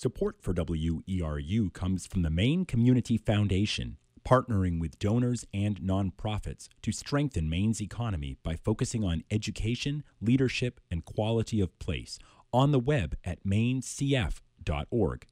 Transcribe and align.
Support 0.00 0.36
for 0.40 0.54
WERU 0.54 1.74
comes 1.74 2.06
from 2.06 2.22
the 2.22 2.30
Maine 2.30 2.64
Community 2.64 3.18
Foundation, 3.18 3.98
partnering 4.26 4.80
with 4.80 4.98
donors 4.98 5.46
and 5.52 5.78
nonprofits 5.78 6.70
to 6.80 6.90
strengthen 6.90 7.50
Maine's 7.50 7.82
economy 7.82 8.38
by 8.42 8.56
focusing 8.56 9.04
on 9.04 9.24
education, 9.30 10.02
leadership, 10.18 10.80
and 10.90 11.04
quality 11.04 11.60
of 11.60 11.78
place 11.78 12.18
on 12.50 12.72
the 12.72 12.78
web 12.78 13.14
at 13.26 13.44
mainecf.org. 13.44 15.26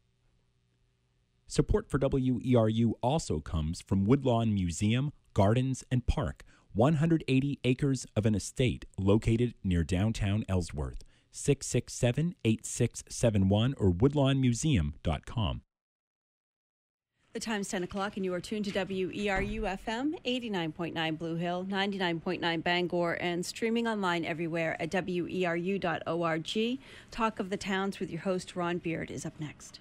Support 1.46 1.89
for 1.89 1.98
WERU 1.98 2.93
also 3.03 3.41
comes 3.41 3.80
from 3.80 4.05
Woodlawn 4.05 4.53
Museum, 4.53 5.14
Gardens, 5.32 5.82
and 5.91 6.07
Park, 6.07 6.45
180 6.75 7.59
acres 7.64 8.07
of 8.14 8.27
an 8.27 8.35
estate 8.35 8.85
located 8.98 9.55
near 9.64 9.82
downtown 9.82 10.45
Ellsworth. 10.46 11.05
667 11.31 12.35
8671 12.45 13.75
or 13.79 13.93
woodlawnmuseum.com. 13.93 15.63
The 17.35 17.41
time's 17.41 17.69
10 17.69 17.85
o'clock, 17.85 18.17
and 18.17 18.25
you 18.25 18.32
are 18.35 18.41
tuned 18.41 18.64
to 18.64 18.73
WERU 18.73 19.61
FM 19.61 20.14
89.9 20.25 21.19
Blue 21.19 21.36
Hill, 21.36 21.67
99.9 21.69 22.64
Bangor, 22.64 23.13
and 23.21 23.45
streaming 23.45 23.86
online 23.86 24.25
everywhere 24.25 24.81
at 24.81 24.91
weru.org. 24.91 26.79
Talk 27.11 27.39
of 27.39 27.50
the 27.50 27.57
Towns 27.57 28.00
with 28.00 28.11
your 28.11 28.22
host, 28.22 28.57
Ron 28.57 28.79
Beard, 28.79 29.11
is 29.11 29.27
up 29.27 29.39
next. 29.39 29.81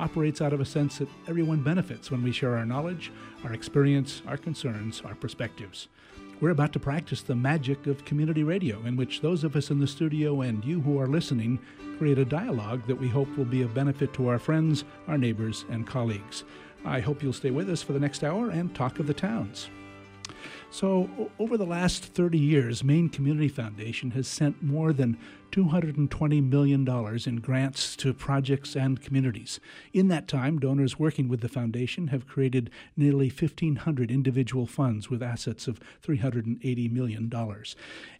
operates 0.00 0.40
out 0.40 0.52
of 0.52 0.60
a 0.60 0.64
sense 0.64 0.98
that 0.98 1.08
everyone 1.28 1.62
benefits 1.62 2.10
when 2.10 2.22
we 2.22 2.32
share 2.32 2.56
our 2.56 2.64
knowledge, 2.64 3.12
our 3.44 3.52
experience, 3.52 4.22
our 4.26 4.36
concerns, 4.36 5.02
our 5.04 5.14
perspectives. 5.14 5.88
We're 6.40 6.50
about 6.50 6.72
to 6.72 6.80
practice 6.80 7.20
the 7.20 7.34
magic 7.34 7.86
of 7.86 8.06
community 8.06 8.42
radio, 8.42 8.82
in 8.86 8.96
which 8.96 9.20
those 9.20 9.44
of 9.44 9.56
us 9.56 9.70
in 9.70 9.78
the 9.78 9.86
studio 9.86 10.40
and 10.40 10.64
you 10.64 10.80
who 10.80 10.98
are 10.98 11.06
listening 11.06 11.58
create 11.98 12.18
a 12.18 12.24
dialogue 12.24 12.86
that 12.86 12.98
we 12.98 13.08
hope 13.08 13.28
will 13.36 13.44
be 13.44 13.60
of 13.60 13.74
benefit 13.74 14.14
to 14.14 14.28
our 14.28 14.38
friends, 14.38 14.84
our 15.06 15.18
neighbors, 15.18 15.66
and 15.68 15.86
colleagues. 15.86 16.44
I 16.82 17.00
hope 17.00 17.22
you'll 17.22 17.34
stay 17.34 17.50
with 17.50 17.68
us 17.68 17.82
for 17.82 17.92
the 17.92 18.00
next 18.00 18.24
hour 18.24 18.48
and 18.48 18.74
talk 18.74 18.98
of 18.98 19.06
the 19.06 19.12
towns. 19.12 19.68
So, 20.70 21.30
over 21.38 21.58
the 21.58 21.66
last 21.66 22.04
30 22.04 22.38
years, 22.38 22.82
Maine 22.82 23.10
Community 23.10 23.48
Foundation 23.48 24.12
has 24.12 24.26
sent 24.26 24.62
more 24.62 24.92
than 24.94 25.18
$220 25.50 26.48
million 26.48 26.88
in 27.26 27.36
grants 27.36 27.96
to 27.96 28.12
projects 28.12 28.76
and 28.76 29.00
communities. 29.00 29.60
In 29.92 30.08
that 30.08 30.28
time, 30.28 30.58
donors 30.58 30.98
working 30.98 31.28
with 31.28 31.40
the 31.40 31.48
foundation 31.48 32.08
have 32.08 32.26
created 32.26 32.70
nearly 32.96 33.28
1,500 33.28 34.10
individual 34.10 34.66
funds 34.66 35.10
with 35.10 35.22
assets 35.22 35.66
of 35.66 35.80
$380 36.02 36.92
million. 36.92 37.32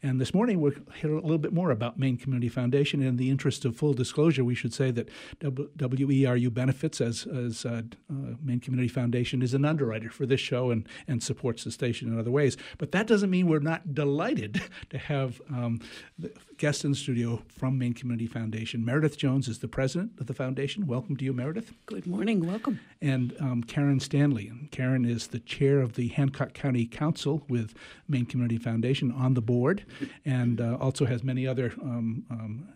And 0.02 0.20
this 0.20 0.34
morning, 0.34 0.60
we'll 0.60 0.72
hear 0.96 1.12
a 1.12 1.20
little 1.20 1.38
bit 1.38 1.52
more 1.52 1.70
about 1.70 1.98
Maine 1.98 2.16
Community 2.16 2.48
Foundation. 2.48 3.02
In 3.02 3.16
the 3.16 3.30
interest 3.30 3.64
of 3.64 3.76
full 3.76 3.92
disclosure, 3.92 4.44
we 4.44 4.54
should 4.54 4.74
say 4.74 4.90
that 4.90 5.08
WERU 5.40 6.52
benefits 6.52 7.00
as, 7.00 7.26
as 7.26 7.64
uh, 7.64 7.82
uh, 8.10 8.14
Maine 8.42 8.60
Community 8.60 8.88
Foundation 8.88 9.42
is 9.42 9.54
an 9.54 9.64
underwriter 9.64 10.10
for 10.10 10.26
this 10.26 10.40
show 10.40 10.70
and, 10.70 10.88
and 11.06 11.22
supports 11.22 11.64
the 11.64 11.70
station 11.70 12.08
in 12.08 12.18
other 12.18 12.30
ways. 12.30 12.56
But 12.78 12.92
that 12.92 13.06
doesn't 13.06 13.30
mean 13.30 13.46
we're 13.48 13.60
not 13.60 13.94
delighted 13.94 14.62
to 14.90 14.98
have 14.98 15.40
um, 15.48 15.80
guests 16.60 16.84
in 16.84 16.90
the 16.90 16.96
studio 16.96 17.10
studio 17.20 17.42
from 17.48 17.76
Maine 17.76 17.92
Community 17.92 18.26
Foundation. 18.26 18.84
Meredith 18.84 19.18
Jones 19.18 19.48
is 19.48 19.58
the 19.58 19.66
president 19.66 20.12
of 20.20 20.26
the 20.26 20.32
foundation. 20.32 20.86
Welcome 20.86 21.16
to 21.16 21.24
you, 21.24 21.32
Meredith. 21.32 21.72
Good 21.86 22.06
morning. 22.06 22.46
Welcome. 22.46 22.78
And 23.02 23.34
um, 23.40 23.64
Karen 23.64 23.98
Stanley. 23.98 24.46
And 24.46 24.70
Karen 24.70 25.04
is 25.04 25.26
the 25.26 25.40
chair 25.40 25.80
of 25.80 25.94
the 25.94 26.06
Hancock 26.08 26.54
County 26.54 26.86
Council 26.86 27.42
with 27.48 27.74
Maine 28.08 28.26
Community 28.26 28.58
Foundation 28.58 29.10
on 29.10 29.34
the 29.34 29.40
board, 29.40 29.84
and 30.24 30.60
uh, 30.60 30.76
also 30.80 31.04
has 31.04 31.24
many 31.24 31.48
other 31.48 31.72
um, 31.82 32.24
um, 32.30 32.68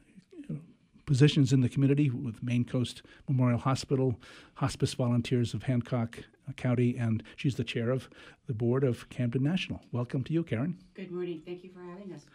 positions 1.07 1.53
in 1.53 1.61
the 1.61 1.69
community 1.69 2.11
with 2.11 2.43
Maine 2.43 2.65
Coast 2.65 3.03
Memorial 3.29 3.61
Hospital, 3.61 4.19
Hospice 4.55 4.95
Volunteers 4.95 5.55
of 5.55 5.63
Hancock 5.63 6.19
County, 6.53 6.97
and 6.97 7.23
she's 7.37 7.55
the 7.57 7.65
chair 7.65 7.91
of 7.91 8.09
the 8.47 8.55
board 8.55 8.85
of 8.85 9.09
Camden 9.09 9.43
National. 9.43 9.81
Welcome 9.93 10.23
to 10.25 10.33
you, 10.33 10.43
Karen. 10.43 10.79
Good 10.95 11.11
morning. 11.11 11.43
Thank 11.47 11.65
you 11.65 11.71
for 11.71 11.83
having 11.83 12.13
us. 12.13 12.27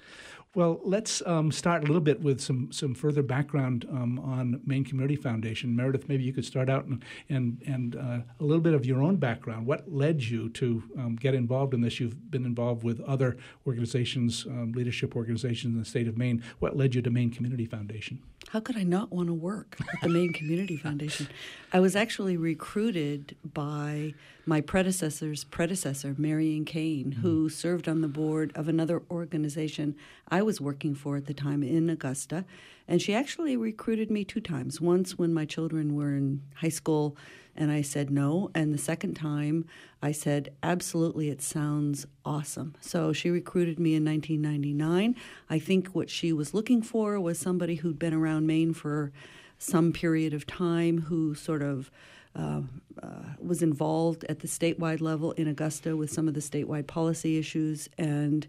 Well, 0.56 0.80
let's 0.84 1.22
um, 1.28 1.52
start 1.52 1.84
a 1.84 1.86
little 1.86 2.02
bit 2.02 2.22
with 2.22 2.42
some 2.42 2.72
some 2.72 2.96
further 2.96 3.22
background 3.22 3.86
um, 3.92 4.18
on 4.20 4.62
Maine 4.66 4.84
Community 4.84 5.16
Foundation. 5.16 5.75
Meredith, 5.75 6.09
maybe 6.09 6.24
you 6.24 6.34
could 6.34 6.46
start 6.46 6.70
out 6.70 6.86
and 6.86 7.03
and, 7.30 7.62
and 7.68 7.96
uh, 7.96 8.20
a 8.40 8.44
little 8.44 8.62
bit 8.62 8.74
of 8.74 8.84
your 8.84 9.03
own 9.03 9.18
background. 9.18 9.68
What 9.68 9.92
led 9.92 10.24
you 10.24 10.50
to 10.50 10.84
um, 10.97 11.16
get 11.16 11.36
involved 11.36 11.76
in 11.76 11.81
this? 11.81 12.00
You've 12.00 12.31
been 12.31 12.46
involved 12.46 12.84
with 12.84 13.00
other 13.02 13.38
organizations, 13.68 14.47
um, 14.47 14.72
leadership 14.72 15.16
organizations 15.16 15.76
in 15.76 15.80
the 15.80 15.86
state 15.86 16.08
of 16.08 16.18
Maine. 16.18 16.44
What 16.58 16.76
led 16.76 16.96
you 16.96 17.03
to 17.03 17.12
Maine 17.12 17.30
Community 17.30 17.66
Foundation? 17.66 18.24
How 18.47 18.59
could 18.59 18.78
I 18.78 18.84
not 18.84 19.12
want 19.12 19.28
to 19.28 19.34
work 19.36 19.78
at 19.80 20.02
the 20.02 20.09
Maine 20.09 20.34
Community 20.34 20.78
Foundation? 20.78 21.28
I 21.72 21.80
was 21.80 21.96
actually 21.96 22.38
recruited 22.38 23.36
by 23.44 23.99
my 24.46 24.62
predecessor's 24.62 25.44
predecessor, 25.44 26.16
Marion 26.18 26.66
Kane, 26.66 27.12
mm-hmm. 27.12 27.22
who 27.22 27.50
served 27.50 27.88
on 27.88 28.02
the 28.02 28.08
board 28.08 28.52
of 28.56 28.68
another 28.68 29.02
organization 29.12 29.96
I 30.28 30.42
was 30.42 30.60
working 30.60 30.96
for 30.96 31.18
at 31.18 31.26
the 31.26 31.34
time 31.34 31.64
in 31.64 31.90
Augusta. 31.90 32.46
And 32.88 33.02
she 33.02 33.14
actually 33.14 33.56
recruited 33.56 34.09
me 34.09 34.24
two 34.24 34.42
times. 34.42 34.82
Once 34.82 35.18
when 35.18 35.34
my 35.34 35.46
children 35.46 35.96
were 35.96 36.16
in 36.16 36.42
high 36.56 36.70
school, 36.70 37.16
and 37.59 37.72
I 37.72 37.82
said 37.82 38.09
no. 38.09 38.50
And 38.56 38.74
the 38.74 38.80
second 38.80 39.16
time, 39.16 39.66
I 40.02 40.14
said, 40.14 40.54
absolutely, 40.64 41.30
it 41.30 41.42
sounds 41.42 42.08
awesome. 42.26 42.76
So 42.80 43.12
she 43.12 43.30
recruited 43.30 43.80
me 43.80 43.96
in 43.96 44.06
1999. 44.06 45.16
I 45.50 45.59
think 45.59 45.90
what 45.90 46.09
she 46.09 46.32
was 46.32 46.54
looking 46.54 46.82
for 46.82 47.20
was 47.20 47.38
somebody 47.38 47.76
who'd 47.76 48.00
been 48.00 48.14
around 48.14 48.48
Maine 48.48 48.74
for 48.74 49.12
some 49.58 49.92
period 49.92 50.34
of 50.34 50.48
time 50.48 51.02
who 51.02 51.36
sort 51.36 51.62
of 51.62 51.92
uh, 52.35 52.62
uh, 53.01 53.07
was 53.40 53.62
involved 53.62 54.25
at 54.25 54.40
the 54.40 54.47
statewide 54.47 55.01
level 55.01 55.31
in 55.34 55.47
Augusta 55.47 55.95
with 55.95 56.12
some 56.12 56.28
of 56.28 56.34
the 56.34 56.40
statewide 56.41 56.85
policy 56.85 57.38
issues, 57.38 57.90
and 57.97 58.45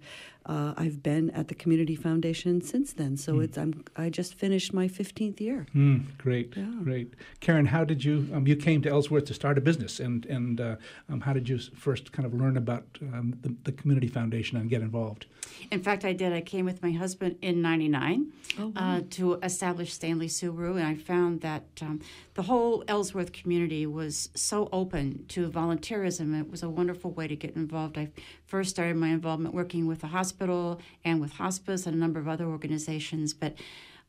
uh, 0.46 0.74
I've 0.76 1.02
been 1.02 1.30
at 1.30 1.48
the 1.48 1.54
Community 1.54 1.94
Foundation 1.94 2.60
since 2.60 2.92
then. 2.94 3.16
So 3.16 3.34
mm. 3.34 3.44
it's 3.44 3.56
I'm 3.56 3.84
I 3.96 4.08
just 4.08 4.34
finished 4.34 4.72
my 4.72 4.88
15th 4.88 5.40
year. 5.40 5.66
Mm, 5.74 6.16
great, 6.18 6.54
yeah. 6.56 6.64
great. 6.82 7.14
Karen, 7.40 7.66
how 7.66 7.84
did 7.84 8.04
you 8.04 8.28
um, 8.34 8.46
you 8.46 8.56
came 8.56 8.82
to 8.82 8.90
Ellsworth 8.90 9.26
to 9.26 9.34
start 9.34 9.58
a 9.58 9.60
business, 9.60 10.00
and 10.00 10.26
and 10.26 10.60
uh, 10.60 10.76
um, 11.08 11.20
how 11.20 11.32
did 11.32 11.48
you 11.48 11.58
first 11.58 12.10
kind 12.12 12.26
of 12.26 12.34
learn 12.34 12.56
about 12.56 12.84
um, 13.02 13.38
the, 13.42 13.54
the, 13.64 13.72
Community 13.72 14.08
Foundation 14.08 14.56
and 14.58 14.68
get 14.68 14.82
involved? 14.82 15.26
In 15.70 15.82
fact, 15.82 16.04
I 16.04 16.12
did. 16.12 16.32
I 16.32 16.40
came 16.40 16.64
with 16.64 16.82
my 16.82 16.90
husband 16.90 17.36
in 17.40 17.62
'99 17.62 18.32
oh, 18.58 18.66
wow. 18.66 18.72
Uh, 18.74 19.00
to 19.10 19.34
establish 19.42 19.92
Stanley 19.92 20.28
Subaru, 20.28 20.76
and 20.76 20.86
I 20.86 20.96
found 20.96 21.42
that 21.42 21.64
um, 21.82 22.00
the 22.34 22.42
whole 22.42 22.82
Ellsworth 22.88 23.32
community 23.32 23.69
was 23.70 24.30
so 24.34 24.68
open 24.72 25.24
to 25.28 25.48
volunteerism. 25.48 26.38
It 26.38 26.50
was 26.50 26.62
a 26.62 26.68
wonderful 26.68 27.10
way 27.10 27.28
to 27.28 27.36
get 27.36 27.56
involved. 27.56 27.96
I 27.96 28.10
first 28.46 28.70
started 28.70 28.96
my 28.96 29.08
involvement 29.08 29.54
working 29.54 29.86
with 29.86 30.00
the 30.00 30.08
hospital 30.08 30.80
and 31.04 31.20
with 31.20 31.32
hospice 31.32 31.86
and 31.86 31.94
a 31.94 31.98
number 31.98 32.20
of 32.20 32.28
other 32.28 32.46
organizations, 32.46 33.32
but 33.34 33.54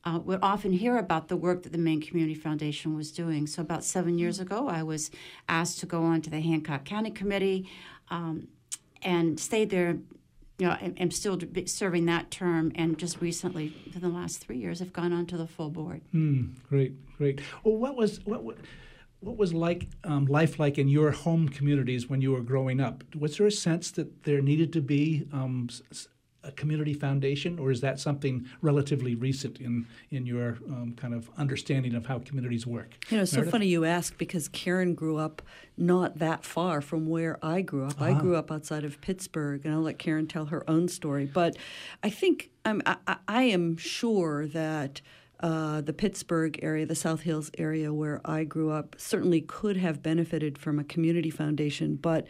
uh, 0.04 0.20
would 0.24 0.40
often 0.42 0.74
hear 0.74 0.98
about 0.98 1.28
the 1.28 1.38
work 1.38 1.64
that 1.64 1.72
the 1.72 1.78
Maine 1.78 2.02
Community 2.02 2.34
Foundation 2.34 2.96
was 2.96 3.12
doing. 3.12 3.46
So 3.46 3.62
about 3.62 3.84
seven 3.84 4.18
years 4.18 4.40
mm. 4.40 4.44
ago, 4.44 4.68
I 4.68 4.84
was 4.84 5.12
asked 5.48 5.80
to 5.82 5.86
go 5.86 6.04
on 6.04 6.22
to 6.24 6.30
the 6.30 6.42
Hancock 6.42 6.86
County 6.86 7.12
Committee 7.12 7.70
um, 8.10 8.48
and 9.02 9.40
stayed 9.40 9.70
there. 9.70 9.98
You 10.58 10.68
know, 10.68 10.78
I'm 11.00 11.10
still 11.10 11.40
serving 11.66 12.06
that 12.06 12.30
term, 12.30 12.72
and 12.76 12.96
just 12.96 13.20
recently, 13.20 13.74
in 13.96 14.00
the 14.00 14.10
last 14.10 14.38
three 14.40 14.58
years, 14.58 14.80
I've 14.80 14.94
gone 14.94 15.12
on 15.12 15.26
to 15.28 15.38
the 15.38 15.48
full 15.48 15.72
board. 15.72 16.02
Mm, 16.14 16.54
great, 16.70 16.94
great. 17.18 17.42
Well, 17.64 17.78
what 17.78 17.96
was 17.96 18.24
what? 18.26 18.44
what 18.44 18.58
what 19.22 19.38
was 19.38 19.54
like 19.54 19.88
um, 20.04 20.26
life 20.26 20.60
like 20.60 20.78
in 20.78 20.88
your 20.88 21.12
home 21.12 21.48
communities 21.48 22.10
when 22.10 22.22
you 22.22 22.32
were 22.32 22.42
growing 22.42 22.80
up? 22.80 23.04
Was 23.18 23.38
there 23.38 23.48
a 23.48 23.52
sense 23.52 23.92
that 23.92 24.24
there 24.24 24.42
needed 24.42 24.74
to 24.74 24.82
be 24.82 25.28
um, 25.32 25.70
a 26.44 26.52
community 26.54 26.94
foundation, 26.96 27.60
or 27.60 27.70
is 27.70 27.82
that 27.82 28.00
something 28.00 28.48
relatively 28.62 29.14
recent 29.14 29.60
in 29.60 29.86
in 30.10 30.26
your 30.26 30.58
um, 30.68 30.96
kind 30.98 31.14
of 31.14 31.30
understanding 31.38 31.94
of 31.94 32.08
how 32.08 32.18
communities 32.18 32.66
work? 32.66 32.98
You 33.12 33.18
know, 33.18 33.24
it's 33.24 33.32
so 33.32 33.44
funny 33.44 33.68
you 33.68 33.86
ask 33.86 34.18
because 34.18 34.48
Karen 34.48 34.96
grew 34.96 35.18
up 35.18 35.44
not 35.78 36.18
that 36.18 36.44
far 36.44 36.82
from 36.82 37.06
where 37.06 37.38
I 37.46 37.62
grew 37.62 37.86
up. 37.86 38.02
I 38.02 38.14
Ah. 38.14 38.20
grew 38.20 38.36
up 38.36 38.52
outside 38.52 38.84
of 38.84 39.00
Pittsburgh, 39.02 39.64
and 39.66 39.74
I'll 39.76 39.82
let 39.82 40.00
Karen 40.00 40.26
tell 40.26 40.46
her 40.46 40.68
own 40.68 40.88
story. 40.88 41.28
But 41.32 41.58
I 42.02 42.10
think 42.10 42.50
I'm, 42.66 42.82
I 43.28 43.44
am 43.44 43.78
sure 43.78 44.48
that. 44.48 45.02
Uh, 45.42 45.82
the 45.82 45.94
Pittsburgh 45.94 46.60
area, 46.62 46.86
the 46.86 46.96
South 46.96 47.22
Hills 47.22 47.50
area 47.58 47.92
where 47.94 48.22
I 48.24 48.44
grew 48.44 48.70
up, 48.72 48.96
certainly 48.98 49.42
could 49.42 49.78
have 49.78 50.04
benefited 50.04 50.58
from 50.58 50.78
a 50.78 50.84
community 50.84 51.32
foundation. 51.32 51.96
But 51.96 52.28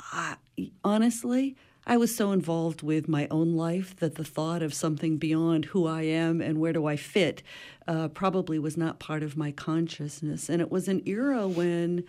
I, 0.00 0.36
honestly, 0.82 1.56
I 1.86 1.96
was 1.96 2.14
so 2.16 2.32
involved 2.32 2.82
with 2.82 3.08
my 3.08 3.28
own 3.30 3.54
life 3.54 3.94
that 3.96 4.14
the 4.14 4.24
thought 4.24 4.62
of 4.62 4.72
something 4.72 5.18
beyond 5.18 5.66
who 5.66 5.86
I 5.86 6.02
am 6.02 6.40
and 6.40 6.58
where 6.58 6.72
do 6.72 6.86
I 6.86 6.96
fit 6.96 7.42
uh, 7.86 8.08
probably 8.08 8.58
was 8.58 8.76
not 8.76 8.98
part 8.98 9.22
of 9.22 9.36
my 9.36 9.52
consciousness. 9.52 10.48
And 10.48 10.60
it 10.62 10.70
was 10.70 10.88
an 10.88 11.02
era 11.06 11.46
when 11.46 12.04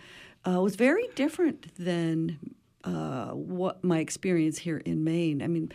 uh, 0.46 0.60
was 0.60 0.76
very 0.76 1.08
different 1.14 1.74
than 1.76 2.38
uh, 2.86 3.30
what 3.30 3.82
my 3.82 3.98
experience 3.98 4.58
here 4.58 4.78
in 4.78 5.04
Maine. 5.04 5.42
I 5.42 5.48
mean, 5.48 5.72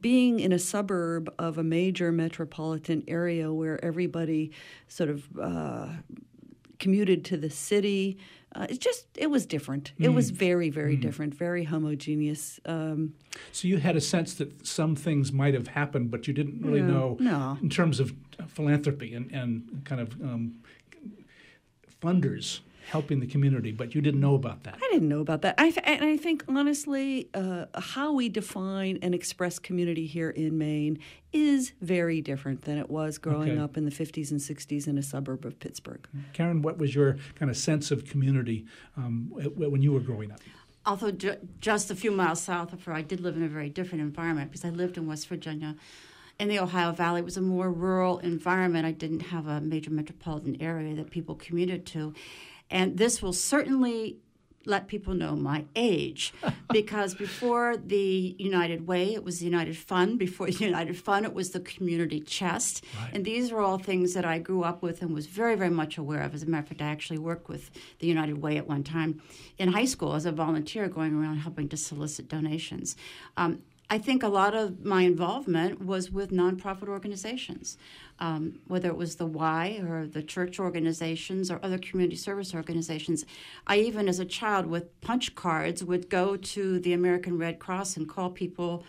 being 0.00 0.38
in 0.38 0.52
a 0.52 0.58
suburb 0.58 1.32
of 1.38 1.58
a 1.58 1.64
major 1.64 2.12
metropolitan 2.12 3.02
area 3.08 3.52
where 3.52 3.82
everybody 3.84 4.52
sort 4.86 5.10
of 5.10 5.26
uh, 5.40 5.88
commuted 6.78 7.24
to 7.26 7.36
the 7.36 7.50
city. 7.50 8.18
Uh, 8.54 8.66
it's 8.68 8.78
just 8.78 9.06
it 9.16 9.30
was 9.30 9.46
different. 9.46 9.92
It 9.98 10.08
was 10.08 10.30
very 10.30 10.70
very 10.70 10.96
different, 10.96 11.34
very 11.34 11.64
homogeneous. 11.64 12.60
Um, 12.64 13.14
So 13.52 13.68
you 13.68 13.78
had 13.78 13.96
a 13.96 14.00
sense 14.00 14.34
that 14.34 14.66
some 14.66 14.96
things 14.96 15.32
might 15.32 15.54
have 15.54 15.68
happened, 15.68 16.10
but 16.10 16.26
you 16.26 16.34
didn't 16.34 16.60
really 16.60 16.82
know 16.82 17.16
no. 17.20 17.56
in 17.62 17.70
terms 17.70 18.00
of 18.00 18.12
philanthropy 18.48 19.14
and, 19.14 19.30
and 19.30 19.82
kind 19.84 20.00
of 20.00 20.20
um, 20.20 20.60
funders 22.02 22.60
helping 22.88 23.20
the 23.20 23.26
community, 23.26 23.72
but 23.72 23.94
you 23.94 24.00
didn't 24.00 24.20
know 24.20 24.34
about 24.34 24.64
that. 24.64 24.74
I 24.76 24.88
didn't 24.92 25.08
know 25.08 25.20
about 25.20 25.42
that. 25.42 25.54
I 25.58 25.70
th- 25.70 25.84
and 25.84 26.04
I 26.04 26.16
think 26.16 26.44
honestly, 26.48 27.28
uh, 27.34 27.66
how 27.74 28.12
we 28.12 28.28
define 28.28 28.98
and 29.02 29.14
express 29.14 29.58
community 29.58 30.06
here 30.06 30.30
in 30.30 30.56
Maine 30.58 30.98
is 31.32 31.72
very 31.80 32.20
different 32.20 32.62
than 32.62 32.78
it 32.78 32.90
was 32.90 33.18
growing 33.18 33.52
Okay. 33.52 33.60
up 33.60 33.76
in 33.76 33.84
the 33.84 33.90
50s 33.90 34.30
and 34.30 34.40
60s 34.40 34.86
in 34.88 34.98
a 34.98 35.02
suburb 35.02 35.44
of 35.44 35.58
Pittsburgh. 35.60 36.06
Karen, 36.32 36.62
what 36.62 36.78
was 36.78 36.94
your 36.94 37.16
kind 37.36 37.50
of 37.50 37.56
sense 37.56 37.90
of 37.90 38.04
community 38.06 38.66
um, 38.96 39.30
when 39.56 39.82
you 39.82 39.92
were 39.92 40.00
growing 40.00 40.30
up? 40.32 40.40
although 40.86 41.10
ju- 41.10 41.36
just 41.60 41.90
a 41.90 41.94
few 41.94 42.10
miles 42.10 42.40
south 42.40 42.72
of 42.72 42.82
her, 42.84 42.92
I 42.92 43.02
did 43.02 43.20
live 43.20 43.36
in 43.36 43.42
a 43.42 43.48
very 43.48 43.68
different 43.68 44.00
environment 44.02 44.50
because 44.50 44.64
I 44.64 44.70
lived 44.70 44.96
in 44.96 45.06
West 45.06 45.28
Virginia. 45.28 45.76
In 46.38 46.48
the 46.48 46.58
Ohio 46.58 46.90
Valley, 46.92 47.20
it 47.20 47.24
was 47.26 47.36
a 47.36 47.42
more 47.42 47.70
rural 47.70 48.18
environment. 48.20 48.86
I 48.86 48.92
didn't 48.92 49.20
have 49.20 49.46
a 49.46 49.60
major 49.60 49.90
metropolitan 49.90 50.56
area 50.60 50.94
that 50.94 51.10
people 51.10 51.34
commuted 51.34 51.84
to. 51.88 52.14
And 52.70 52.96
this 52.96 53.20
will 53.20 53.32
certainly 53.32 54.18
let 54.66 54.88
people 54.88 55.14
know 55.14 55.34
my 55.34 55.64
age 55.74 56.34
because 56.72 57.14
before 57.14 57.76
the 57.76 58.36
United 58.38 58.86
Way, 58.86 59.14
it 59.14 59.24
was 59.24 59.38
the 59.38 59.46
United 59.46 59.76
Fund. 59.76 60.18
Before 60.18 60.46
the 60.46 60.52
United 60.64 60.98
Fund, 60.98 61.24
it 61.24 61.34
was 61.34 61.50
the 61.50 61.60
community 61.60 62.20
chest. 62.20 62.84
Right. 63.00 63.10
And 63.14 63.24
these 63.24 63.50
are 63.50 63.60
all 63.60 63.78
things 63.78 64.14
that 64.14 64.24
I 64.24 64.38
grew 64.38 64.62
up 64.62 64.82
with 64.82 65.02
and 65.02 65.14
was 65.14 65.26
very, 65.26 65.54
very 65.54 65.70
much 65.70 65.98
aware 65.98 66.22
of. 66.22 66.34
As 66.34 66.42
a 66.42 66.46
matter 66.46 66.62
of 66.62 66.68
fact, 66.68 66.82
I 66.82 66.86
actually 66.86 67.18
worked 67.18 67.48
with 67.48 67.70
the 67.98 68.06
United 68.06 68.42
Way 68.42 68.56
at 68.56 68.68
one 68.68 68.84
time 68.84 69.22
in 69.58 69.72
high 69.72 69.86
school 69.86 70.14
as 70.14 70.26
a 70.26 70.32
volunteer, 70.32 70.88
going 70.88 71.14
around 71.14 71.38
helping 71.38 71.68
to 71.70 71.76
solicit 71.76 72.28
donations. 72.28 72.96
Um, 73.36 73.62
I 73.92 73.98
think 73.98 74.22
a 74.22 74.28
lot 74.28 74.54
of 74.54 74.84
my 74.84 75.02
involvement 75.02 75.84
was 75.84 76.12
with 76.12 76.30
nonprofit 76.30 76.86
organizations, 76.86 77.76
um, 78.20 78.60
whether 78.66 78.88
it 78.88 78.96
was 78.96 79.16
the 79.16 79.26
Y 79.26 79.80
or 79.88 80.06
the 80.06 80.22
church 80.22 80.58
organizations 80.60 81.50
or 81.50 81.58
other 81.62 81.78
community 81.78 82.16
service 82.16 82.54
organizations. 82.54 83.24
I 83.66 83.78
even, 83.78 84.08
as 84.08 84.18
a 84.18 84.24
child, 84.24 84.66
with 84.66 85.00
punch 85.00 85.34
cards, 85.34 85.82
would 85.82 86.10
go 86.10 86.36
to 86.36 86.78
the 86.80 86.92
American 86.92 87.38
Red 87.38 87.58
Cross 87.58 87.96
and 87.96 88.08
call 88.08 88.30
people 88.30 88.84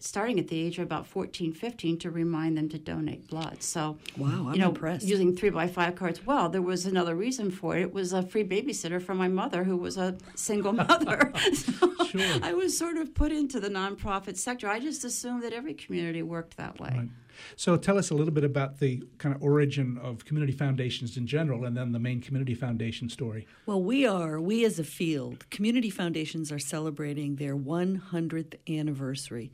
starting 0.00 0.40
at 0.40 0.48
the 0.48 0.60
age 0.60 0.78
of 0.78 0.82
about 0.84 1.06
14, 1.06 1.52
15 1.52 1.96
to 2.00 2.10
remind 2.10 2.58
them 2.58 2.68
to 2.68 2.76
donate 2.76 3.28
blood. 3.28 3.62
So, 3.62 3.98
Wow, 4.16 4.46
I'm 4.48 4.54
you 4.54 4.58
know, 4.58 4.70
impressed. 4.70 5.06
using 5.06 5.36
three 5.36 5.50
by 5.50 5.68
five 5.68 5.94
cards. 5.94 6.26
Well, 6.26 6.48
there 6.48 6.60
was 6.60 6.86
another 6.86 7.14
reason 7.14 7.52
for 7.52 7.76
it. 7.76 7.82
It 7.82 7.94
was 7.94 8.12
a 8.12 8.20
free 8.24 8.42
babysitter 8.42 9.00
for 9.00 9.14
my 9.14 9.28
mother, 9.28 9.62
who 9.62 9.76
was 9.76 9.96
a 9.96 10.16
single 10.34 10.72
mother. 10.72 11.32
so 11.54 11.94
Sure. 12.06 12.38
I 12.42 12.52
was 12.52 12.76
sort 12.76 12.96
of 12.96 13.14
put 13.14 13.30
into 13.30 13.60
the 13.60 13.68
nonprofit 13.70 14.36
sector. 14.36 14.68
I 14.68 14.80
just 14.80 15.04
assumed 15.04 15.44
that 15.44 15.52
every 15.52 15.72
community 15.72 16.22
worked 16.22 16.56
that 16.56 16.80
way. 16.80 16.94
Right. 16.98 17.08
So 17.56 17.76
tell 17.76 17.98
us 17.98 18.10
a 18.10 18.14
little 18.14 18.32
bit 18.32 18.44
about 18.44 18.78
the 18.78 19.02
kind 19.18 19.34
of 19.34 19.42
origin 19.42 19.98
of 19.98 20.24
community 20.24 20.52
foundations 20.52 21.16
in 21.16 21.26
general, 21.26 21.64
and 21.64 21.76
then 21.76 21.92
the 21.92 21.98
Maine 21.98 22.20
community 22.20 22.54
foundation 22.54 23.08
story. 23.08 23.46
Well, 23.66 23.82
we 23.82 24.06
are, 24.06 24.40
we 24.40 24.64
as 24.64 24.78
a 24.78 24.84
field, 24.84 25.48
community 25.50 25.90
foundations 25.90 26.50
are 26.52 26.58
celebrating 26.58 27.36
their 27.36 27.56
100th 27.56 28.54
anniversary. 28.68 29.52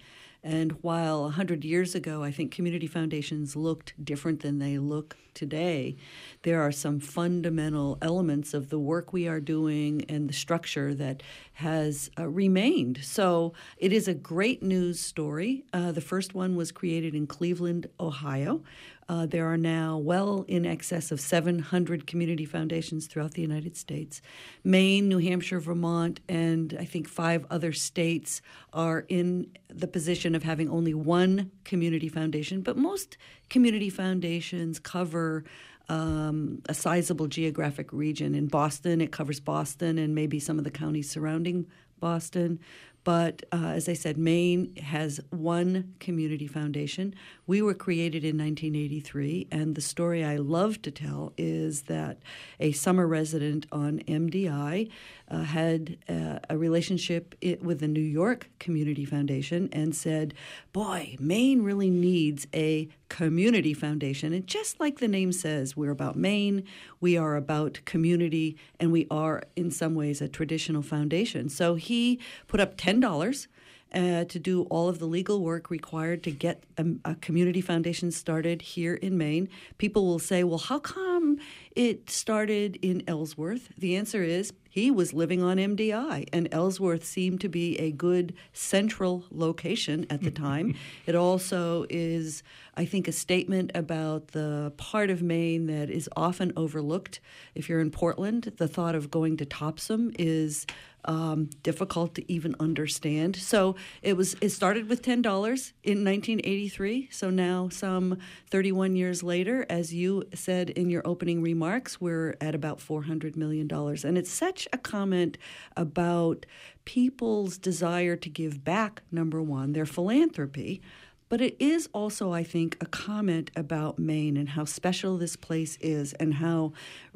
And 0.49 0.73
while 0.81 1.25
100 1.25 1.63
years 1.63 1.95
ago, 1.95 2.23
I 2.23 2.31
think 2.31 2.53
community 2.53 2.87
foundations 2.87 3.55
looked 3.55 3.93
different 4.03 4.41
than 4.41 4.61
they 4.61 4.79
look 4.79 5.15
today, 5.35 5.95
there 6.43 6.63
are 6.63 6.73
some 6.73 7.01
fundamental 7.01 7.99
elements 8.01 8.55
of 8.55 8.71
the 8.71 8.79
work 8.79 9.13
we 9.13 9.29
are 9.29 9.41
doing 9.41 10.07
and 10.09 10.27
the 10.27 10.33
structure 10.33 10.95
that 10.95 11.23
has 11.53 12.11
uh, 12.19 12.27
remained. 12.27 13.01
So 13.03 13.53
it 13.77 13.93
is 13.93 14.09
a 14.09 14.15
great 14.15 14.63
news 14.63 14.99
story. 14.99 15.65
Uh, 15.75 15.93
the 15.93 16.01
first 16.01 16.35
one 16.35 16.57
was 16.57 16.73
created 16.73 17.15
in 17.15 17.27
Cleveland, 17.27 17.87
Ohio. 18.01 18.63
Uh, 19.09 19.25
there 19.25 19.47
are 19.47 19.57
now 19.57 19.97
well 19.97 20.45
in 20.49 20.67
excess 20.67 21.11
of 21.11 21.19
700 21.19 22.07
community 22.07 22.45
foundations 22.45 23.07
throughout 23.07 23.33
the 23.33 23.41
United 23.41 23.75
States. 23.75 24.21
Maine, 24.65 25.09
New 25.09 25.19
Hampshire, 25.19 25.61
Vermont, 25.61 26.21
and 26.29 26.77
I 26.79 26.85
think 26.85 27.09
five 27.09 27.47
other 27.51 27.73
states 27.73 28.43
are 28.75 29.07
in 29.09 29.51
the 29.69 29.89
position 29.89 30.35
of 30.35 30.43
having 30.43 30.69
only 30.69 30.93
one 30.93 31.51
community 31.65 32.09
foundation, 32.09 32.61
but 32.61 32.77
most 32.77 33.17
community 33.49 33.89
foundations 33.89 34.79
cover 34.79 35.45
um, 35.89 36.61
a 36.69 36.75
sizable 36.75 37.29
geographic 37.29 37.91
region. 37.93 38.35
In 38.35 38.47
Boston, 38.47 39.01
it 39.01 39.11
covers 39.11 39.41
Boston 39.41 39.97
and 39.97 40.15
maybe 40.15 40.39
some 40.39 40.59
of 40.59 40.65
the 40.65 40.71
counties 40.71 41.11
surrounding 41.11 41.67
Boston. 41.99 42.61
But 43.05 43.43
uh, 43.53 43.69
as 43.69 43.89
I 43.89 43.95
said, 43.95 44.19
Maine 44.19 44.77
has 44.77 45.19
one 45.31 45.95
community 45.99 46.47
foundation. 46.47 47.15
We 47.49 47.63
were 47.63 47.73
created 47.73 48.25
in 48.25 48.37
1983, 48.37 49.49
and 49.51 49.75
the 49.75 49.81
story 49.81 50.23
I 50.23 50.37
love 50.37 50.83
to 50.83 50.91
tell 50.91 51.33
is 51.39 51.85
that 51.85 52.19
a 52.61 52.73
summer 52.73 53.09
resident 53.09 53.65
on 53.73 54.01
MDI 54.01 54.91
uh, 55.31 55.43
had 55.45 55.97
uh, 56.11 56.41
a 56.51 56.59
relationship 56.59 57.35
with 57.63 57.81
the 57.81 57.89
New 57.89 58.03
York 58.03 58.51
Community 58.59 59.07
Foundation 59.07 59.71
and 59.73 59.97
said, 59.97 60.35
Boy, 60.75 61.17
Maine 61.19 61.63
really 61.63 61.89
needs 61.89 62.47
a 62.55 62.87
community 63.09 63.73
foundation. 63.73 64.35
And 64.35 64.47
just 64.47 64.79
like 64.79 64.99
the 64.99 65.09
name 65.09 65.33
says, 65.33 65.75
we're 65.75 65.91
about 65.91 66.17
Maine, 66.17 66.65
we 67.01 67.17
are 67.17 67.35
about 67.35 67.81
community, 67.87 68.59
and 68.79 68.93
we 68.93 69.07
are 69.11 69.43
in 69.57 69.71
some 69.71 69.95
ways 69.95 70.21
a 70.21 70.29
traditional 70.29 70.83
foundation. 70.83 71.49
So 71.49 71.77
he 71.77 72.21
put 72.47 72.61
up 72.61 72.77
$10 72.77 73.47
uh, 73.95 74.25
to 74.25 74.39
do 74.39 74.63
all 74.65 74.89
of 74.89 74.99
the 74.99 75.07
legal 75.07 75.43
work 75.43 75.71
required 75.71 76.23
to 76.25 76.31
get 76.31 76.65
a, 76.77 76.85
a 77.05 77.15
community 77.17 77.61
foundation 77.61 78.11
started 78.11 78.63
here 78.63 78.95
in 78.95 79.17
Maine. 79.17 79.49
People 79.79 80.07
will 80.07 80.19
say, 80.19 80.45
well, 80.45 80.59
how 80.59 80.79
come 80.79 81.39
it 81.79 82.11
started 82.11 82.77
in 82.83 83.05
Ellsworth? 83.07 83.71
The 83.79 83.95
answer 83.95 84.25
is 84.25 84.53
he 84.69 84.91
was 84.91 85.15
living 85.15 85.45
on 85.45 85.59
MDI, 85.59 86.29
and 86.33 86.49
Ellsworth 86.51 87.05
seemed 87.05 87.41
to 87.43 87.49
be 87.49 87.79
a 87.79 87.93
good 87.93 88.35
central 88.53 89.25
location 89.31 90.05
at 90.11 90.23
the 90.23 90.31
time. 90.49 90.75
it 91.07 91.15
also 91.15 91.87
is, 91.89 92.43
I 92.77 92.85
think, 92.85 93.07
a 93.07 93.13
statement 93.13 93.71
about 93.77 94.29
the 94.29 94.73
part 94.77 95.09
of 95.09 95.23
Maine 95.23 95.69
that 95.69 95.89
is 95.89 96.11
often 96.17 96.53
overlooked. 96.57 97.21
If 97.55 97.69
you're 97.69 97.81
in 97.81 97.93
Portland, 97.93 98.55
the 98.57 98.67
thought 98.67 98.97
of 98.97 99.09
going 99.09 99.37
to 99.37 99.47
Topsham 99.47 100.17
is 100.19 100.67
um, 101.05 101.49
difficult 101.63 102.15
to 102.17 102.33
even 102.33 102.55
understand. 102.61 103.37
So 103.37 103.77
it 104.03 104.17
was. 104.17 104.37
It 104.41 104.51
started 104.51 104.89
with 104.89 105.03
ten 105.03 105.23
dollars 105.23 105.73
in 105.83 106.05
1983. 106.05 107.09
So 107.11 107.31
now, 107.31 107.69
some 107.69 108.19
31 108.51 108.97
years 108.97 109.23
later, 109.23 109.65
as 109.71 109.95
you 109.95 110.25
said 110.35 110.71
in 110.71 110.91
your 110.91 111.07
opening 111.07 111.41
remarks, 111.41 111.68
we're 112.01 112.37
at 112.41 112.55
about 112.55 112.81
400 112.81 113.37
million 113.37 113.67
dollars, 113.67 114.05
and 114.05 114.17
it's 114.17 114.31
such 114.31 114.67
a 114.73 114.79
comment 114.79 115.39
about 115.77 116.47
people's 116.85 117.59
desire 117.59 118.17
to 118.17 118.29
give 118.29 118.65
back. 118.65 119.03
Number 119.11 119.43
one, 119.43 119.73
their 119.73 119.87
philanthropy. 119.87 120.81
But 121.29 121.43
it 121.43 121.57
is 121.59 121.91
also, 121.93 122.33
I 122.33 122.43
think, 122.43 122.79
a 122.81 122.87
comment 122.87 123.51
about 123.55 123.99
Maine 123.99 124.39
and 124.39 124.49
how 124.49 124.65
special 124.65 125.19
this 125.19 125.37
place 125.37 125.77
is 125.81 126.15
and 126.15 126.35
how 126.35 126.73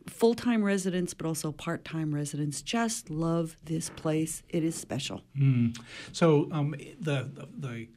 full 0.07 0.35
time 0.35 0.63
residents, 0.63 1.15
but 1.15 1.27
also 1.27 1.53
part 1.53 1.85
time 1.85 2.15
residents, 2.15 2.61
just 2.63 3.09
love 3.09 3.57
this 3.65 3.89
place. 3.91 4.43
It 4.49 4.65
is 4.65 4.75
special. 4.75 5.23
Mm. 5.39 5.79
So 6.13 6.49
um, 6.53 6.75
the, 7.01 7.31
the 7.33 7.49
the 7.59 7.89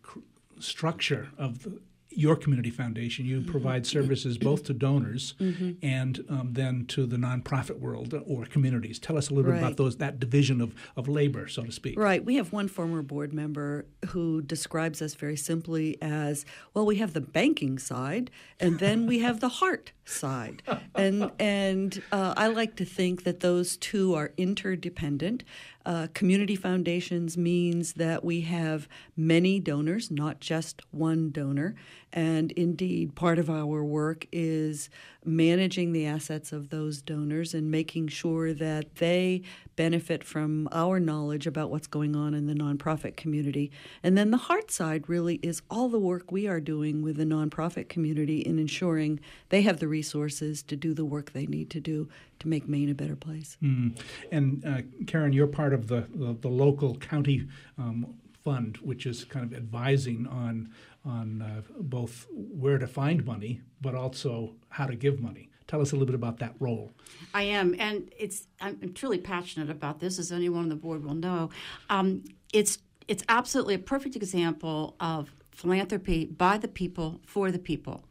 structure 0.60 1.30
of 1.38 1.64
the, 1.64 1.82
your 2.16 2.36
community 2.36 2.70
foundation. 2.70 3.26
You 3.26 3.42
provide 3.42 3.86
services 3.86 4.38
both 4.38 4.64
to 4.66 4.74
donors 4.74 5.34
mm-hmm. 5.40 5.74
and 5.82 6.24
um, 6.30 6.54
then 6.54 6.86
to 6.88 7.06
the 7.06 7.18
nonprofit 7.18 7.80
world 7.80 8.14
or 8.26 8.46
communities. 8.46 9.00
Tell 9.00 9.18
us 9.18 9.30
a 9.30 9.34
little 9.34 9.52
right. 9.52 9.60
bit 9.60 9.66
about 9.66 9.78
those 9.78 9.98
that 9.98 10.20
division 10.20 10.62
of, 10.62 10.74
of 10.96 11.08
labor, 11.08 11.48
so 11.48 11.64
to 11.64 11.72
speak. 11.72 12.00
Right. 12.00 12.24
We 12.24 12.36
have 12.36 12.54
one 12.54 12.68
former 12.68 13.02
board 13.02 13.34
member 13.34 13.86
who 14.08 14.42
describes 14.42 15.02
us 15.02 15.16
very 15.16 15.38
simply 15.38 15.98
as 16.02 16.46
well. 16.74 16.86
We 16.86 16.98
have 16.98 17.14
the 17.14 17.22
banking 17.22 17.80
side, 17.80 18.32
and 18.60 18.80
then 18.80 19.08
we 19.08 19.20
have 19.20 19.40
the 19.40 19.50
heart 19.50 19.92
side, 20.06 20.64
and 20.96 21.32
and 21.40 22.02
uh, 22.12 22.34
I 22.38 22.48
like 22.48 22.76
to 22.78 22.86
think 22.86 23.24
that 23.24 23.42
those 23.42 23.78
two 23.78 24.14
are 24.14 24.32
interdependent. 24.38 25.44
Uh, 25.86 26.08
community 26.16 26.56
foundations 26.56 27.38
means 27.38 27.94
that 27.94 28.24
we 28.24 28.42
have 28.42 28.88
many 29.16 29.60
donors, 29.60 30.10
not 30.10 30.40
just 30.40 30.82
one 30.92 31.30
donor. 31.30 31.76
And 32.16 32.54
indeed, 32.54 33.14
part 33.14 33.38
of 33.40 33.50
our 33.50 33.84
work 33.84 34.26
is 34.32 34.90
managing 35.26 35.92
the 35.92 36.06
assets 36.06 36.54
of 36.54 36.70
those 36.70 37.02
donors 37.02 37.54
and 37.54 37.70
making 37.70 38.08
sure 38.08 38.54
that 38.54 38.96
they 38.96 39.42
benefit 39.76 40.24
from 40.24 40.70
our 40.72 40.98
knowledge 40.98 41.46
about 41.46 41.70
what's 41.70 41.88
going 41.88 42.16
on 42.16 42.34
in 42.34 42.48
the 42.48 42.54
nonprofit 42.54 43.18
community. 43.18 43.70
And 44.02 44.18
then 44.18 44.32
the 44.32 44.38
heart 44.38 44.72
side 44.72 45.10
really 45.10 45.42
is 45.44 45.62
all 45.70 45.90
the 45.90 46.00
work 46.00 46.32
we 46.32 46.48
are 46.48 46.62
doing 46.62 47.02
with 47.02 47.18
the 47.18 47.26
nonprofit 47.26 47.90
community 47.90 48.40
in 48.40 48.60
ensuring 48.60 49.20
they 49.50 49.64
have 49.64 49.80
the 49.80 49.88
resources 49.90 50.64
to 50.64 50.78
do 50.78 50.94
the 50.94 51.04
work 51.04 51.34
they 51.34 51.48
need 51.48 51.70
to 51.72 51.82
do 51.82 52.08
to 52.40 52.48
make 52.48 52.70
Maine 52.70 52.90
a 52.90 52.96
better 52.96 53.18
place. 53.18 53.58
Mm. 53.62 54.00
And 54.32 54.66
uh, 54.66 54.82
Karen, 55.06 55.34
you're 55.34 55.48
part 55.48 55.74
of 55.74 55.88
the, 55.88 56.08
the, 56.16 56.38
the 56.40 56.50
local 56.50 56.96
county 56.96 57.48
um, 57.78 58.16
fund, 58.46 58.78
which 58.78 59.06
is 59.06 59.26
kind 59.26 59.46
of 59.46 59.58
advising 59.58 60.28
on 60.28 60.70
on 61.06 61.42
uh, 61.42 61.62
both 61.80 62.28
where 62.32 62.78
to 62.78 62.88
find 62.88 63.26
money, 63.26 63.62
but 63.82 63.96
also 63.96 64.56
how 64.70 64.86
to 64.86 64.96
give 64.96 65.20
money. 65.20 65.50
Tell 65.68 65.82
us 65.82 65.92
a 65.92 65.96
little 65.96 66.06
bit 66.06 66.16
about 66.16 66.40
that 66.40 66.54
role. 66.60 66.92
I 67.34 67.44
am, 67.44 67.76
and 67.80 68.12
it's 68.18 68.48
I'm, 68.62 68.94
truly 68.94 69.18
passionate 69.18 69.70
about 69.70 70.00
this, 70.00 70.20
as 70.20 70.32
anyone 70.32 70.64
on 70.64 70.70
the 70.70 70.76
board 70.76 71.04
will 71.04 71.16
know. 71.16 71.50
Um, 71.90 72.24
it's 72.54 72.78
it's 73.08 73.24
absolutely 73.30 73.76
a 73.76 73.80
perfect 73.80 74.16
example 74.16 74.96
of 75.00 75.32
philanthropy 75.52 76.26
by 76.26 76.58
the 76.58 76.68
people 76.68 77.22
for 77.26 77.52
the 77.52 77.60
people. 77.60 78.04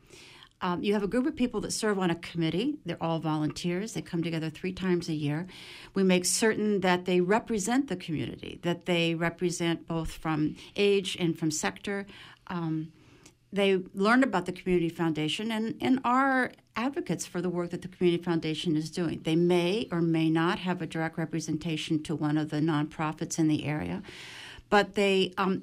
Um, 0.60 0.82
you 0.82 0.94
have 0.94 1.02
a 1.02 1.06
group 1.08 1.26
of 1.26 1.36
people 1.36 1.60
that 1.60 1.72
serve 1.72 1.98
on 1.98 2.10
a 2.10 2.14
committee. 2.14 2.76
They're 2.86 3.02
all 3.02 3.18
volunteers. 3.18 3.92
They 3.92 4.00
come 4.00 4.22
together 4.22 4.48
three 4.48 4.72
times 4.72 5.10
a 5.10 5.12
year. 5.12 5.46
We 5.92 6.02
make 6.02 6.24
certain 6.24 6.80
that 6.80 7.04
they 7.04 7.20
represent 7.20 7.88
the 7.88 7.96
community, 7.96 8.60
that 8.62 8.86
they 8.86 9.14
represent 9.14 9.86
both 9.86 10.10
from 10.10 10.56
age 10.74 11.18
and 11.20 11.38
from 11.38 11.50
sector. 11.50 12.06
Um, 12.46 12.92
they 13.52 13.80
learn 13.94 14.24
about 14.24 14.46
the 14.46 14.52
Community 14.52 14.88
Foundation 14.88 15.52
and, 15.52 15.76
and 15.80 16.00
are 16.04 16.50
advocates 16.74 17.24
for 17.24 17.40
the 17.40 17.48
work 17.48 17.70
that 17.70 17.82
the 17.82 17.88
Community 17.88 18.22
Foundation 18.22 18.74
is 18.74 18.90
doing. 18.90 19.20
They 19.22 19.36
may 19.36 19.86
or 19.92 20.00
may 20.00 20.28
not 20.28 20.58
have 20.58 20.82
a 20.82 20.86
direct 20.86 21.16
representation 21.16 22.02
to 22.02 22.16
one 22.16 22.36
of 22.36 22.50
the 22.50 22.58
nonprofits 22.58 23.38
in 23.38 23.46
the 23.46 23.64
area, 23.64 24.02
but 24.70 24.94
they 24.94 25.32
um, 25.38 25.62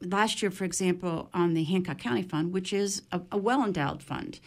last 0.00 0.42
year, 0.42 0.50
for 0.50 0.64
example, 0.64 1.28
on 1.32 1.54
the 1.54 1.64
Hancock 1.64 1.98
County 1.98 2.22
Fund, 2.22 2.52
which 2.52 2.72
is 2.72 3.02
a, 3.12 3.20
a 3.30 3.38
well 3.38 3.64
endowed 3.64 4.02
fund, 4.02 4.40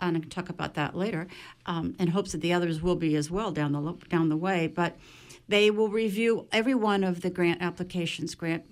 and 0.00 0.16
I 0.16 0.20
can 0.20 0.30
talk 0.30 0.48
about 0.48 0.74
that 0.74 0.96
later, 0.96 1.26
um, 1.66 1.96
in 1.98 2.08
hopes 2.08 2.32
that 2.32 2.42
the 2.42 2.52
others 2.52 2.82
will 2.82 2.96
be 2.96 3.16
as 3.16 3.30
well 3.30 3.50
down 3.50 3.72
the 3.72 3.94
down 4.08 4.28
the 4.28 4.36
way. 4.36 4.66
But 4.66 4.96
they 5.48 5.70
will 5.70 5.88
review 5.88 6.46
every 6.52 6.74
one 6.74 7.04
of 7.04 7.22
the 7.22 7.30
grant 7.30 7.62
applications, 7.62 8.34
grant 8.34 8.64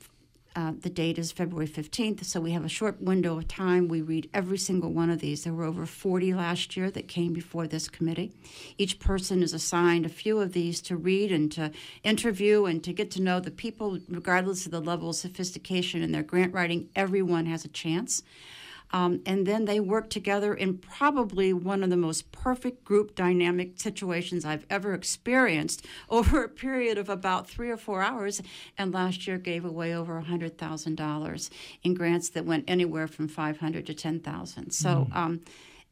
uh, 0.56 0.73
the 0.80 0.90
date 0.90 1.18
is 1.18 1.32
February 1.32 1.66
15th, 1.66 2.25
so 2.25 2.40
we 2.40 2.52
have 2.52 2.64
a 2.64 2.68
short 2.68 3.00
window 3.00 3.37
of 3.37 3.49
time. 3.49 3.88
We 3.88 4.02
read 4.02 4.30
every 4.32 4.58
single 4.58 4.92
one 4.92 5.11
of 5.11 5.18
these. 5.18 5.42
There 5.42 5.52
were 5.52 5.64
over 5.64 5.84
40 5.84 6.32
last 6.32 6.76
year 6.76 6.92
that 6.92 7.08
came 7.08 7.32
before 7.32 7.66
this 7.66 7.88
committee. 7.88 8.32
Each 8.78 9.00
person 9.00 9.42
is 9.42 9.52
assigned 9.52 10.06
a 10.06 10.08
few 10.11 10.40
of 10.40 10.52
these 10.52 10.80
to 10.82 10.96
read 10.96 11.32
and 11.32 11.50
to 11.52 11.73
interview 12.04 12.66
and 12.66 12.84
to 12.84 12.92
get 12.92 13.11
to 13.12 13.23
know 13.23 13.40
the 13.40 13.50
people, 13.50 13.99
regardless 14.08 14.64
of 14.64 14.70
the 14.70 14.80
level 14.80 15.11
of 15.11 15.16
sophistication 15.16 16.02
in 16.02 16.12
their 16.12 16.23
grant 16.23 16.54
writing. 16.54 16.88
Everyone 16.94 17.46
has 17.46 17.64
a 17.64 17.68
chance. 17.68 18.23
Um, 18.93 19.23
and 19.26 19.47
then 19.47 19.64
they 19.64 19.81
work 19.81 20.09
together 20.09 20.55
in 20.55 20.79
probably 20.79 21.53
one 21.53 21.83
of 21.83 21.91
the 21.91 21.97
most 21.97 22.31
perfect 22.31 22.85
group 22.85 23.17
dynamic 23.17 23.81
situations 23.81 24.45
I've 24.45 24.67
ever 24.71 24.95
experienced 24.95 25.85
over 26.09 26.45
a 26.45 26.49
period 26.49 26.99
of 26.99 27.09
about 27.09 27.49
three 27.49 27.71
or 27.71 27.76
four 27.76 28.03
hours. 28.03 28.41
And 28.79 28.95
last 28.95 29.26
year 29.26 29.38
gave 29.38 29.64
away 29.64 29.95
over 29.95 30.23
$100,000 30.23 31.50
in 31.83 31.95
grants 31.95 32.29
that 32.31 32.45
went 32.45 32.64
anywhere 32.69 33.09
from 33.09 33.29
500 33.29 33.87
to 33.87 33.95
10,000. 33.95 34.71
So, 34.71 35.09
mm. 35.11 35.17
um, 35.17 35.41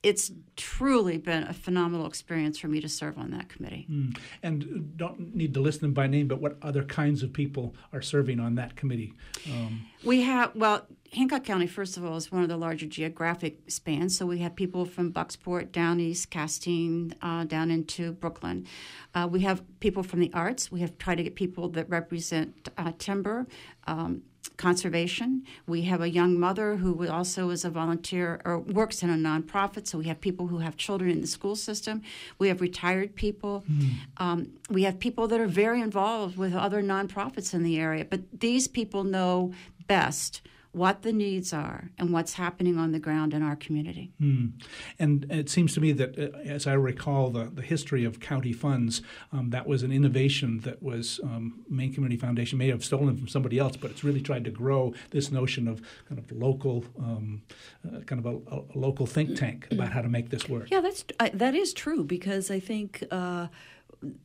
it's 0.03 0.33
truly 0.57 1.17
been 1.17 1.45
a 1.45 1.53
phenomenal 1.53 2.07
experience 2.07 2.59
for 2.59 2.67
me 2.67 2.81
to 2.81 2.89
serve 2.89 3.17
on 3.19 3.31
that 3.31 3.49
committee. 3.49 3.87
Mm. 3.91 4.19
And 4.43 4.97
don't 4.97 5.35
need 5.35 5.55
to 5.55 5.61
list 5.61 5.81
them 5.81 5.93
by 5.93 6.09
name, 6.09 6.27
but 6.27 6.41
what 6.41 6.57
other 6.61 6.83
kinds 6.83 7.23
of 7.23 7.33
people 7.33 7.75
are 7.93 8.03
serving 8.03 8.41
on 8.41 8.57
that 8.57 8.75
committee? 8.75 9.15
Um, 9.47 9.87
we 10.05 10.23
have, 10.23 10.55
well, 10.57 10.87
Hancock 11.13 11.45
County, 11.45 11.69
first 11.69 11.97
of 11.97 12.05
all, 12.05 12.17
is 12.17 12.33
one 12.33 12.43
of 12.43 12.49
the 12.49 12.57
larger 12.57 12.87
geographic 12.87 13.71
spans. 13.71 14.17
So 14.17 14.27
we 14.27 14.39
have 14.39 14.57
people 14.57 14.85
from 14.85 15.13
Bucksport 15.13 15.71
down 15.71 16.01
east, 16.01 16.31
Castine, 16.31 17.15
uh, 17.23 17.45
down 17.45 17.71
into 17.71 18.13
Brooklin. 18.13 18.67
Uh, 19.15 19.29
we 19.31 19.41
have 19.41 19.63
people 19.79 20.03
from 20.03 20.19
the 20.21 20.33
arts. 20.35 20.73
We 20.73 20.81
have 20.81 20.99
tried 20.99 21.17
to 21.17 21.23
get 21.23 21.37
people 21.37 21.69
that 21.71 21.89
represent 21.89 22.71
uh, 22.77 22.93
timber. 22.99 23.47
Um, 23.87 24.23
conservation. 24.57 25.45
We 25.67 25.83
have 25.83 26.01
a 26.01 26.11
young 26.11 26.39
mother 26.39 26.77
who 26.77 27.09
also 27.09 27.51
is 27.51 27.65
a 27.65 27.71
volunteer 27.71 28.41
or 28.45 28.59
works 28.59 29.03
in 29.03 29.11
a 29.11 29.15
nonprofit. 29.15 29.87
So 29.87 29.99
we 29.99 30.05
have 30.05 30.21
people 30.21 30.49
who 30.49 30.59
have 30.59 30.77
children 30.77 31.11
in 31.11 31.21
the 31.21 31.27
school 31.27 31.57
system. 31.57 32.03
We 32.39 32.49
have 32.49 32.61
retired 32.61 33.15
people. 33.15 33.65
Mm. 33.71 33.91
Um, 34.19 34.53
we 34.71 34.83
have 34.85 34.99
people 34.99 35.29
that 35.29 35.41
are 35.41 35.47
very 35.47 35.81
involved 35.81 36.37
with 36.37 36.55
other 36.55 36.83
nonprofits 36.83 37.55
in 37.55 37.63
the 37.63 37.79
area. 37.79 38.05
But 38.05 38.41
these 38.41 38.69
people 38.69 39.05
know 39.05 39.53
best 39.87 40.43
what 40.73 41.03
the 41.03 41.13
needs 41.13 41.53
are 41.53 41.91
and 41.99 42.13
what's 42.13 42.35
happening 42.35 42.79
on 42.79 42.93
the 42.93 42.99
ground 42.99 43.35
in 43.35 43.43
our 43.43 43.55
community. 43.55 44.11
Mm. 44.21 44.53
And 44.99 45.27
it 45.31 45.51
seems 45.51 45.75
to 45.75 45.81
me 45.81 45.93
that, 45.93 46.19
uh, 46.19 46.39
as 46.39 46.67
I 46.67 46.73
recall 46.73 47.29
the, 47.31 47.45
the 47.45 47.61
history 47.61 48.05
of 48.05 48.21
county 48.21 48.55
funds, 48.55 49.03
um, 49.33 49.51
that 49.51 49.67
was 49.67 49.83
an 49.83 49.93
innovation 49.93 50.61
that 50.61 50.83
was 50.83 51.21
um, 51.23 51.63
Maine 51.69 51.93
Community 51.93 52.19
Foundation 52.19 52.59
may 52.59 52.69
have 52.69 52.83
stolen 52.85 53.19
from 53.19 53.29
somebody 53.29 53.59
else, 53.59 53.77
but 53.77 53.91
it's 53.91 54.03
really 54.03 54.23
tried 54.23 54.45
to 54.47 54.51
grow 54.51 54.95
this 55.11 55.31
notion 55.31 55.69
of 55.69 55.83
kind 56.09 56.19
of 56.19 56.33
local, 56.33 56.85
um, 56.99 57.43
uh, 57.87 58.01
kind 58.01 58.25
of 58.25 58.27
a, 58.27 58.55
a, 58.55 58.63
local 58.75 59.07
think 59.07 59.37
tank 59.37 59.69
about 59.71 59.93
how 59.93 60.01
to 60.01 60.09
make 60.09 60.31
this 60.31 60.49
work. 60.49 60.71
Yeah, 60.71 60.81
that's 60.81 61.05
uh, 61.21 61.29
that 61.35 61.55
is 61.55 61.73
true 61.73 62.05
because 62.05 62.51
I 62.51 62.61
think. 62.61 63.05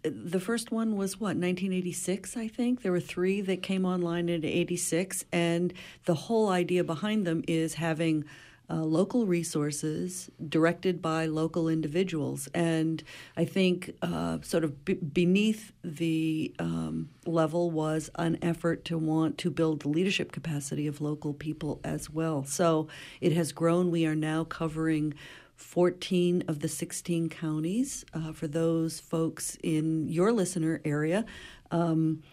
The 0.03 0.39
first 0.39 0.72
one 0.72 0.96
was 0.96 1.19
what 1.19 1.38
1986 1.38 2.36
i 2.36 2.48
think 2.48 2.81
there 2.81 2.91
were 2.91 3.00
three 3.00 3.41
that 3.41 3.62
came 3.62 3.86
online 3.86 4.27
in 4.29 4.43
86 4.43 5.25
and 5.31 5.74
the 6.05 6.15
whole 6.15 6.50
idea 6.50 6.84
behind 6.84 7.27
them 7.27 7.43
is 7.48 7.75
having 7.75 8.25
uh, 8.69 8.84
local 8.84 9.25
resources 9.25 10.29
directed 10.50 11.01
by 11.01 11.25
local 11.25 11.69
individuals. 11.69 12.50
And 12.53 13.01
I 13.38 13.46
think, 13.46 13.91
uh, 14.01 14.39
sort 14.41 14.63
of 14.63 14.84
b- 14.84 14.96
beneath 14.96 15.72
the 15.84 16.53
um, 16.60 17.10
level, 17.25 17.72
was 17.72 18.10
an 18.15 18.38
effort 18.41 18.84
to 18.86 18.98
want 18.98 19.38
to 19.39 19.50
build 19.50 19.81
the 19.81 19.89
leadership 19.89 20.31
capacity 20.31 20.86
of 20.88 21.00
local 21.00 21.34
people 21.34 21.79
as 21.84 22.10
well. 22.10 22.43
So 22.43 22.88
it 23.22 23.31
has 23.34 23.51
grown. 23.53 23.89
We 23.89 24.05
are 24.05 24.15
now 24.15 24.43
covering 24.43 25.13
14 25.58 26.44
of 26.48 26.60
the 26.60 26.68
16 26.68 27.30
counties. 27.30 28.06
Uh, 28.14 28.32
for 28.32 28.48
those 28.48 29.00
folks 29.00 29.58
in 29.64 30.08
your 30.08 30.32
listener 30.32 30.80
area, 30.86 31.26
um, 31.72 32.24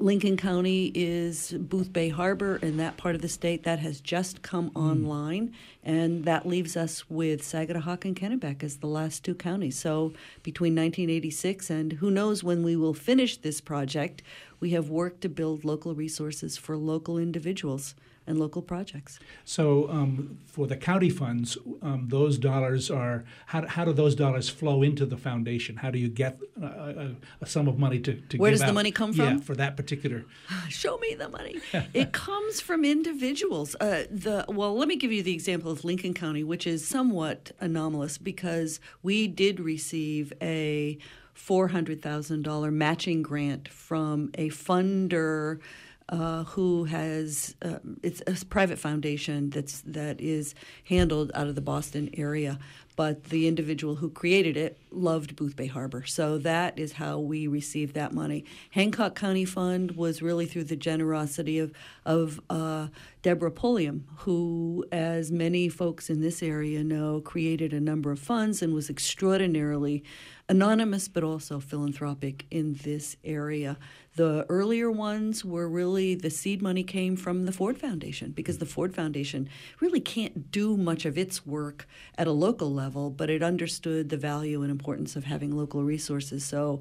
Lincoln 0.00 0.36
County 0.36 0.90
is 0.92 1.52
Boothbay 1.52 2.10
Harbor 2.10 2.58
and 2.62 2.80
that 2.80 2.96
part 2.96 3.14
of 3.14 3.22
the 3.22 3.28
state 3.28 3.62
that 3.62 3.78
has 3.78 4.00
just 4.00 4.42
come 4.42 4.70
mm. 4.70 4.80
online, 4.80 5.54
and 5.84 6.24
that 6.24 6.46
leaves 6.46 6.76
us 6.76 7.08
with 7.08 7.42
Sagadahoc 7.42 8.04
and 8.04 8.16
Kennebec 8.16 8.64
as 8.64 8.78
the 8.78 8.88
last 8.88 9.24
two 9.24 9.36
counties. 9.36 9.78
So 9.78 10.12
between 10.42 10.74
1986 10.74 11.70
and 11.70 11.92
who 11.92 12.10
knows 12.10 12.42
when 12.42 12.64
we 12.64 12.74
will 12.74 12.94
finish 12.94 13.36
this 13.36 13.60
project, 13.60 14.20
we 14.58 14.70
have 14.70 14.90
worked 14.90 15.20
to 15.20 15.28
build 15.28 15.64
local 15.64 15.94
resources 15.94 16.56
for 16.56 16.76
local 16.76 17.16
individuals 17.16 17.94
and 18.28 18.38
local 18.38 18.62
projects. 18.62 19.18
So, 19.44 19.88
um, 19.90 20.38
for 20.46 20.66
the 20.66 20.76
county 20.76 21.10
funds, 21.10 21.56
um, 21.82 22.06
those 22.08 22.38
dollars 22.38 22.90
are 22.90 23.24
how, 23.46 23.66
how 23.66 23.84
do 23.84 23.92
those 23.92 24.14
dollars 24.14 24.48
flow 24.48 24.82
into 24.82 25.06
the 25.06 25.16
foundation? 25.16 25.76
How 25.76 25.90
do 25.90 25.98
you 25.98 26.08
get 26.08 26.38
a, 26.60 26.66
a, 26.66 27.16
a 27.40 27.46
sum 27.46 27.66
of 27.68 27.78
money 27.78 27.98
to, 28.00 28.14
to 28.14 28.36
where 28.36 28.50
does 28.50 28.62
out? 28.62 28.68
the 28.68 28.72
money 28.72 28.92
come 28.92 29.12
from? 29.12 29.38
Yeah, 29.38 29.40
for 29.40 29.54
that 29.56 29.76
particular. 29.76 30.24
Show 30.68 30.98
me 30.98 31.14
the 31.14 31.28
money. 31.28 31.60
it 31.94 32.12
comes 32.12 32.60
from 32.60 32.84
individuals. 32.84 33.74
Uh, 33.80 34.04
the 34.10 34.44
well, 34.48 34.76
let 34.76 34.88
me 34.88 34.96
give 34.96 35.12
you 35.12 35.22
the 35.22 35.32
example 35.32 35.70
of 35.70 35.84
Lincoln 35.84 36.14
County, 36.14 36.44
which 36.44 36.66
is 36.66 36.86
somewhat 36.86 37.52
anomalous 37.60 38.18
because 38.18 38.80
we 39.02 39.26
did 39.26 39.60
receive 39.60 40.32
a 40.42 40.98
$400,000 41.38 42.72
matching 42.72 43.22
grant 43.22 43.68
from 43.68 44.30
a 44.34 44.48
funder 44.50 45.60
uh, 46.08 46.44
who 46.44 46.84
has 46.84 47.54
uh, 47.62 47.78
it's 48.02 48.22
a 48.26 48.44
private 48.46 48.78
foundation 48.78 49.50
that's 49.50 49.82
that 49.82 50.20
is 50.20 50.54
handled 50.84 51.30
out 51.34 51.46
of 51.46 51.54
the 51.54 51.60
Boston 51.60 52.10
area 52.14 52.58
but 52.98 53.26
the 53.26 53.46
individual 53.46 53.94
who 53.94 54.10
created 54.10 54.56
it 54.56 54.76
loved 54.90 55.36
Boothbay 55.36 55.70
Harbor. 55.70 56.04
So 56.04 56.36
that 56.38 56.76
is 56.76 56.94
how 56.94 57.20
we 57.20 57.46
received 57.46 57.94
that 57.94 58.12
money. 58.12 58.44
Hancock 58.70 59.14
County 59.14 59.44
Fund 59.44 59.92
was 59.92 60.20
really 60.20 60.46
through 60.46 60.64
the 60.64 60.74
generosity 60.74 61.60
of, 61.60 61.72
of 62.04 62.40
uh, 62.50 62.88
Deborah 63.22 63.52
Pulliam, 63.52 64.04
who, 64.16 64.84
as 64.90 65.30
many 65.30 65.68
folks 65.68 66.10
in 66.10 66.22
this 66.22 66.42
area 66.42 66.82
know, 66.82 67.20
created 67.20 67.72
a 67.72 67.78
number 67.78 68.10
of 68.10 68.18
funds 68.18 68.62
and 68.62 68.74
was 68.74 68.90
extraordinarily 68.90 70.02
anonymous 70.48 71.06
but 71.06 71.22
also 71.22 71.60
philanthropic 71.60 72.46
in 72.50 72.74
this 72.82 73.16
area. 73.22 73.78
The 74.18 74.44
earlier 74.48 74.90
ones 74.90 75.44
were 75.44 75.68
really 75.68 76.16
the 76.16 76.28
seed 76.28 76.60
money 76.60 76.82
came 76.82 77.14
from 77.14 77.46
the 77.46 77.52
Ford 77.52 77.78
Foundation 77.78 78.32
because 78.32 78.58
the 78.58 78.66
Ford 78.66 78.92
Foundation 78.92 79.48
really 79.78 80.00
can't 80.00 80.50
do 80.50 80.76
much 80.76 81.04
of 81.04 81.16
its 81.16 81.46
work 81.46 81.86
at 82.16 82.26
a 82.26 82.32
local 82.32 82.74
level, 82.74 83.10
but 83.10 83.30
it 83.30 83.44
understood 83.44 84.08
the 84.08 84.16
value 84.16 84.62
and 84.62 84.72
importance 84.72 85.14
of 85.14 85.22
having 85.22 85.52
local 85.52 85.84
resources. 85.84 86.42
So 86.42 86.80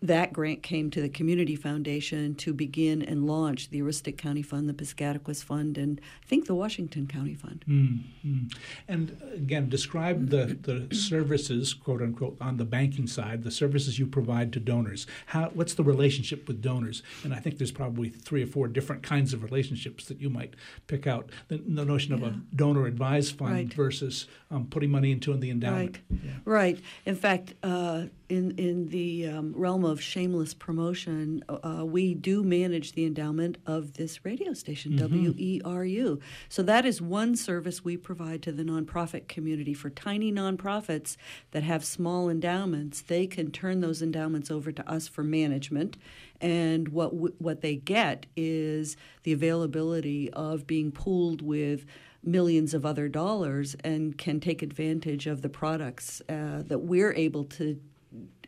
that 0.00 0.32
grant 0.32 0.62
came 0.62 0.90
to 0.90 1.00
the 1.00 1.08
Community 1.08 1.56
Foundation 1.56 2.34
to 2.36 2.52
begin 2.52 3.02
and 3.02 3.26
launch 3.26 3.70
the 3.70 3.80
Aroostook 3.80 4.16
County 4.16 4.42
Fund, 4.42 4.68
the 4.68 4.72
Piscataquis 4.72 5.42
Fund, 5.42 5.76
and 5.76 6.00
I 6.22 6.26
think 6.26 6.46
the 6.46 6.54
Washington 6.54 7.06
County 7.06 7.34
Fund. 7.34 7.64
Mm-hmm. 7.68 8.46
And 8.86 9.20
again, 9.34 9.68
describe 9.68 10.30
the, 10.30 10.56
the 10.60 10.94
services, 10.94 11.74
quote 11.74 12.00
unquote, 12.00 12.36
on 12.40 12.58
the 12.58 12.64
banking 12.64 13.06
side, 13.06 13.42
the 13.42 13.50
services 13.50 13.98
you 13.98 14.06
provide 14.06 14.52
to 14.52 14.60
donors. 14.60 15.06
How, 15.26 15.50
what's 15.54 15.74
the 15.74 15.84
relationship 15.84 16.46
with 16.46 16.62
donors? 16.62 17.02
And 17.24 17.34
I 17.34 17.40
think 17.40 17.58
there's 17.58 17.72
probably 17.72 18.08
three 18.08 18.42
or 18.42 18.46
four 18.46 18.68
different 18.68 19.02
kinds 19.02 19.32
of 19.32 19.42
relationships 19.42 20.04
that 20.06 20.20
you 20.20 20.30
might 20.30 20.54
pick 20.86 21.06
out. 21.06 21.30
The, 21.48 21.58
the 21.58 21.84
notion 21.84 22.16
yeah. 22.16 22.26
of 22.26 22.32
a 22.32 22.40
donor 22.54 22.86
advised 22.86 23.36
fund 23.36 23.52
right. 23.52 23.74
versus 23.74 24.26
um, 24.50 24.66
putting 24.66 24.90
money 24.90 25.12
into 25.12 25.34
the 25.36 25.50
endowment. 25.50 26.00
Right. 26.10 26.20
Yeah. 26.24 26.30
Right. 26.44 26.80
In 27.04 27.16
fact, 27.16 27.54
uh, 27.62 28.04
in 28.28 28.52
in 28.52 28.88
the 28.88 29.26
um, 29.26 29.52
realm 29.54 29.84
of 29.84 30.00
shameless 30.00 30.54
promotion, 30.54 31.42
uh, 31.48 31.84
we 31.84 32.14
do 32.14 32.42
manage 32.42 32.92
the 32.92 33.04
endowment 33.04 33.58
of 33.66 33.94
this 33.94 34.24
radio 34.24 34.52
station, 34.54 34.92
mm-hmm. 34.92 35.30
WERU. 35.30 36.20
So 36.48 36.62
that 36.62 36.86
is 36.86 37.00
one 37.00 37.36
service 37.36 37.84
we 37.84 37.96
provide 37.96 38.42
to 38.42 38.52
the 38.52 38.62
nonprofit 38.62 39.28
community 39.28 39.74
for 39.74 39.90
tiny 39.90 40.32
nonprofits 40.32 41.16
that 41.50 41.62
have 41.62 41.84
small 41.84 42.28
endowments. 42.28 43.02
They 43.02 43.26
can 43.26 43.50
turn 43.50 43.80
those 43.80 44.02
endowments 44.02 44.50
over 44.50 44.72
to 44.72 44.90
us 44.90 45.08
for 45.08 45.22
management, 45.22 45.96
and 46.40 46.88
what 46.88 47.10
w- 47.10 47.34
what 47.38 47.60
they 47.60 47.76
get 47.76 48.26
is 48.36 48.96
the 49.24 49.32
availability 49.32 50.30
of 50.32 50.66
being 50.66 50.90
pooled 50.90 51.42
with 51.42 51.84
millions 52.22 52.74
of 52.74 52.84
other 52.84 53.08
dollars 53.08 53.76
and 53.84 54.18
can 54.18 54.40
take 54.40 54.62
advantage 54.62 55.26
of 55.26 55.42
the 55.42 55.48
products 55.48 56.20
uh, 56.28 56.62
that 56.66 56.80
we're 56.80 57.12
able 57.14 57.44
to 57.44 57.80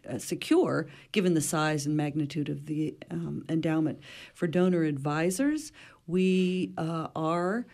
uh, 0.09 0.19
secure 0.19 0.89
given 1.13 1.35
the 1.35 1.41
size 1.41 1.87
and 1.87 1.97
magnitude 1.97 2.49
of 2.49 2.67
the 2.67 2.97
um, 3.11 3.45
endowment. 3.49 4.01
For 4.35 4.47
donor 4.47 4.85
advisors, 4.85 5.73
we 6.07 6.73
uh, 6.79 7.09
are 7.15 7.67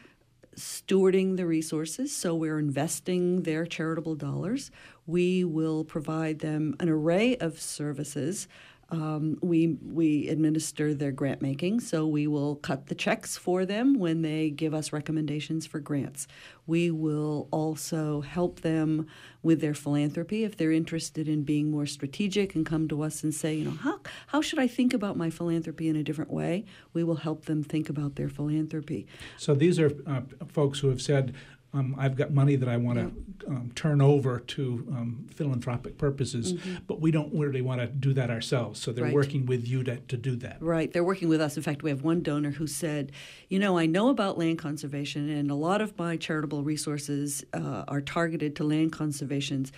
stewarding 0.57 1.37
the 1.37 1.47
resources, 1.47 2.15
so 2.15 2.35
we're 2.35 2.59
investing 2.59 3.43
their 3.43 3.67
charitable 3.67 4.15
dollars. 4.15 4.71
We 5.07 5.45
will 5.45 5.85
provide 5.85 6.41
them 6.41 6.75
an 6.81 6.89
array 6.89 7.37
of 7.37 7.61
services 7.61 8.49
um, 8.91 9.39
we 9.43 9.79
we 9.83 10.29
administer 10.29 10.95
their 10.95 11.11
grant 11.11 11.43
making, 11.43 11.81
so 11.81 12.07
we 12.07 12.27
will 12.29 12.55
cut 12.57 12.87
the 12.87 12.95
checks 12.95 13.37
for 13.37 13.67
them 13.67 13.99
when 13.99 14.23
they 14.23 14.49
give 14.51 14.75
us 14.75 14.93
recommendations 14.93 15.67
for 15.67 15.81
grants. 15.81 16.29
We 16.67 16.91
will 16.93 17.49
also 17.51 18.21
help 18.21 18.61
them 18.61 19.07
with 19.43 19.61
their 19.61 19.75
philanthropy 19.75 20.45
if 20.45 20.57
they're 20.57 20.73
interested 20.73 21.29
in 21.29 21.43
being 21.43 21.71
more 21.71 21.87
strategic 21.87 22.55
and 22.55 22.65
come 22.65 22.87
to 22.89 23.03
us 23.03 23.25
and 23.25 23.35
say, 23.35 23.55
you 23.55 23.65
know, 23.65 23.73
how 23.73 24.01
how 24.29 24.41
should 24.41 24.61
I 24.61 24.69
think 24.69 24.95
about 24.95 25.17
my 25.17 25.31
philanthropy 25.31 25.89
in 25.89 25.97
a 25.97 26.05
different 26.05 26.31
way? 26.31 26.65
We 26.93 27.03
will 27.03 27.17
help 27.17 27.47
them 27.47 27.65
think 27.65 27.89
about 27.89 28.15
their 28.15 28.29
philanthropy. 28.29 29.07
So 29.37 29.55
these 29.55 29.81
are 29.81 29.91
uh, 30.07 30.23
folks 30.47 30.79
who 30.79 30.89
have 30.91 31.03
said, 31.03 31.35
um, 31.77 31.95
I've 31.99 32.17
got 32.17 32.33
money 32.33 32.57
that 32.57 32.69
I 32.69 32.79
want 32.79 32.99
to 32.99 33.49
um, 33.49 33.71
turn 33.75 34.01
over 34.01 34.41
to 34.41 34.87
um, 34.91 35.27
philanthropic 35.35 35.99
purposes, 35.99 36.55
mm-hmm. 36.55 36.77
but 36.87 37.01
we 37.01 37.11
don't 37.11 37.33
really 37.39 37.61
want 37.61 37.81
to 37.81 37.87
do 37.87 38.15
that 38.15 38.31
ourselves. 38.31 38.81
So 38.81 38.93
they're 38.93 39.05
right. 39.05 39.15
working 39.15 39.45
with 39.45 39.69
you 39.69 39.85
to, 39.85 39.97
to 39.99 40.17
do 40.17 40.37
that. 40.37 40.57
Right. 40.61 40.91
They're 40.91 41.05
working 41.05 41.29
with 41.29 41.41
us. 41.41 41.57
In 41.57 41.63
fact, 41.63 41.83
we 41.83 41.91
have 41.91 42.03
one 42.03 42.23
donor 42.23 42.51
who 42.51 42.67
said, 42.67 43.13
You 43.49 43.59
know, 43.59 43.77
I 43.77 43.85
know 43.85 44.09
about 44.09 44.39
land 44.39 44.59
conservation, 44.59 45.29
and 45.29 45.51
a 45.51 45.55
lot 45.55 45.83
of 45.83 45.99
my 45.99 46.17
charitable 46.17 46.63
resources 46.63 47.45
uh, 47.53 47.85
are 47.89 48.01
targeted 48.01 48.57
to 48.57 48.65
land 48.65 48.93
conservations. 48.93 49.71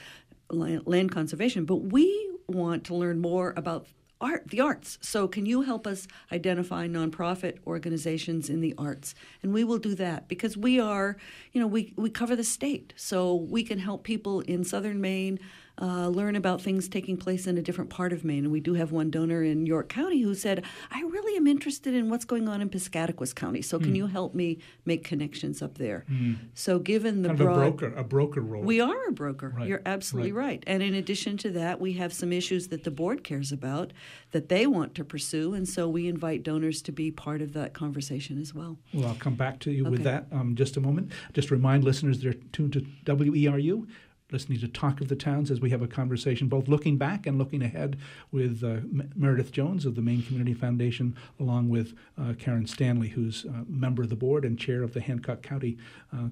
Land 0.51 1.13
conservation, 1.13 1.67
but 1.67 1.77
we 1.77 2.31
want 2.47 2.85
to 2.85 2.95
learn 2.95 3.19
more 3.19 3.53
about 3.55 3.87
art, 4.21 4.49
the 4.49 4.61
arts. 4.61 4.99
So, 5.01 5.29
can 5.29 5.47
you 5.47 5.63
help 5.63 5.87
us 5.87 6.09
identify 6.33 6.87
nonprofit 6.87 7.59
organizations 7.67 8.49
in 8.49 8.61
the 8.61 8.75
arts? 8.77 9.15
And 9.43 9.53
we 9.53 9.65
will 9.65 9.79
do 9.79 9.95
that 9.97 10.29
because 10.29 10.57
we 10.57 10.81
are, 10.81 11.17
you 11.53 11.61
know, 11.61 11.67
we, 11.67 11.93
we 11.97 12.11
cover 12.11 12.37
the 12.37 12.45
state. 12.45 12.93
So, 12.97 13.35
we 13.35 13.63
can 13.63 13.79
help 13.79 14.05
people 14.05 14.41
in 14.41 14.65
southern 14.65 15.01
Maine 15.01 15.39
uh, 15.81 16.09
learn 16.09 16.37
about 16.37 16.61
things 16.61 16.89
taking 16.89 17.17
place 17.17 17.47
in 17.47 17.57
a 17.57 17.63
different 17.63 17.91
part 17.91 18.13
of 18.13 18.25
Maine. 18.25 18.45
And 18.45 18.53
we 18.53 18.61
do 18.61 18.75
have 18.75 18.93
one 18.93 19.11
donor 19.11 19.43
in 19.43 19.67
York 19.67 19.89
County 19.89 20.21
who 20.21 20.35
said, 20.35 20.65
I 20.91 21.01
really 21.03 21.37
am 21.37 21.47
interested 21.47 21.95
in 21.95 22.11
what's 22.11 22.25
going 22.25 22.49
on 22.49 22.61
in 22.61 22.69
Piscataquis 22.69 23.35
County. 23.35 23.63
So 23.63 23.79
can 23.79 23.93
mm. 23.93 23.97
you 23.97 24.07
help 24.07 24.35
me 24.35 24.59
make 24.85 25.05
connections 25.05 25.63
up 25.63 25.79
there? 25.79 26.05
Mm. 26.11 26.37
So 26.55 26.79
given 26.79 27.23
the 27.23 27.29
kind 27.29 27.39
broad, 27.39 27.53
a 27.53 27.71
broker, 27.71 27.95
a 27.97 28.05
broker 28.05 28.41
role. 28.41 28.63
We 28.63 28.81
are 28.81 29.09
a 29.09 29.13
broker. 29.13 29.55
Right. 29.57 29.69
You're 29.69 29.83
absolutely 29.87 30.33
right. 30.33 30.47
right. 30.47 30.65
And 30.67 30.83
in 30.83 30.95
addition 30.95 31.37
to 31.39 31.51
that, 31.53 31.81
we 31.81 31.95
have 31.95 32.13
some 32.13 32.33
issues 32.33 32.69
that 32.69 32.85
the 32.85 32.91
board 32.91 33.23
cares 33.23 33.53
about 33.53 33.93
that 34.33 34.49
they 34.49 34.67
want 34.67 34.95
to 34.97 35.05
pursue. 35.05 35.55
And 35.55 35.69
so 35.69 35.89
we 35.89 36.09
invite 36.09 36.43
donors 36.43 36.83
to 36.83 36.93
be 36.93 37.11
part 37.11 37.41
of 37.41 37.53
that 37.53 37.73
conversation 37.73 38.41
as 38.41 38.55
well. 38.55 38.79
Well, 38.93 39.09
I'll 39.09 39.15
come 39.15 39.35
back 39.35 39.61
to 39.61 39.71
you 39.71 39.83
okay. 39.83 39.91
with 39.91 40.05
that 40.05 40.27
um, 40.33 40.57
just 40.57 40.77
a 40.77 40.81
moment. 40.81 41.13
Just 41.33 41.51
remind 41.51 41.85
listeners 41.85 42.21
they're 42.21 42.35
tuned 42.53 42.73
to 42.75 42.81
WERU 43.05 43.87
listening 44.31 44.61
to 44.61 44.69
Talk 44.69 45.01
of 45.01 45.09
the 45.09 45.17
Towns 45.17 45.51
as 45.51 45.61
we 45.61 45.71
have 45.71 45.81
a 45.81 45.87
conversation, 45.87 46.49
both 46.49 46.69
looking 46.69 46.99
back 46.99 47.27
and 47.27 47.39
looking 47.39 47.63
ahead 47.63 47.97
with 48.31 48.63
uh, 48.63 48.67
M- 48.67 49.11
Meredith 49.17 49.53
Jones 49.53 49.87
of 49.87 49.95
the 49.95 50.03
Maine 50.03 50.23
Community 50.23 50.53
Foundation, 50.53 51.17
along 51.41 51.71
with 51.71 51.95
uh, 52.21 52.35
Karen 52.39 52.67
Stanley, 52.67 53.09
who's 53.09 53.45
a 53.47 53.65
member 53.69 54.03
of 54.03 54.11
the 54.11 54.17
board 54.17 54.45
and 54.45 54.59
chair 54.59 54.83
of 54.83 54.93
the 54.93 55.01
Hancock 55.01 55.43
County 55.43 55.79
uh, 56.13 56.29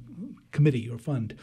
Committee 0.52 0.90
or 0.90 0.98
Fund. 0.98 1.34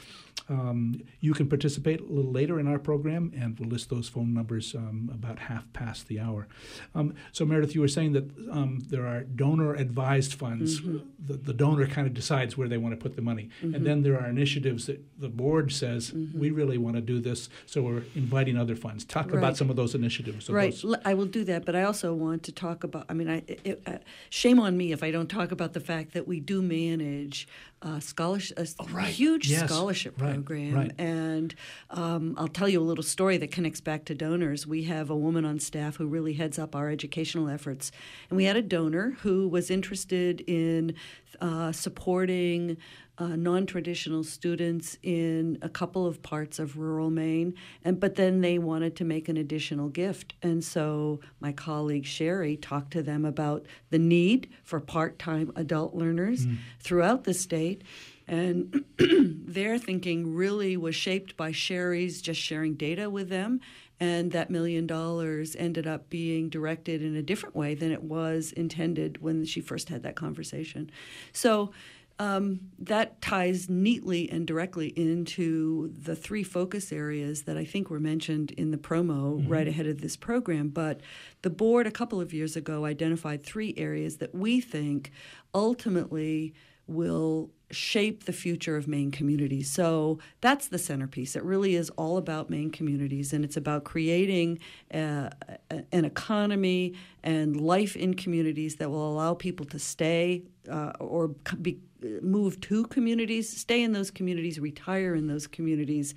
Um, 0.49 1.01
you 1.19 1.33
can 1.33 1.47
participate 1.47 2.01
a 2.01 2.03
little 2.03 2.31
later 2.31 2.59
in 2.59 2.67
our 2.67 2.79
program, 2.79 3.31
and 3.35 3.57
we'll 3.59 3.69
list 3.69 3.89
those 3.89 4.09
phone 4.09 4.33
numbers 4.33 4.75
um, 4.75 5.09
about 5.13 5.39
half 5.39 5.71
past 5.73 6.07
the 6.07 6.19
hour. 6.19 6.47
Um, 6.95 7.15
so, 7.31 7.45
Meredith, 7.45 7.75
you 7.75 7.81
were 7.81 7.87
saying 7.87 8.13
that 8.13 8.29
um, 8.51 8.79
there 8.89 9.07
are 9.07 9.21
donor 9.23 9.73
advised 9.73 10.33
funds. 10.33 10.81
Mm-hmm. 10.81 10.97
The, 11.25 11.33
the, 11.33 11.53
donor 11.53 11.87
kind 11.87 12.07
of 12.07 12.13
decides 12.13 12.57
where 12.57 12.67
they 12.67 12.77
want 12.77 12.93
to 12.93 13.01
put 13.01 13.15
the 13.15 13.21
money. 13.21 13.49
Mm-hmm. 13.61 13.75
And 13.75 13.85
then 13.85 14.03
there 14.03 14.19
are 14.19 14.27
initiatives 14.27 14.87
that 14.87 15.01
the 15.19 15.29
board 15.29 15.71
says, 15.71 16.11
mm-hmm. 16.11 16.37
we 16.37 16.51
really 16.51 16.77
want 16.77 16.95
to 16.95 17.01
do 17.01 17.19
this, 17.19 17.49
so 17.65 17.81
we're 17.81 18.03
inviting 18.15 18.57
other 18.57 18.75
funds. 18.75 19.05
Talk 19.05 19.27
right. 19.27 19.37
about 19.37 19.55
some 19.55 19.69
of 19.69 19.75
those 19.75 19.95
initiatives. 19.95 20.49
Right, 20.49 20.77
those. 20.81 20.95
I 21.05 21.13
will 21.13 21.25
do 21.25 21.43
that, 21.45 21.65
but 21.65 21.75
I 21.75 21.83
also 21.83 22.13
want 22.13 22.43
to 22.43 22.51
talk 22.51 22.83
about, 22.83 23.05
I 23.07 23.13
mean, 23.13 23.29
I, 23.29 23.43
it, 23.47 23.81
uh, 23.85 23.97
shame 24.29 24.59
on 24.59 24.75
me 24.75 24.91
if 24.91 25.03
I 25.03 25.11
don't 25.11 25.29
talk 25.29 25.51
about 25.51 25.73
the 25.73 25.79
fact 25.79 26.13
that 26.13 26.27
we 26.27 26.39
do 26.39 26.61
manage 26.61 27.47
a 27.83 28.01
scholarship, 28.01 28.57
a 28.57 28.67
oh, 28.79 28.87
right. 28.91 29.07
huge 29.07 29.49
yes. 29.49 29.69
scholarship 29.69 30.19
right. 30.19 30.33
program. 30.33 30.73
Right. 30.73 30.91
And 30.97 31.53
um, 31.89 32.35
I'll 32.37 32.47
tell 32.47 32.69
you 32.69 32.81
a 32.81 32.83
little 32.83 33.03
story 33.03 33.37
that 33.37 33.51
connects 33.51 33.81
back 33.81 34.05
to 34.05 34.15
donors. 34.15 34.65
We 34.65 34.83
have 34.83 35.09
a 35.09 35.15
woman 35.15 35.45
on 35.45 35.59
staff 35.59 35.97
who 35.97 36.07
really 36.07 36.33
heads 36.33 36.57
up 36.57 36.75
our 36.75 36.89
educational 36.89 37.49
efforts. 37.49 37.91
And 38.29 38.37
we 38.37 38.45
had 38.45 38.55
a 38.55 38.61
donor 38.61 39.17
who 39.21 39.47
was 39.47 39.69
interested 39.69 40.41
in 40.47 40.95
uh, 41.41 41.71
supporting 41.71 42.77
uh, 43.17 43.35
non-traditional 43.35 44.23
students 44.23 44.97
in 45.03 45.57
a 45.61 45.69
couple 45.69 46.07
of 46.07 46.23
parts 46.23 46.57
of 46.59 46.77
rural 46.77 47.09
Maine, 47.09 47.53
and 47.83 47.99
but 47.99 48.15
then 48.15 48.41
they 48.41 48.57
wanted 48.57 48.95
to 48.95 49.03
make 49.03 49.29
an 49.29 49.37
additional 49.37 49.89
gift, 49.89 50.33
and 50.41 50.63
so 50.63 51.19
my 51.39 51.51
colleague 51.51 52.05
Sherry 52.05 52.57
talked 52.57 52.91
to 52.91 53.03
them 53.03 53.25
about 53.25 53.65
the 53.89 53.99
need 53.99 54.49
for 54.63 54.79
part-time 54.79 55.51
adult 55.55 55.93
learners 55.93 56.45
mm. 56.45 56.57
throughout 56.79 57.23
the 57.23 57.33
state. 57.33 57.83
And 58.25 58.85
their 58.97 59.77
thinking 59.77 60.33
really 60.33 60.77
was 60.77 60.95
shaped 60.95 61.35
by 61.35 61.51
Sherry's 61.51 62.21
just 62.21 62.39
sharing 62.39 62.75
data 62.75 63.09
with 63.09 63.27
them 63.27 63.59
and 63.99 64.31
that 64.31 64.49
million 64.49 64.85
dollars 64.85 65.55
ended 65.57 65.87
up 65.87 66.09
being 66.09 66.49
directed 66.49 67.01
in 67.01 67.15
a 67.15 67.21
different 67.21 67.55
way 67.55 67.73
than 67.73 67.91
it 67.91 68.03
was 68.03 68.51
intended 68.51 69.21
when 69.21 69.45
she 69.45 69.61
first 69.61 69.87
had 69.87 70.03
that 70.03 70.15
conversation. 70.15 70.91
So 71.31 71.71
Um, 72.19 72.69
that 72.77 73.21
ties 73.21 73.69
neatly 73.69 74.29
and 74.29 74.45
directly 74.45 74.89
into 74.89 75.91
the 75.99 76.15
three 76.15 76.43
focus 76.43 76.91
areas 76.91 77.43
that 77.43 77.57
I 77.57 77.65
think 77.65 77.89
were 77.89 77.99
mentioned 77.99 78.51
in 78.51 78.69
the 78.69 78.77
promo 78.77 79.39
mm-hmm. 79.39 79.51
right 79.51 79.67
ahead 79.67 79.87
of 79.87 80.01
this 80.01 80.15
program. 80.15 80.69
But 80.69 81.01
the 81.41 81.49
board, 81.49 81.87
a 81.87 81.91
couple 81.91 82.21
of 82.21 82.31
years 82.31 82.55
ago, 82.55 82.85
identified 82.85 83.43
three 83.43 83.73
areas 83.77 84.17
that 84.17 84.33
we 84.33 84.61
think 84.61 85.11
ultimately 85.55 86.53
will 86.85 87.49
shape 87.71 88.25
the 88.25 88.33
future 88.33 88.77
of 88.77 88.87
Maine 88.87 89.11
communities. 89.11 89.71
So 89.71 90.19
that's 90.41 90.67
the 90.67 90.77
centerpiece. 90.77 91.35
It 91.35 91.43
really 91.43 91.75
is 91.75 91.89
all 91.91 92.17
about 92.17 92.49
Maine 92.49 92.69
communities, 92.69 93.33
and 93.33 93.43
it's 93.43 93.57
about 93.57 93.83
creating 93.83 94.59
uh, 94.93 95.29
an 95.69 96.05
economy 96.05 96.93
and 97.23 97.59
life 97.59 97.95
in 97.95 98.13
communities 98.13 98.75
that 98.75 98.89
will 98.89 99.11
allow 99.11 99.33
people 99.33 99.65
to 99.67 99.79
stay 99.79 100.43
uh, 100.69 100.91
or 100.99 101.29
be, 101.61 101.79
move 102.21 102.59
to 102.61 102.85
communities, 102.85 103.49
stay 103.49 103.81
in 103.81 103.93
those 103.93 104.11
communities, 104.11 104.59
retire 104.59 105.15
in 105.15 105.27
those 105.27 105.47
communities. 105.47 106.13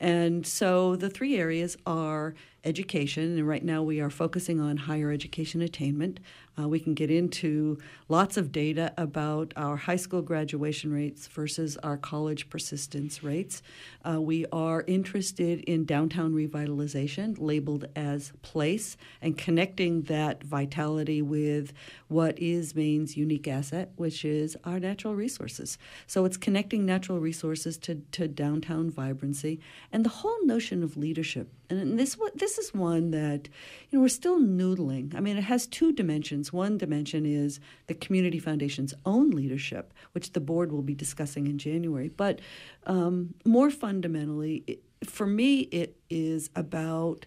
And 0.00 0.46
so 0.46 0.96
the 0.96 1.10
three 1.10 1.36
areas 1.36 1.76
are 1.86 2.34
education, 2.64 3.38
and 3.38 3.48
right 3.48 3.64
now 3.64 3.82
we 3.82 4.00
are 4.00 4.10
focusing 4.10 4.60
on 4.60 4.76
higher 4.76 5.10
education 5.10 5.62
attainment. 5.62 6.20
Uh, 6.58 6.68
we 6.68 6.80
can 6.80 6.92
get 6.92 7.08
into 7.10 7.78
lots 8.08 8.36
of 8.36 8.50
data 8.50 8.92
about 8.98 9.54
our 9.56 9.76
high 9.76 9.96
school 9.96 10.22
graduation 10.22 10.92
rates 10.92 11.28
versus 11.28 11.76
our 11.84 11.96
college 11.96 12.50
persistence 12.50 13.22
rates. 13.22 13.62
Uh, 14.04 14.20
we 14.20 14.44
are 14.50 14.82
interested 14.88 15.60
in 15.60 15.84
downtown 15.84 16.32
revitalization, 16.34 17.36
labeled 17.38 17.86
as 17.94 18.32
place, 18.42 18.96
and 19.22 19.38
connecting 19.38 20.02
that 20.02 20.42
vitality 20.42 21.22
with 21.22 21.72
what 22.08 22.36
is 22.40 22.74
Maine's 22.74 23.16
unique 23.16 23.46
asset, 23.46 23.92
which 23.94 24.24
is 24.24 24.56
our 24.64 24.80
natural 24.80 25.14
resources. 25.14 25.78
So 26.08 26.24
it's 26.24 26.36
connecting 26.36 26.84
natural 26.84 27.20
resources 27.20 27.78
to, 27.78 28.02
to 28.12 28.26
downtown 28.26 28.90
vibrancy 28.90 29.60
and 29.92 30.04
the 30.04 30.10
whole 30.10 30.44
notion 30.44 30.82
of 30.82 30.96
leadership. 30.96 31.50
And 31.70 31.98
this 31.98 32.16
this 32.34 32.58
is 32.58 32.74
one 32.74 33.10
that 33.12 33.48
you 33.88 33.98
know 33.98 34.02
we're 34.02 34.08
still 34.08 34.38
noodling. 34.40 35.14
I 35.14 35.20
mean, 35.20 35.36
it 35.36 35.44
has 35.44 35.66
two 35.66 35.92
dimensions. 35.92 36.52
One 36.52 36.78
dimension 36.78 37.24
is 37.24 37.60
the 37.86 37.94
community 37.94 38.38
foundation's 38.38 38.94
own 39.06 39.30
leadership, 39.30 39.94
which 40.12 40.32
the 40.32 40.40
board 40.40 40.72
will 40.72 40.82
be 40.82 40.94
discussing 40.94 41.46
in 41.46 41.58
January. 41.58 42.08
But 42.08 42.40
um, 42.86 43.34
more 43.44 43.70
fundamentally, 43.70 44.64
it, 44.66 44.82
for 45.04 45.26
me, 45.26 45.60
it 45.60 45.96
is 46.10 46.50
about 46.54 47.26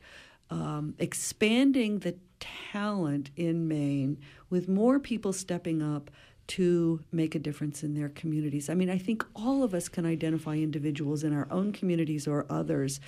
um, 0.50 0.96
expanding 1.00 2.00
the 2.00 2.16
talent 2.40 3.32
in 3.36 3.68
Maine 3.68 4.18
with 4.50 4.68
more 4.68 5.00
people 5.00 5.32
stepping 5.32 5.82
up 5.82 6.12
to 6.52 7.00
make 7.14 7.34
a 7.34 7.40
difference 7.40 7.82
in 7.82 7.94
their 7.94 8.10
communities. 8.10 8.70
I 8.70 8.74
mean, 8.74 8.90
I 8.90 8.98
think 8.98 9.26
all 9.34 9.64
of 9.64 9.74
us 9.74 9.88
can 9.88 10.06
identify 10.06 10.56
individuals 10.56 11.24
in 11.24 11.32
our 11.34 11.48
own 11.50 11.72
communities 11.72 12.28
or 12.28 12.46
others 12.50 13.00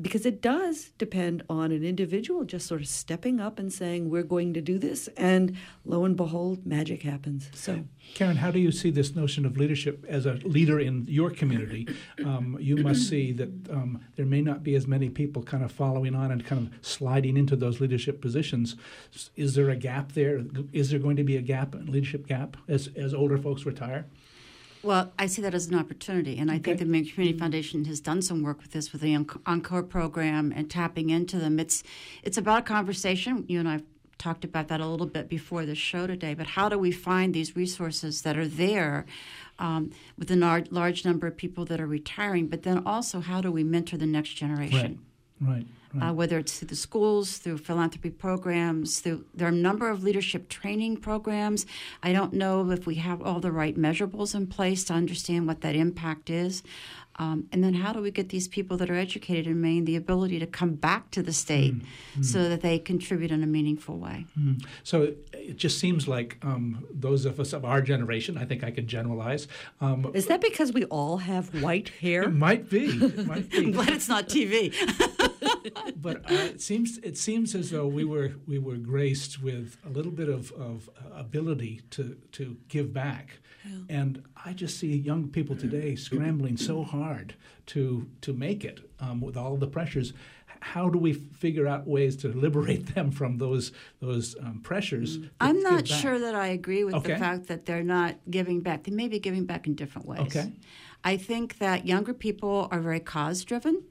because 0.00 0.26
it 0.26 0.40
does 0.40 0.90
depend 0.98 1.42
on 1.48 1.72
an 1.72 1.84
individual 1.84 2.44
just 2.44 2.66
sort 2.66 2.80
of 2.80 2.88
stepping 2.88 3.40
up 3.40 3.58
and 3.58 3.72
saying 3.72 4.10
we're 4.10 4.22
going 4.22 4.54
to 4.54 4.60
do 4.60 4.78
this 4.78 5.08
and 5.16 5.56
lo 5.84 6.04
and 6.04 6.16
behold 6.16 6.66
magic 6.66 7.02
happens. 7.02 7.50
So 7.54 7.84
karen 8.14 8.36
how 8.36 8.50
do 8.50 8.58
you 8.58 8.72
see 8.72 8.90
this 8.90 9.14
notion 9.14 9.44
of 9.44 9.56
leadership 9.56 10.04
as 10.08 10.26
a 10.26 10.34
leader 10.34 10.78
in 10.78 11.06
your 11.08 11.30
community? 11.30 11.88
Um, 12.24 12.56
you 12.60 12.76
must 12.76 13.08
see 13.08 13.32
that 13.32 13.48
um, 13.70 14.00
there 14.16 14.26
may 14.26 14.40
not 14.40 14.62
be 14.62 14.74
as 14.74 14.86
many 14.86 15.08
people 15.08 15.42
kind 15.42 15.64
of 15.64 15.72
following 15.72 16.14
on 16.14 16.30
and 16.30 16.44
kind 16.44 16.66
of 16.66 16.86
sliding 16.86 17.36
into 17.36 17.56
those 17.56 17.80
leadership 17.80 18.20
positions. 18.20 18.76
Is 19.36 19.54
there 19.54 19.70
a 19.70 19.76
gap 19.76 20.12
there? 20.12 20.44
Is 20.72 20.90
there 20.90 20.98
going 20.98 21.16
to 21.16 21.24
be 21.24 21.36
a 21.36 21.42
gap 21.42 21.74
a 21.74 21.78
leadership 21.78 22.26
gap 22.26 22.56
as, 22.68 22.88
as 22.96 23.14
older 23.14 23.38
folks 23.38 23.64
retire 23.66 24.06
well, 24.82 25.12
I 25.18 25.26
see 25.26 25.42
that 25.42 25.54
as 25.54 25.68
an 25.68 25.74
opportunity, 25.74 26.38
and 26.38 26.50
I 26.50 26.54
okay. 26.54 26.62
think 26.62 26.78
the 26.78 26.84
Maine 26.86 27.06
Community 27.06 27.38
Foundation 27.38 27.84
has 27.84 28.00
done 28.00 28.22
some 28.22 28.42
work 28.42 28.62
with 28.62 28.72
this 28.72 28.92
with 28.92 29.02
the 29.02 29.14
Encore 29.46 29.82
program 29.82 30.52
and 30.54 30.70
tapping 30.70 31.10
into 31.10 31.38
them. 31.38 31.58
It's 31.58 31.82
it's 32.22 32.38
about 32.38 32.60
a 32.60 32.62
conversation. 32.62 33.44
You 33.48 33.60
and 33.60 33.68
I've 33.68 33.84
talked 34.20 34.44
about 34.44 34.68
that 34.68 34.80
a 34.80 34.86
little 34.86 35.06
bit 35.06 35.28
before 35.28 35.66
the 35.66 35.74
show 35.74 36.06
today. 36.06 36.34
But 36.34 36.46
how 36.46 36.68
do 36.68 36.78
we 36.78 36.92
find 36.92 37.34
these 37.34 37.56
resources 37.56 38.22
that 38.22 38.36
are 38.36 38.46
there 38.46 39.06
um, 39.58 39.90
with 40.18 40.30
a 40.30 40.66
large 40.70 41.04
number 41.04 41.26
of 41.26 41.36
people 41.36 41.64
that 41.64 41.80
are 41.80 41.86
retiring? 41.86 42.46
But 42.46 42.62
then 42.62 42.82
also, 42.86 43.20
how 43.20 43.40
do 43.40 43.50
we 43.50 43.64
mentor 43.64 43.96
the 43.96 44.06
next 44.06 44.34
generation? 44.34 45.00
Right. 45.40 45.50
Right. 45.54 45.66
Uh, 45.94 45.98
right. 45.98 46.08
Uh, 46.08 46.12
whether 46.12 46.38
it's 46.38 46.58
through 46.58 46.68
the 46.68 46.76
schools, 46.76 47.38
through 47.38 47.58
philanthropy 47.58 48.10
programs, 48.10 49.00
through 49.00 49.24
there 49.34 49.48
are 49.48 49.50
a 49.50 49.54
number 49.54 49.88
of 49.88 50.02
leadership 50.04 50.48
training 50.48 50.96
programs. 50.96 51.66
I 52.02 52.12
don't 52.12 52.32
know 52.32 52.70
if 52.70 52.86
we 52.86 52.96
have 52.96 53.20
all 53.22 53.40
the 53.40 53.52
right 53.52 53.76
measurables 53.76 54.34
in 54.34 54.46
place 54.46 54.84
to 54.84 54.92
understand 54.92 55.46
what 55.46 55.62
that 55.62 55.74
impact 55.74 56.30
is. 56.30 56.62
Um, 57.20 57.48
and 57.52 57.62
then 57.62 57.74
how 57.74 57.92
do 57.92 58.00
we 58.00 58.10
get 58.10 58.30
these 58.30 58.48
people 58.48 58.78
that 58.78 58.88
are 58.88 58.94
educated 58.94 59.46
in 59.46 59.60
Maine 59.60 59.84
the 59.84 59.94
ability 59.94 60.38
to 60.38 60.46
come 60.46 60.74
back 60.74 61.10
to 61.10 61.22
the 61.22 61.34
state 61.34 61.74
mm-hmm. 61.74 62.22
so 62.22 62.48
that 62.48 62.62
they 62.62 62.78
contribute 62.78 63.30
in 63.30 63.42
a 63.42 63.46
meaningful 63.46 63.98
way? 63.98 64.24
Mm-hmm. 64.38 64.64
So 64.84 65.12
it 65.34 65.56
just 65.56 65.78
seems 65.78 66.08
like 66.08 66.38
um, 66.40 66.82
those 66.90 67.26
of 67.26 67.38
us 67.38 67.52
of 67.52 67.62
our 67.62 67.82
generation, 67.82 68.38
I 68.38 68.46
think 68.46 68.64
I 68.64 68.70
can 68.70 68.86
generalize. 68.86 69.48
Um, 69.82 70.10
Is 70.14 70.28
that 70.28 70.40
because 70.40 70.72
we 70.72 70.86
all 70.86 71.18
have 71.18 71.62
white 71.62 71.90
hair? 72.00 72.22
It 72.22 72.30
might 72.30 72.70
be. 72.70 72.86
It 72.86 73.26
might 73.26 73.50
be. 73.50 73.58
I'm 73.66 73.72
glad 73.72 73.90
it's 73.90 74.08
not 74.08 74.26
TV. 74.26 74.74
but 75.96 76.30
uh, 76.30 76.34
it 76.34 76.60
seems 76.60 76.98
it 76.98 77.16
seems 77.16 77.54
as 77.54 77.70
though 77.70 77.86
we 77.86 78.04
were 78.04 78.34
we 78.46 78.58
were 78.58 78.76
graced 78.76 79.42
with 79.42 79.76
a 79.84 79.88
little 79.88 80.12
bit 80.12 80.28
of, 80.28 80.52
of 80.52 80.90
ability 81.14 81.82
to 81.90 82.16
to 82.32 82.56
give 82.68 82.92
back. 82.92 83.38
Yeah. 83.64 83.76
And 83.88 84.22
I 84.44 84.52
just 84.52 84.78
see 84.78 84.96
young 84.96 85.28
people 85.28 85.56
today 85.56 85.94
scrambling 85.96 86.56
so 86.56 86.82
hard 86.82 87.34
to 87.66 88.08
to 88.22 88.32
make 88.32 88.64
it 88.64 88.80
um, 89.00 89.20
with 89.20 89.36
all 89.36 89.56
the 89.56 89.66
pressures. 89.66 90.12
How 90.62 90.90
do 90.90 90.98
we 90.98 91.14
figure 91.14 91.66
out 91.66 91.86
ways 91.86 92.16
to 92.16 92.28
liberate 92.28 92.94
them 92.94 93.10
from 93.10 93.38
those 93.38 93.72
those 94.00 94.36
um, 94.40 94.60
pressures? 94.62 95.18
Mm. 95.18 95.30
I'm 95.40 95.60
not 95.62 95.88
sure 95.88 96.18
that 96.18 96.34
I 96.34 96.48
agree 96.48 96.84
with 96.84 96.94
okay. 96.94 97.14
the 97.14 97.18
fact 97.18 97.48
that 97.48 97.66
they're 97.66 97.82
not 97.82 98.16
giving 98.30 98.60
back. 98.60 98.84
They 98.84 98.92
may 98.92 99.08
be 99.08 99.18
giving 99.18 99.44
back 99.44 99.66
in 99.66 99.74
different 99.74 100.06
ways. 100.06 100.20
Okay. 100.20 100.52
I 101.02 101.16
think 101.16 101.58
that 101.58 101.86
younger 101.86 102.12
people 102.12 102.68
are 102.70 102.80
very 102.80 103.00
cause 103.00 103.44
driven. 103.44 103.84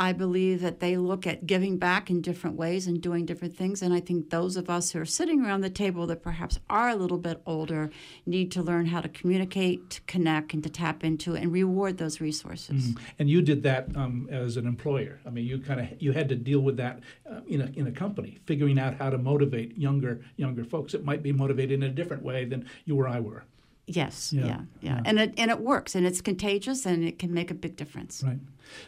I 0.00 0.14
believe 0.14 0.62
that 0.62 0.80
they 0.80 0.96
look 0.96 1.26
at 1.26 1.46
giving 1.46 1.76
back 1.76 2.08
in 2.08 2.22
different 2.22 2.56
ways 2.56 2.86
and 2.86 3.02
doing 3.02 3.26
different 3.26 3.54
things. 3.54 3.82
And 3.82 3.92
I 3.92 4.00
think 4.00 4.30
those 4.30 4.56
of 4.56 4.70
us 4.70 4.92
who 4.92 5.00
are 5.02 5.04
sitting 5.04 5.44
around 5.44 5.60
the 5.60 5.68
table 5.68 6.06
that 6.06 6.22
perhaps 6.22 6.58
are 6.70 6.88
a 6.88 6.96
little 6.96 7.18
bit 7.18 7.42
older 7.44 7.90
need 8.24 8.50
to 8.52 8.62
learn 8.62 8.86
how 8.86 9.02
to 9.02 9.10
communicate, 9.10 9.90
to 9.90 10.00
connect, 10.02 10.54
and 10.54 10.62
to 10.62 10.70
tap 10.70 11.04
into 11.04 11.36
and 11.36 11.52
reward 11.52 11.98
those 11.98 12.18
resources. 12.18 12.92
Mm-hmm. 12.92 13.04
And 13.18 13.28
you 13.28 13.42
did 13.42 13.62
that 13.64 13.94
um, 13.94 14.26
as 14.30 14.56
an 14.56 14.66
employer. 14.66 15.20
I 15.26 15.28
mean, 15.28 15.44
you 15.44 15.58
kind 15.58 15.80
of 15.80 15.88
you 16.00 16.12
had 16.12 16.30
to 16.30 16.34
deal 16.34 16.60
with 16.60 16.78
that 16.78 17.00
uh, 17.30 17.40
in 17.46 17.60
a 17.60 17.66
in 17.78 17.86
a 17.86 17.92
company, 17.92 18.38
figuring 18.46 18.78
out 18.78 18.94
how 18.94 19.10
to 19.10 19.18
motivate 19.18 19.76
younger 19.76 20.22
younger 20.36 20.64
folks. 20.64 20.94
It 20.94 21.04
might 21.04 21.22
be 21.22 21.30
motivated 21.30 21.72
in 21.72 21.82
a 21.82 21.90
different 21.92 22.22
way 22.22 22.46
than 22.46 22.66
you 22.86 22.96
or 22.98 23.06
I 23.06 23.20
were. 23.20 23.44
Yes, 23.86 24.32
yeah, 24.32 24.46
yeah, 24.46 24.60
yeah. 24.80 25.00
and 25.04 25.18
it 25.18 25.34
and 25.36 25.50
it 25.50 25.60
works, 25.60 25.94
and 25.94 26.06
it's 26.06 26.20
contagious, 26.20 26.86
and 26.86 27.04
it 27.04 27.18
can 27.18 27.34
make 27.34 27.50
a 27.50 27.54
big 27.54 27.76
difference. 27.76 28.22
Right. 28.24 28.38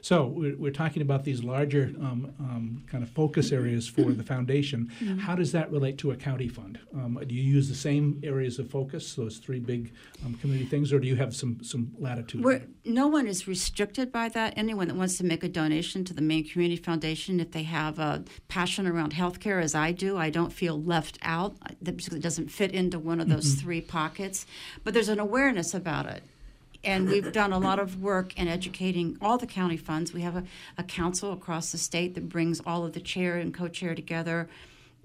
So 0.00 0.26
we're, 0.26 0.56
we're 0.56 0.72
talking 0.72 1.02
about 1.02 1.24
these 1.24 1.42
larger 1.42 1.92
um, 2.00 2.32
um, 2.38 2.84
kind 2.86 3.02
of 3.02 3.10
focus 3.10 3.52
areas 3.52 3.88
for 3.88 4.12
the 4.12 4.22
foundation. 4.22 4.90
Mm-hmm. 5.00 5.18
How 5.18 5.34
does 5.34 5.52
that 5.52 5.70
relate 5.70 5.98
to 5.98 6.10
a 6.10 6.16
county 6.16 6.48
fund? 6.48 6.78
Um, 6.94 7.18
do 7.26 7.34
you 7.34 7.42
use 7.42 7.68
the 7.68 7.74
same 7.74 8.20
areas 8.22 8.58
of 8.58 8.70
focus, 8.70 9.14
those 9.14 9.38
three 9.38 9.60
big 9.60 9.92
um, 10.24 10.34
community 10.34 10.68
things, 10.68 10.92
or 10.92 10.98
do 10.98 11.06
you 11.06 11.16
have 11.16 11.34
some 11.34 11.62
some 11.62 11.92
latitude? 11.98 12.44
We're, 12.44 12.62
no 12.84 13.06
one 13.06 13.26
is 13.26 13.46
restricted 13.46 14.12
by 14.12 14.28
that. 14.30 14.54
Anyone 14.56 14.88
that 14.88 14.96
wants 14.96 15.18
to 15.18 15.24
make 15.24 15.44
a 15.44 15.48
donation 15.48 16.04
to 16.04 16.14
the 16.14 16.22
Maine 16.22 16.48
Community 16.48 16.80
Foundation, 16.80 17.40
if 17.40 17.52
they 17.52 17.62
have 17.64 17.98
a 17.98 18.24
passion 18.48 18.86
around 18.86 19.12
healthcare, 19.12 19.62
as 19.62 19.74
I 19.74 19.92
do, 19.92 20.16
I 20.16 20.30
don't 20.30 20.52
feel 20.52 20.80
left 20.80 21.18
out. 21.22 21.56
It 21.84 22.22
doesn't 22.22 22.48
fit 22.48 22.72
into 22.72 22.98
one 22.98 23.20
of 23.20 23.28
those 23.28 23.54
mm-hmm. 23.54 23.64
three 23.64 23.80
pockets, 23.80 24.46
but 24.84 24.94
there's 24.94 25.08
an 25.08 25.20
awareness 25.20 25.74
about 25.74 26.06
it 26.06 26.22
and 26.84 27.08
we've 27.08 27.32
done 27.32 27.52
a 27.52 27.58
lot 27.58 27.78
of 27.78 28.02
work 28.02 28.36
in 28.38 28.48
educating 28.48 29.16
all 29.20 29.38
the 29.38 29.46
county 29.46 29.76
funds. 29.76 30.12
We 30.12 30.22
have 30.22 30.36
a, 30.36 30.44
a 30.76 30.82
council 30.82 31.32
across 31.32 31.72
the 31.72 31.78
state 31.78 32.14
that 32.14 32.28
brings 32.28 32.60
all 32.60 32.84
of 32.84 32.92
the 32.92 33.00
chair 33.00 33.36
and 33.36 33.54
co-chair 33.54 33.94
together 33.94 34.48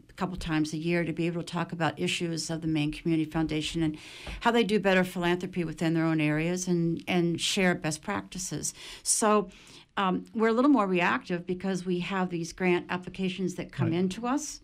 a 0.10 0.14
couple 0.14 0.38
times 0.38 0.74
a 0.74 0.78
year 0.78 1.04
to 1.04 1.14
be 1.14 1.28
able 1.28 1.42
to 1.42 1.48
talk 1.48 1.72
about 1.72 2.00
issues 2.00 2.50
of 2.50 2.62
the 2.62 2.68
Maine 2.68 2.92
Community 2.92 3.30
Foundation 3.30 3.84
and 3.84 3.98
how 4.42 4.52
they 4.52 4.64
do 4.64 4.80
better 4.80 5.04
philanthropy 5.04 5.64
within 5.64 5.94
their 5.94 6.06
own 6.06 6.20
areas 6.20 6.68
and, 6.68 7.04
and 7.08 7.40
share 7.40 7.76
best 7.76 8.02
practices. 8.02 8.74
So 9.04 9.50
um, 9.98 10.26
we're 10.34 10.50
a 10.50 10.54
little 10.54 10.72
more 10.72 10.88
reactive 10.88 11.46
because 11.46 11.86
we 11.86 12.00
have 12.00 12.30
these 12.30 12.54
grant 12.54 12.88
applications 12.90 13.56
that 13.56 13.72
come 13.72 13.92
right. 13.92 14.00
into 14.00 14.26
us 14.28 14.62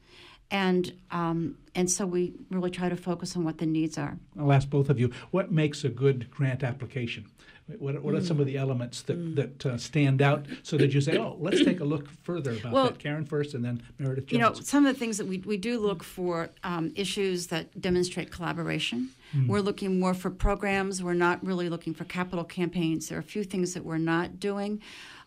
and 0.53 0.93
um, 1.11 1.57
and 1.75 1.89
so 1.89 2.05
we 2.05 2.33
really 2.51 2.69
try 2.69 2.87
to 2.87 2.95
focus 2.95 3.35
on 3.35 3.43
what 3.43 3.57
the 3.57 3.65
needs 3.65 3.97
are. 3.97 4.17
I'll 4.39 4.53
ask 4.53 4.69
both 4.69 4.89
of 4.89 4.99
you 4.99 5.11
what 5.31 5.51
makes 5.51 5.83
a 5.83 5.89
good 5.89 6.29
grant 6.29 6.63
application. 6.63 7.25
What, 7.79 8.03
what 8.03 8.13
are 8.13 8.21
some 8.21 8.41
of 8.41 8.45
the 8.45 8.57
elements 8.57 9.03
that, 9.03 9.17
mm. 9.17 9.35
that 9.35 9.65
uh, 9.65 9.77
stand 9.77 10.21
out 10.21 10.45
so 10.63 10.77
that 10.77 10.93
you 10.93 10.99
say, 10.99 11.17
oh, 11.17 11.37
let's 11.39 11.63
take 11.63 11.79
a 11.79 11.85
look 11.85 12.09
further 12.21 12.51
about 12.51 12.73
well, 12.73 12.85
that? 12.87 12.99
Karen 12.99 13.25
first 13.25 13.53
and 13.53 13.63
then 13.63 13.81
Meredith 13.97 14.25
Jones. 14.25 14.31
You 14.33 14.39
know, 14.39 14.53
some 14.53 14.85
of 14.85 14.93
the 14.93 14.99
things 14.99 15.17
that 15.17 15.27
we, 15.27 15.37
we 15.39 15.55
do 15.55 15.79
look 15.79 16.03
for 16.03 16.49
um, 16.65 16.91
issues 16.93 17.47
that 17.47 17.79
demonstrate 17.79 18.31
collaboration. 18.31 19.11
Mm. 19.33 19.47
We're 19.47 19.61
looking 19.61 19.97
more 19.97 20.13
for 20.13 20.29
programs. 20.29 21.01
We're 21.01 21.13
not 21.13 21.43
really 21.43 21.69
looking 21.69 21.93
for 21.93 22.03
capital 22.03 22.43
campaigns. 22.43 23.07
There 23.07 23.17
are 23.17 23.21
a 23.21 23.23
few 23.23 23.45
things 23.45 23.73
that 23.75 23.85
we're 23.85 23.97
not 23.97 24.41
doing. 24.41 24.81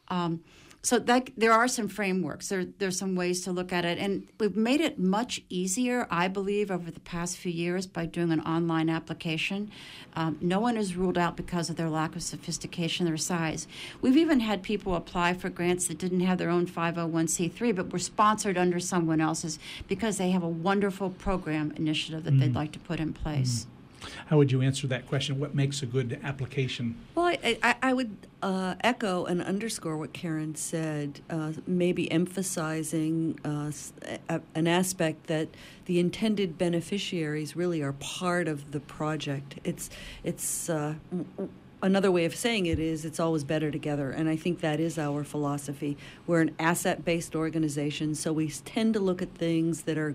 Um, 0.08 0.42
so 0.87 1.01
that, 1.01 1.31
there 1.37 1.53
are 1.53 1.66
some 1.66 1.88
frameworks. 1.88 2.49
There, 2.49 2.64
there's 2.64 2.96
some 2.96 3.16
ways 3.16 3.40
to 3.40 3.51
look 3.51 3.72
at 3.72 3.85
it, 3.85 3.99
and 3.99 4.29
we've 4.38 4.55
made 4.55 4.81
it 4.81 5.01
much 5.01 5.42
easier, 5.49 6.07
I 6.12 6.29
believe, 6.29 6.70
over 6.70 6.92
the 6.92 7.01
past 7.01 7.38
few 7.38 7.51
years 7.51 7.88
by 7.88 8.07
doing 8.07 8.31
an 8.31 8.40
online 8.42 8.88
application. 8.88 9.72
Um, 10.14 10.38
no 10.40 10.61
one 10.61 10.77
is 10.77 10.94
ruled 10.94 11.18
out 11.18 11.37
because 11.37 11.68
of 11.68 11.75
their 11.75 11.90
lack 11.90 12.14
of 12.14 12.22
sophistication 12.22 13.09
or 13.09 13.16
size. 13.16 13.66
We've 14.01 14.16
even 14.16 14.38
had 14.38 14.62
people 14.62 14.94
apply 14.94 15.35
for 15.35 15.51
grants 15.51 15.88
that 15.88 15.99
didn't 15.99 16.20
have 16.20 16.38
their 16.38 16.51
own 16.51 16.68
501c3, 16.68 17.75
but 17.75 17.92
were 17.92 17.99
sponsored 17.99 18.57
under 18.57 18.79
someone 18.79 19.20
else's 19.20 19.59
because 19.88 20.18
they 20.18 20.31
have 20.31 20.44
a 20.44 20.49
wonderful 20.49 21.11
program 21.11 21.72
initiative 21.72 22.22
that 22.22 22.35
mm. 22.35 22.38
they'd 22.38 22.55
like 22.55 22.70
to 22.70 22.79
put 22.79 23.01
in 23.01 23.12
place. 23.12 23.64
Mm. 23.64 23.75
How 24.26 24.37
would 24.37 24.52
you 24.52 24.62
answer 24.62 24.87
that 24.88 25.06
question? 25.06 25.38
What 25.38 25.54
makes 25.54 25.82
a 25.82 25.87
good 25.87 26.20
application? 26.22 26.96
Well, 27.14 27.26
I, 27.26 27.59
I, 27.62 27.74
I 27.82 27.92
would 27.92 28.16
uh, 28.42 28.74
echo 28.80 29.24
and 29.24 29.42
underscore 29.42 29.96
what 29.96 30.12
Karen 30.12 30.54
said, 30.54 31.20
uh, 31.30 31.52
maybe 31.66 32.11
emphasizing 32.11 33.38
uh, 33.44 33.70
a, 34.28 34.40
an 34.54 34.66
aspect 34.66 35.26
that 35.26 35.48
the 35.87 35.98
intended 35.98 36.59
beneficiaries 36.59 37.56
really 37.56 37.82
are 37.82 37.92
part 37.94 38.48
of 38.48 38.72
the 38.72 38.80
project. 38.80 39.59
It's, 39.64 39.90
it's 40.24 40.68
uh, 40.68 40.94
another 41.82 42.11
way 42.11 42.24
of 42.24 42.35
saying 42.35 42.66
it 42.66 42.78
is 42.78 43.04
it's 43.04 43.20
always 43.20 43.44
better 43.44 43.70
together 43.70 44.11
and 44.11 44.28
i 44.28 44.37
think 44.37 44.61
that 44.61 44.80
is 44.80 44.98
our 44.98 45.22
philosophy 45.22 45.96
we're 46.26 46.40
an 46.40 46.54
asset-based 46.59 47.37
organization 47.37 48.14
so 48.14 48.32
we 48.32 48.48
tend 48.48 48.94
to 48.94 49.00
look 49.00 49.20
at 49.20 49.32
things 49.35 49.82
that 49.82 49.98
are 49.98 50.14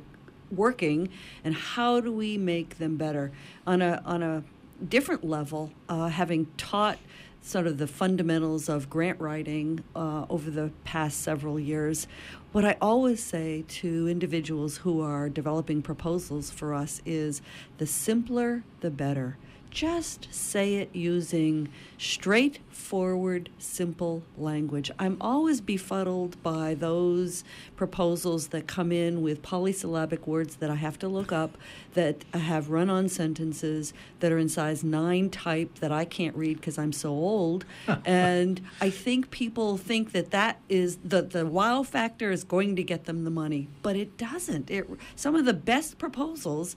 working 0.52 1.10
and 1.44 1.56
how 1.56 2.00
do 2.00 2.12
we 2.12 2.38
make 2.38 2.78
them 2.78 2.98
better? 2.98 3.32
On 3.66 3.82
a 3.82 4.02
on 4.06 4.24
a 4.24 4.44
different 4.88 5.24
level 5.24 5.72
uh, 5.90 6.08
having 6.08 6.48
taught 6.58 6.98
sort 7.42 7.66
of 7.66 7.78
the 7.78 7.88
fundamentals 7.88 8.70
of 8.70 8.90
grant 8.90 9.20
writing 9.20 9.84
uh, 9.96 10.26
over 10.30 10.52
the 10.52 10.72
past 10.84 11.22
several 11.22 11.60
years 11.60 12.08
what 12.52 12.64
i 12.64 12.76
always 12.80 13.22
say 13.22 13.64
to 13.68 14.08
individuals 14.08 14.78
who 14.78 15.02
are 15.02 15.28
developing 15.28 15.82
proposals 15.82 16.52
for 16.52 16.74
us 16.74 17.02
is 17.06 17.42
the 17.80 17.88
simpler 17.88 18.64
the 18.82 18.92
better 18.92 19.38
just 19.72 20.28
say 20.34 20.76
it 20.76 20.90
using 20.94 21.70
straightforward, 21.98 23.50
simple 23.58 24.22
language. 24.38 24.92
I'm 25.00 25.18
always 25.22 25.62
befuddled 25.62 26.42
by 26.44 26.74
those 26.76 27.44
proposals 27.78 28.50
that 28.50 28.68
come 28.68 28.92
in 28.92 29.22
with 29.22 29.42
polysyllabic 29.42 30.28
words 30.28 30.58
that 30.58 30.70
I 30.70 30.76
have 30.76 31.00
to 31.00 31.08
look 31.08 31.32
up, 31.32 31.58
that 31.94 32.24
have 32.34 32.70
run 32.70 32.90
on 32.90 33.08
sentences 33.08 33.94
that 34.20 34.32
are 34.32 34.38
in 34.38 34.50
size 34.50 34.84
9 34.84 35.30
type 35.30 35.80
that 35.80 35.92
I 35.92 36.06
can't 36.06 36.36
read 36.36 36.58
because 36.58 36.78
I'm 36.78 36.92
so 36.94 37.10
old. 37.10 37.66
and 38.06 38.62
I 38.82 38.90
think 38.90 39.32
people 39.32 39.78
think 39.78 40.12
that 40.12 40.32
that 40.32 40.60
is 40.68 40.98
the, 41.04 41.22
the 41.22 41.46
wow 41.46 41.84
factor 41.84 42.30
is 42.30 42.44
going 42.44 42.76
to 42.76 42.84
get 42.84 43.06
them 43.06 43.24
the 43.24 43.32
money, 43.32 43.70
but 43.82 43.96
it 43.96 44.18
doesn't. 44.18 44.70
It, 44.70 44.90
some 45.16 45.36
of 45.36 45.46
the 45.46 45.54
best 45.54 45.98
proposals 45.98 46.76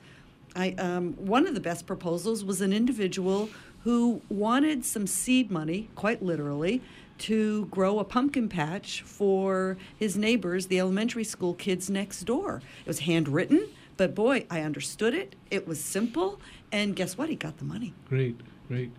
I, 0.57 0.73
um, 0.73 1.15
one 1.15 1.47
of 1.47 1.55
the 1.55 1.61
best 1.61 1.87
proposals 1.87 2.45
was 2.45 2.61
an 2.61 2.73
individual 2.73 3.51
who 3.83 4.23
wanted 4.29 4.85
some 4.85 5.07
seed 5.07 5.51
money, 5.51 5.91
quite 5.95 6.23
literally, 6.23 6.81
to 7.19 7.67
grow 7.67 7.99
a 7.99 8.05
pumpkin 8.05 8.49
patch 8.49 9.03
for 9.03 9.77
his 9.97 10.17
neighbors, 10.17 10.67
the 10.67 10.81
elementary 10.81 11.25
school 11.25 11.55
kids 11.55 11.91
next 11.91 12.23
door. 12.25 12.63
It 12.81 12.89
was 12.89 13.01
handwritten, 13.01 13.69
but 13.97 14.15
boy, 14.15 14.47
I 14.51 14.63
understood 14.63 15.15
it. 15.15 15.37
It 15.51 15.69
was 15.69 15.83
simple, 15.83 16.41
and 16.73 16.97
guess 16.97 17.17
what? 17.17 17.29
He 17.29 17.37
got 17.37 17.59
the 17.59 17.65
money. 17.65 17.95
Great. 18.09 18.41
Great. 18.67 18.91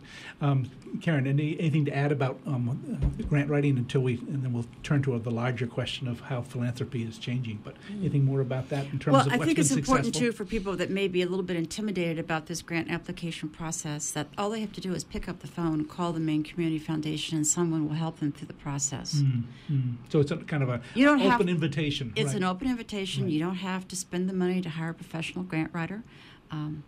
Um, 0.42 0.70
Karen, 1.02 1.26
any, 1.26 1.60
anything 1.60 1.86
to 1.86 1.96
add 1.96 2.12
about 2.12 2.40
um, 2.46 3.16
grant 3.28 3.50
writing 3.50 3.78
until 3.78 4.02
we, 4.02 4.14
and 4.14 4.44
then 4.44 4.54
we'll 4.54 4.66
turn 4.84 5.02
to 5.04 5.18
the 5.18 5.32
larger 5.32 5.66
question 5.66 6.08
of 6.08 6.20
how 6.20 6.44
philanthropy 6.44 7.04
is 7.04 7.18
changing. 7.18 7.60
But 7.64 7.74
mm. 7.90 8.02
anything 8.02 8.26
more 8.26 8.42
about 8.42 8.70
that 8.70 8.86
in 8.86 9.00
terms 9.00 9.14
well, 9.14 9.22
of 9.22 9.28
what's 9.28 9.42
I 9.42 9.46
think 9.46 9.58
it's 9.58 9.72
important 9.72 10.06
successful? 10.06 10.32
too 10.32 10.38
for 10.38 10.46
people 10.46 10.76
that 10.76 10.92
may 10.92 11.08
be 11.08 11.24
a 11.24 11.26
little 11.26 11.44
bit 11.44 11.58
intimidated 11.58 12.20
about 12.20 12.46
this 12.46 12.62
grant 12.62 12.92
application 12.92 13.50
process 13.50 14.12
that 14.12 14.28
all 14.38 14.52
they 14.52 14.62
have 14.62 14.72
to 14.74 14.82
do 14.82 14.94
is 14.94 15.04
pick 15.04 15.28
up 15.28 15.40
the 15.40 15.48
phone, 15.48 15.86
call 15.86 16.14
the 16.14 16.20
Maine 16.20 16.44
Community 16.44 16.80
Foundation, 16.80 17.38
and 17.38 17.48
someone 17.48 17.88
will 17.88 17.96
help 17.96 18.20
them 18.20 18.32
through 18.32 18.48
the 18.48 18.54
process. 18.54 19.16
Mm, 19.16 19.44
mm. 19.72 19.96
So 20.10 20.20
it's 20.20 20.32
a 20.32 20.38
kind 20.38 20.62
of 20.62 20.70
a 20.70 20.82
you 20.94 21.06
don't 21.06 21.20
open 21.20 21.32
have, 21.32 21.50
invitation. 21.50 22.14
It's 22.16 22.28
right. 22.28 22.38
an 22.38 22.44
open 22.44 22.68
invitation. 22.70 23.24
Right. 23.24 23.32
You 23.32 23.40
don't 23.40 23.56
have 23.56 23.88
to 23.88 23.96
spend 23.96 24.30
the 24.30 24.34
money 24.34 24.62
to 24.62 24.70
hire 24.70 24.92
a 24.92 24.94
professional 24.94 25.44
grant 25.44 25.72
writer. 25.74 26.04
Um, 26.52 26.84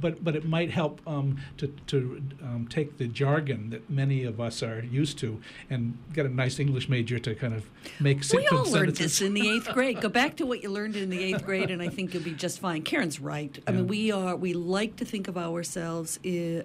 but 0.00 0.22
but 0.22 0.36
it 0.36 0.44
might 0.44 0.70
help 0.70 1.00
um, 1.06 1.38
to 1.56 1.68
to 1.86 2.22
um, 2.42 2.66
take 2.68 2.98
the 2.98 3.06
jargon 3.06 3.70
that 3.70 3.88
many 3.88 4.24
of 4.24 4.40
us 4.40 4.62
are 4.62 4.84
used 4.84 5.18
to 5.18 5.40
and 5.70 5.96
get 6.12 6.26
a 6.26 6.28
nice 6.28 6.58
English 6.58 6.88
major 6.88 7.18
to 7.18 7.34
kind 7.34 7.54
of 7.54 7.68
make 8.00 8.22
we 8.32 8.46
all 8.48 8.58
learned 8.58 8.96
sentences. 8.96 8.98
this 8.98 9.20
in 9.20 9.34
the 9.34 9.48
eighth 9.48 9.68
grade. 9.72 10.00
Go 10.00 10.08
back 10.08 10.36
to 10.36 10.46
what 10.46 10.62
you 10.62 10.70
learned 10.70 10.96
in 10.96 11.10
the 11.10 11.22
eighth 11.22 11.44
grade, 11.44 11.70
and 11.70 11.82
I 11.82 11.88
think 11.88 12.14
you'll 12.14 12.22
be 12.22 12.34
just 12.34 12.60
fine. 12.60 12.82
Karen's 12.82 13.20
right. 13.20 13.58
I 13.66 13.70
yeah. 13.70 13.76
mean, 13.78 13.86
we 13.86 14.10
are 14.10 14.36
we 14.36 14.52
like 14.52 14.96
to 14.96 15.04
think 15.04 15.28
of 15.28 15.36
ourselves 15.36 16.18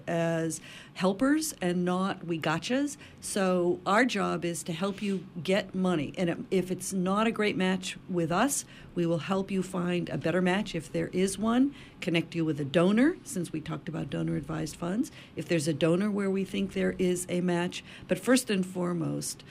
as 0.07 0.61
helpers 0.95 1.53
and 1.61 1.83
not 1.83 2.25
we 2.25 2.39
gotchas. 2.39 2.97
So 3.19 3.79
our 3.85 4.05
job 4.05 4.45
is 4.45 4.63
to 4.63 4.73
help 4.73 5.01
you 5.01 5.25
get 5.43 5.73
money, 5.73 6.13
and 6.17 6.45
if 6.51 6.71
it's 6.71 6.93
not 6.93 7.27
a 7.27 7.31
great 7.31 7.57
match 7.57 7.97
with 8.09 8.31
us, 8.31 8.65
we 8.95 9.05
will 9.05 9.19
help 9.19 9.49
you 9.49 9.63
find 9.63 10.09
a 10.09 10.17
better 10.17 10.41
match 10.41 10.75
if 10.75 10.91
there 10.91 11.07
is 11.07 11.39
one. 11.39 11.73
Connect 11.99 12.35
you 12.35 12.45
with 12.45 12.59
a 12.59 12.65
donor, 12.65 13.17
since 13.23 13.51
we 13.51 13.59
talked 13.59 13.89
about 13.89 14.09
donor 14.09 14.35
advised 14.35 14.75
funds. 14.75 15.11
If 15.35 15.47
there's 15.47 15.67
a 15.67 15.73
donor 15.73 16.11
where 16.11 16.29
we 16.29 16.43
think 16.43 16.73
there 16.73 16.95
is 16.99 17.25
a 17.29 17.41
match, 17.41 17.83
but 18.07 18.19
first 18.19 18.49
and 18.49 18.65
foremost, 18.65 19.43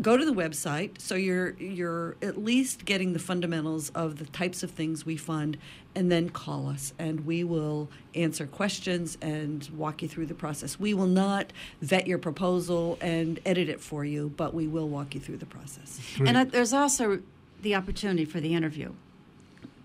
go 0.00 0.16
to 0.16 0.24
the 0.24 0.32
website 0.32 1.00
so 1.00 1.14
you're 1.14 1.50
you're 1.58 2.16
at 2.22 2.42
least 2.42 2.86
getting 2.86 3.12
the 3.12 3.18
fundamentals 3.18 3.90
of 3.90 4.18
the 4.18 4.24
types 4.26 4.62
of 4.62 4.70
things 4.70 5.04
we 5.04 5.16
fund 5.16 5.58
and 5.94 6.10
then 6.10 6.30
call 6.30 6.68
us 6.68 6.92
and 6.98 7.26
we 7.26 7.42
will 7.42 7.88
answer 8.14 8.46
questions 8.46 9.18
and 9.20 9.68
walk 9.76 10.02
you 10.02 10.08
through 10.08 10.26
the 10.26 10.34
process. 10.34 10.78
We 10.78 10.94
will 10.94 11.06
not 11.06 11.52
vet 11.82 12.06
your 12.06 12.18
proposal 12.18 12.98
and 13.00 13.40
edit 13.44 13.68
it 13.68 13.80
for 13.80 14.04
you, 14.04 14.32
but 14.36 14.54
we 14.54 14.66
will 14.66 14.88
walk 14.88 15.14
you 15.14 15.20
through 15.20 15.38
the 15.38 15.46
process. 15.46 16.00
Great. 16.16 16.28
And 16.28 16.36
uh, 16.36 16.44
there's 16.44 16.72
also 16.72 17.20
the 17.62 17.74
opportunity 17.74 18.24
for 18.24 18.40
the 18.40 18.54
interview. 18.54 18.92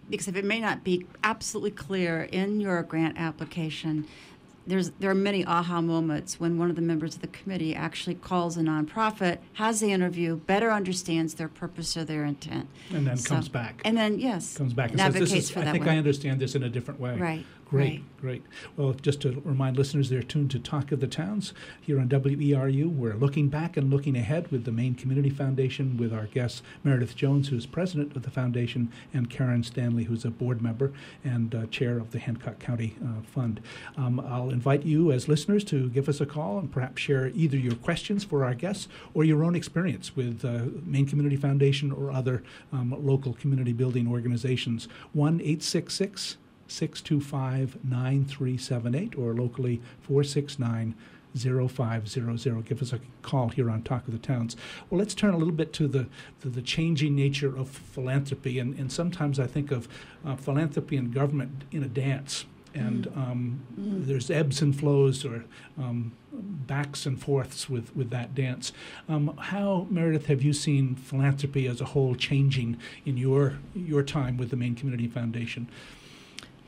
Because 0.09 0.27
if 0.27 0.35
it 0.35 0.45
may 0.45 0.59
not 0.59 0.83
be 0.83 1.07
absolutely 1.23 1.71
clear 1.71 2.23
in 2.23 2.61
your 2.61 2.83
grant 2.83 3.17
application 3.17 4.05
there's 4.67 4.91
there 4.99 5.09
are 5.11 5.15
many 5.15 5.45
aha 5.45 5.81
moments 5.81 6.39
when 6.39 6.57
one 6.57 6.69
of 6.69 6.75
the 6.75 6.81
members 6.81 7.15
of 7.15 7.21
the 7.21 7.27
committee 7.27 7.75
actually 7.75 8.15
calls 8.15 8.57
a 8.57 8.61
nonprofit, 8.61 9.39
has 9.53 9.79
the 9.79 9.91
interview, 9.91 10.35
better 10.35 10.71
understands 10.71 11.35
their 11.35 11.47
purpose 11.47 11.95
or 11.95 12.03
their 12.03 12.25
intent, 12.25 12.67
and 12.91 13.05
then 13.05 13.17
so, 13.17 13.29
comes 13.35 13.49
back. 13.49 13.81
And 13.85 13.97
then 13.97 14.19
yes, 14.19 14.57
comes 14.57 14.73
back 14.73 14.91
and, 14.91 14.99
and 14.99 15.13
says, 15.13 15.31
"This 15.31 15.51
is. 15.51 15.57
I 15.57 15.71
think. 15.71 15.87
I 15.87 15.97
understand 15.97 16.39
this 16.39 16.55
in 16.55 16.63
a 16.63 16.69
different 16.69 16.99
way." 16.99 17.15
Right. 17.17 17.45
Great, 17.65 17.81
right. 17.81 18.03
great. 18.21 18.43
Well, 18.77 18.93
just 18.93 19.21
to 19.21 19.41
remind 19.43 19.75
listeners, 19.75 20.09
they're 20.09 20.21
tuned 20.21 20.51
to 20.51 20.59
Talk 20.59 20.91
of 20.91 20.99
the 20.99 21.07
Towns 21.07 21.51
here 21.81 21.99
on 21.99 22.07
WERU. 22.07 22.95
We're 22.95 23.15
looking 23.15 23.49
back 23.49 23.75
and 23.75 23.89
looking 23.89 24.15
ahead 24.15 24.51
with 24.51 24.65
the 24.65 24.71
Maine 24.71 24.93
Community 24.93 25.31
Foundation 25.31 25.97
with 25.97 26.13
our 26.13 26.27
guests 26.27 26.61
Meredith 26.83 27.15
Jones, 27.15 27.47
who's 27.47 27.65
president 27.65 28.15
of 28.15 28.21
the 28.21 28.29
foundation, 28.29 28.91
and 29.13 29.31
Karen 29.31 29.63
Stanley, 29.63 30.03
who's 30.03 30.25
a 30.25 30.29
board 30.29 30.61
member 30.61 30.93
and 31.23 31.55
uh, 31.55 31.65
chair 31.67 31.97
of 31.97 32.11
the 32.11 32.19
Hancock 32.19 32.59
County 32.59 32.95
uh, 33.03 33.21
Fund. 33.23 33.61
Um, 33.97 34.19
I'll 34.19 34.51
invite 34.51 34.83
you 34.83 35.11
as 35.11 35.27
listeners 35.27 35.63
to 35.65 35.89
give 35.89 36.07
us 36.07 36.21
a 36.21 36.25
call 36.27 36.59
and 36.59 36.71
perhaps 36.71 37.01
share 37.01 37.31
either 37.33 37.57
your 37.57 37.75
questions 37.75 38.23
for 38.23 38.45
our 38.45 38.53
guests 38.53 38.87
or 39.15 39.23
your 39.23 39.43
own 39.43 39.55
experience 39.55 40.15
with 40.15 40.45
uh, 40.45 40.65
Maine 40.85 41.07
Community 41.07 41.35
Foundation 41.35 41.91
or 41.91 42.11
other 42.11 42.43
um, 42.71 42.95
local 43.03 43.33
community 43.33 43.73
building 43.73 44.07
organizations. 44.07 44.87
1 45.13 45.41
866 45.41 46.37
625 46.67 47.83
9378 47.83 49.17
or 49.17 49.33
locally 49.33 49.81
469 50.01 50.95
0500. 51.35 52.65
Give 52.65 52.81
us 52.81 52.93
a 52.93 52.99
call 53.21 53.49
here 53.49 53.69
on 53.69 53.81
Talk 53.83 54.07
of 54.07 54.13
the 54.13 54.19
Towns. 54.19 54.55
Well, 54.89 54.99
let's 54.99 55.13
turn 55.13 55.33
a 55.33 55.37
little 55.37 55.53
bit 55.53 55.73
to 55.73 55.87
the, 55.87 56.07
the, 56.41 56.49
the 56.49 56.61
changing 56.61 57.15
nature 57.15 57.55
of 57.55 57.69
philanthropy. 57.69 58.57
And, 58.59 58.77
and 58.79 58.91
sometimes 58.91 59.39
I 59.39 59.47
think 59.47 59.71
of 59.71 59.87
uh, 60.25 60.35
philanthropy 60.35 60.95
and 60.97 61.13
government 61.13 61.65
in 61.71 61.83
a 61.83 61.87
dance. 61.87 62.45
and 62.73 63.07
um, 63.15 63.61
there's 63.77 64.29
ebbs 64.29 64.61
and 64.61 64.77
flows 64.77 65.23
or 65.25 65.45
um, 65.77 66.11
backs 66.33 67.05
and 67.05 67.21
forths 67.21 67.69
with, 67.69 67.95
with 67.95 68.09
that 68.09 68.35
dance. 68.35 68.73
Um, 69.07 69.35
how, 69.37 69.87
Meredith, 69.89 70.25
have 70.25 70.41
you 70.41 70.51
seen 70.53 70.95
philanthropy 70.95 71.67
as 71.67 71.79
a 71.79 71.85
whole 71.85 72.15
changing 72.15 72.77
in 73.05 73.17
your 73.17 73.59
your 73.73 74.03
time 74.03 74.35
with 74.37 74.49
the 74.49 74.57
Maine 74.57 74.75
Community 74.75 75.07
Foundation? 75.07 75.69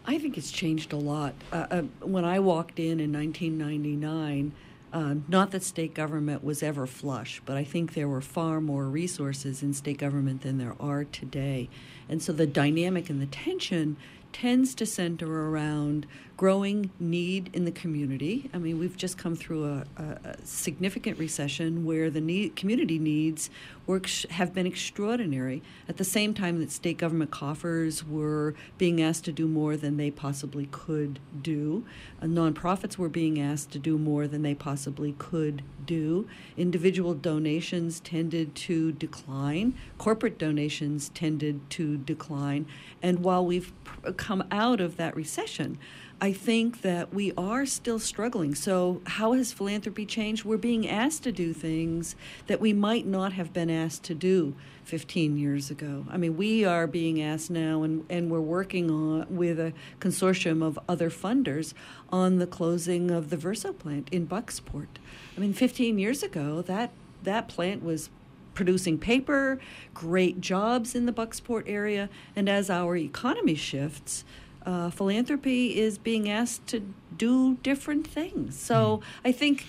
I 0.07 0.17
think 0.19 0.37
it's 0.37 0.51
changed 0.51 0.93
a 0.93 0.97
lot. 0.97 1.33
Uh, 1.51 1.67
uh, 1.69 1.81
when 1.99 2.23
I 2.23 2.39
walked 2.39 2.79
in 2.79 3.01
in 3.01 3.11
1999, 3.11 4.53
uh, 4.93 5.15
not 5.27 5.51
that 5.51 5.63
state 5.63 5.93
government 5.93 6.45
was 6.45 6.63
ever 6.63 6.87
flush, 6.87 7.41
but 7.45 7.57
I 7.57 7.65
think 7.65 7.93
there 7.93 8.07
were 8.07 8.21
far 8.21 8.61
more 8.61 8.85
resources 8.85 9.61
in 9.61 9.73
state 9.73 9.97
government 9.97 10.43
than 10.43 10.59
there 10.59 10.75
are 10.79 11.03
today. 11.03 11.67
And 12.07 12.23
so 12.23 12.31
the 12.31 12.47
dynamic 12.47 13.09
and 13.09 13.21
the 13.21 13.25
tension 13.25 13.97
tends 14.31 14.73
to 14.75 14.85
center 14.85 15.49
around 15.49 16.07
growing 16.37 16.89
need 16.99 17.49
in 17.53 17.65
the 17.65 17.71
community. 17.71 18.49
I 18.53 18.59
mean, 18.59 18.79
we've 18.79 18.95
just 18.95 19.17
come 19.17 19.35
through 19.35 19.65
a, 19.65 19.83
a, 20.01 20.03
a 20.29 20.45
significant 20.45 21.17
recession 21.19 21.85
where 21.85 22.09
the 22.09 22.21
need, 22.21 22.55
community 22.55 22.99
needs 22.99 23.49
were, 23.87 24.01
have 24.31 24.53
been 24.53 24.67
extraordinary. 24.67 25.63
At 25.87 25.97
the 25.97 26.03
same 26.03 26.33
time 26.33 26.59
that 26.59 26.71
state 26.71 26.97
government 26.97 27.31
coffers 27.31 28.05
were 28.05 28.53
being 28.77 29.01
asked 29.01 29.25
to 29.25 29.31
do 29.31 29.47
more 29.47 29.77
than 29.77 29.97
they 29.97 30.11
possibly 30.11 30.67
could 30.71 31.19
do, 31.41 31.85
uh, 32.21 32.25
nonprofits 32.25 32.97
were 32.97 33.09
being 33.09 33.39
asked 33.39 33.71
to 33.71 33.79
do 33.79 33.97
more 33.97 34.27
than 34.27 34.41
they 34.43 34.53
possibly 34.53 35.15
could 35.17 35.63
do. 35.85 36.27
Individual 36.57 37.13
donations 37.13 38.01
tended 38.01 38.53
to 38.53 38.91
decline. 38.91 39.73
Corporate 39.97 40.37
donations 40.37 41.09
tended 41.09 41.67
to 41.71 41.97
decline. 41.97 42.65
And 43.01 43.23
while 43.23 43.45
we've 43.45 43.71
come 44.17 44.43
out 44.51 44.81
of 44.81 44.97
that 44.97 45.15
recession, 45.15 45.77
I 46.19 46.33
think 46.33 46.81
that 46.81 47.13
we 47.13 47.31
are 47.37 47.67
still 47.67 47.99
struggling. 47.99 48.55
So, 48.55 49.01
how 49.05 49.33
has 49.33 49.53
philanthropy 49.53 50.05
changed? 50.05 50.43
We're 50.43 50.57
being 50.57 50.87
asked 50.87 51.21
to 51.23 51.31
do 51.31 51.53
things 51.53 52.15
that 52.47 52.59
we 52.59 52.73
might 52.73 53.05
not 53.05 53.33
have 53.33 53.53
been 53.53 53.69
asked 53.69 54.03
to 54.05 54.15
do 54.15 54.55
15 54.85 55.37
years 55.37 55.69
ago. 55.69 56.05
I 56.09 56.17
mean, 56.17 56.35
we 56.35 56.65
are 56.65 56.87
being 56.87 57.21
asked 57.21 57.51
now, 57.51 57.83
and, 57.83 58.03
and 58.09 58.31
we're 58.31 58.41
working 58.41 58.89
on 58.89 59.27
with 59.29 59.59
a 59.59 59.73
consortium 59.99 60.63
of 60.63 60.79
other 60.89 61.11
funders 61.11 61.75
on 62.11 62.39
the 62.39 62.47
closing 62.47 63.11
of 63.11 63.29
the 63.29 63.37
Verso 63.37 63.71
plant 63.71 64.09
in 64.11 64.25
Bucksport. 64.25 64.87
I 65.35 65.39
mean, 65.39 65.53
15 65.53 65.99
years 65.99 66.23
ago, 66.23 66.63
that 66.63 66.91
that 67.21 67.47
plant 67.47 67.83
was 67.83 68.09
producing 68.55 68.97
paper, 68.97 69.59
great 69.93 70.41
jobs 70.41 70.95
in 70.95 71.05
the 71.05 71.13
Bucksport 71.13 71.65
area, 71.67 72.09
and 72.35 72.49
as 72.49 72.71
our 72.71 72.97
economy 72.97 73.53
shifts, 73.53 74.25
uh, 74.67 74.89
philanthropy 74.89 75.79
is 75.79 75.97
being 75.97 76.29
asked 76.29 76.67
to 76.67 76.81
do 77.17 77.55
different 77.63 78.05
things. 78.05 78.59
So 78.59 78.97
mm. 78.97 79.03
I 79.23 79.31
think 79.31 79.65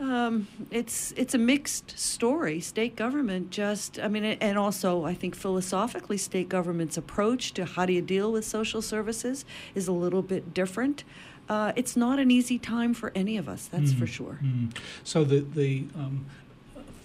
um, 0.00 0.48
it's 0.70 1.12
it's 1.16 1.34
a 1.34 1.38
mixed 1.38 1.98
story. 1.98 2.60
State 2.60 2.96
government 2.96 3.50
just, 3.50 3.98
I 3.98 4.08
mean, 4.08 4.24
and 4.24 4.56
also 4.56 5.04
I 5.04 5.14
think 5.14 5.34
philosophically, 5.34 6.16
state 6.16 6.48
government's 6.48 6.96
approach 6.96 7.52
to 7.54 7.64
how 7.66 7.84
do 7.84 7.92
you 7.92 8.02
deal 8.02 8.32
with 8.32 8.44
social 8.44 8.80
services 8.80 9.44
is 9.74 9.86
a 9.86 9.92
little 9.92 10.22
bit 10.22 10.54
different. 10.54 11.04
Uh, 11.48 11.72
it's 11.76 11.96
not 11.96 12.18
an 12.18 12.30
easy 12.30 12.58
time 12.58 12.92
for 12.94 13.10
any 13.14 13.36
of 13.38 13.48
us, 13.48 13.68
that's 13.68 13.92
mm. 13.92 13.98
for 13.98 14.06
sure. 14.06 14.38
Mm. 14.42 14.74
So 15.04 15.24
the 15.24 15.40
the 15.40 15.84
um, 15.94 16.26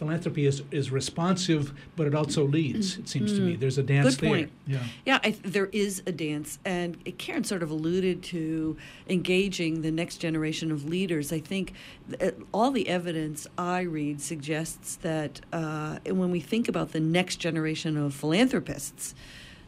philanthropy 0.04 0.46
is, 0.46 0.62
is 0.72 0.92
responsive, 0.92 1.74
but 1.96 2.06
it 2.06 2.14
also 2.14 2.44
leads. 2.44 2.98
It 2.98 3.08
seems 3.08 3.32
mm. 3.32 3.36
to 3.38 3.42
me 3.42 3.56
mm. 3.56 3.60
there's 3.60 3.78
a 3.78 3.84
dance 3.84 4.16
Good 4.18 4.28
point. 4.28 4.52
there. 4.68 4.82
Yeah, 4.82 4.88
yeah, 5.06 5.20
I, 5.24 5.38
there 5.44 5.68
is 5.68 6.04
a 6.06 6.12
dance, 6.12 6.60
and 6.66 7.18
Karen 7.18 7.46
sort 7.46 7.64
of 7.64 7.72
alluded 7.72 8.22
to 8.24 8.76
engaging 9.08 9.82
the 9.82 9.92
next 9.92 10.18
generation 10.18 10.72
of 10.72 10.84
leaders. 10.84 11.32
I 11.32 11.40
think 11.40 11.74
th- 12.20 12.36
all 12.54 12.72
the 12.72 12.90
evidence 12.90 13.48
I 13.58 13.82
read 13.82 14.20
suggests 14.20 14.98
that 14.98 15.40
uh, 15.54 16.00
when 16.06 16.32
we 16.32 16.42
think 16.42 16.68
about 16.68 16.92
the 16.92 17.00
next 17.00 17.38
generation 17.38 17.98
of 17.98 18.14
philanthropists. 18.14 19.16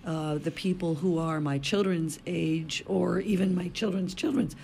Uh, 0.06 0.38
the 0.38 0.52
people 0.52 0.94
who 0.94 1.18
are 1.18 1.42
my 1.42 1.58
children's 1.58 2.20
age 2.28 2.84
or 2.86 3.22
even 3.22 3.56
my 3.56 3.70
children's 3.70 4.14
children's 4.14 4.56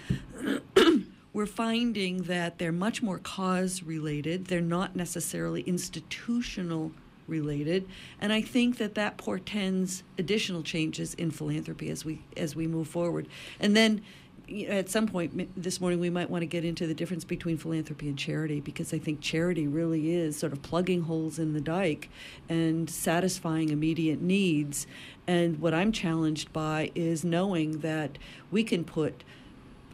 we're 1.34 1.46
finding 1.46 2.24
that 2.24 2.58
they're 2.58 2.72
much 2.72 3.02
more 3.02 3.20
cause 3.20 3.84
related. 3.84 4.46
They're 4.46 4.62
not 4.62 4.96
necessarily 4.96 5.62
institutional 5.62 6.92
related, 7.28 7.88
and 8.20 8.34
I 8.34 8.42
think 8.42 8.78
that 8.78 8.96
that 8.96 9.18
portends 9.18 10.04
additional 10.18 10.64
changes 10.64 11.14
in 11.14 11.32
philanthropy 11.32 11.90
as 11.90 12.04
we 12.04 12.22
as 12.36 12.56
we 12.56 12.68
move 12.68 12.88
forward. 12.88 13.28
And 13.60 13.76
then 13.76 14.02
at 14.68 14.90
some 14.90 15.08
point 15.08 15.50
this 15.62 15.80
morning 15.80 16.00
we 16.00 16.10
might 16.10 16.30
want 16.30 16.42
to 16.42 16.46
get 16.46 16.66
into 16.66 16.86
the 16.86 16.94
difference 16.94 17.24
between 17.24 17.58
philanthropy 17.58 18.10
and 18.10 18.18
charity 18.18 18.60
because 18.60 18.94
I 18.94 19.00
think 19.00 19.22
charity 19.22 19.68
really 19.68 20.14
is 20.14 20.38
sort 20.38 20.52
of 20.52 20.62
plugging 20.62 21.04
holes 21.04 21.40
in 21.40 21.54
the 21.54 21.62
dike 21.62 22.10
and 22.50 22.90
satisfying 22.90 23.70
immediate 23.70 24.22
needs. 24.22 24.88
And 25.26 25.60
what 25.60 25.74
I'm 25.74 25.92
challenged 25.92 26.52
by 26.52 26.92
is 26.96 27.24
knowing 27.24 27.80
that 27.80 28.18
we 28.50 28.64
can 28.64 28.84
put 28.84 29.24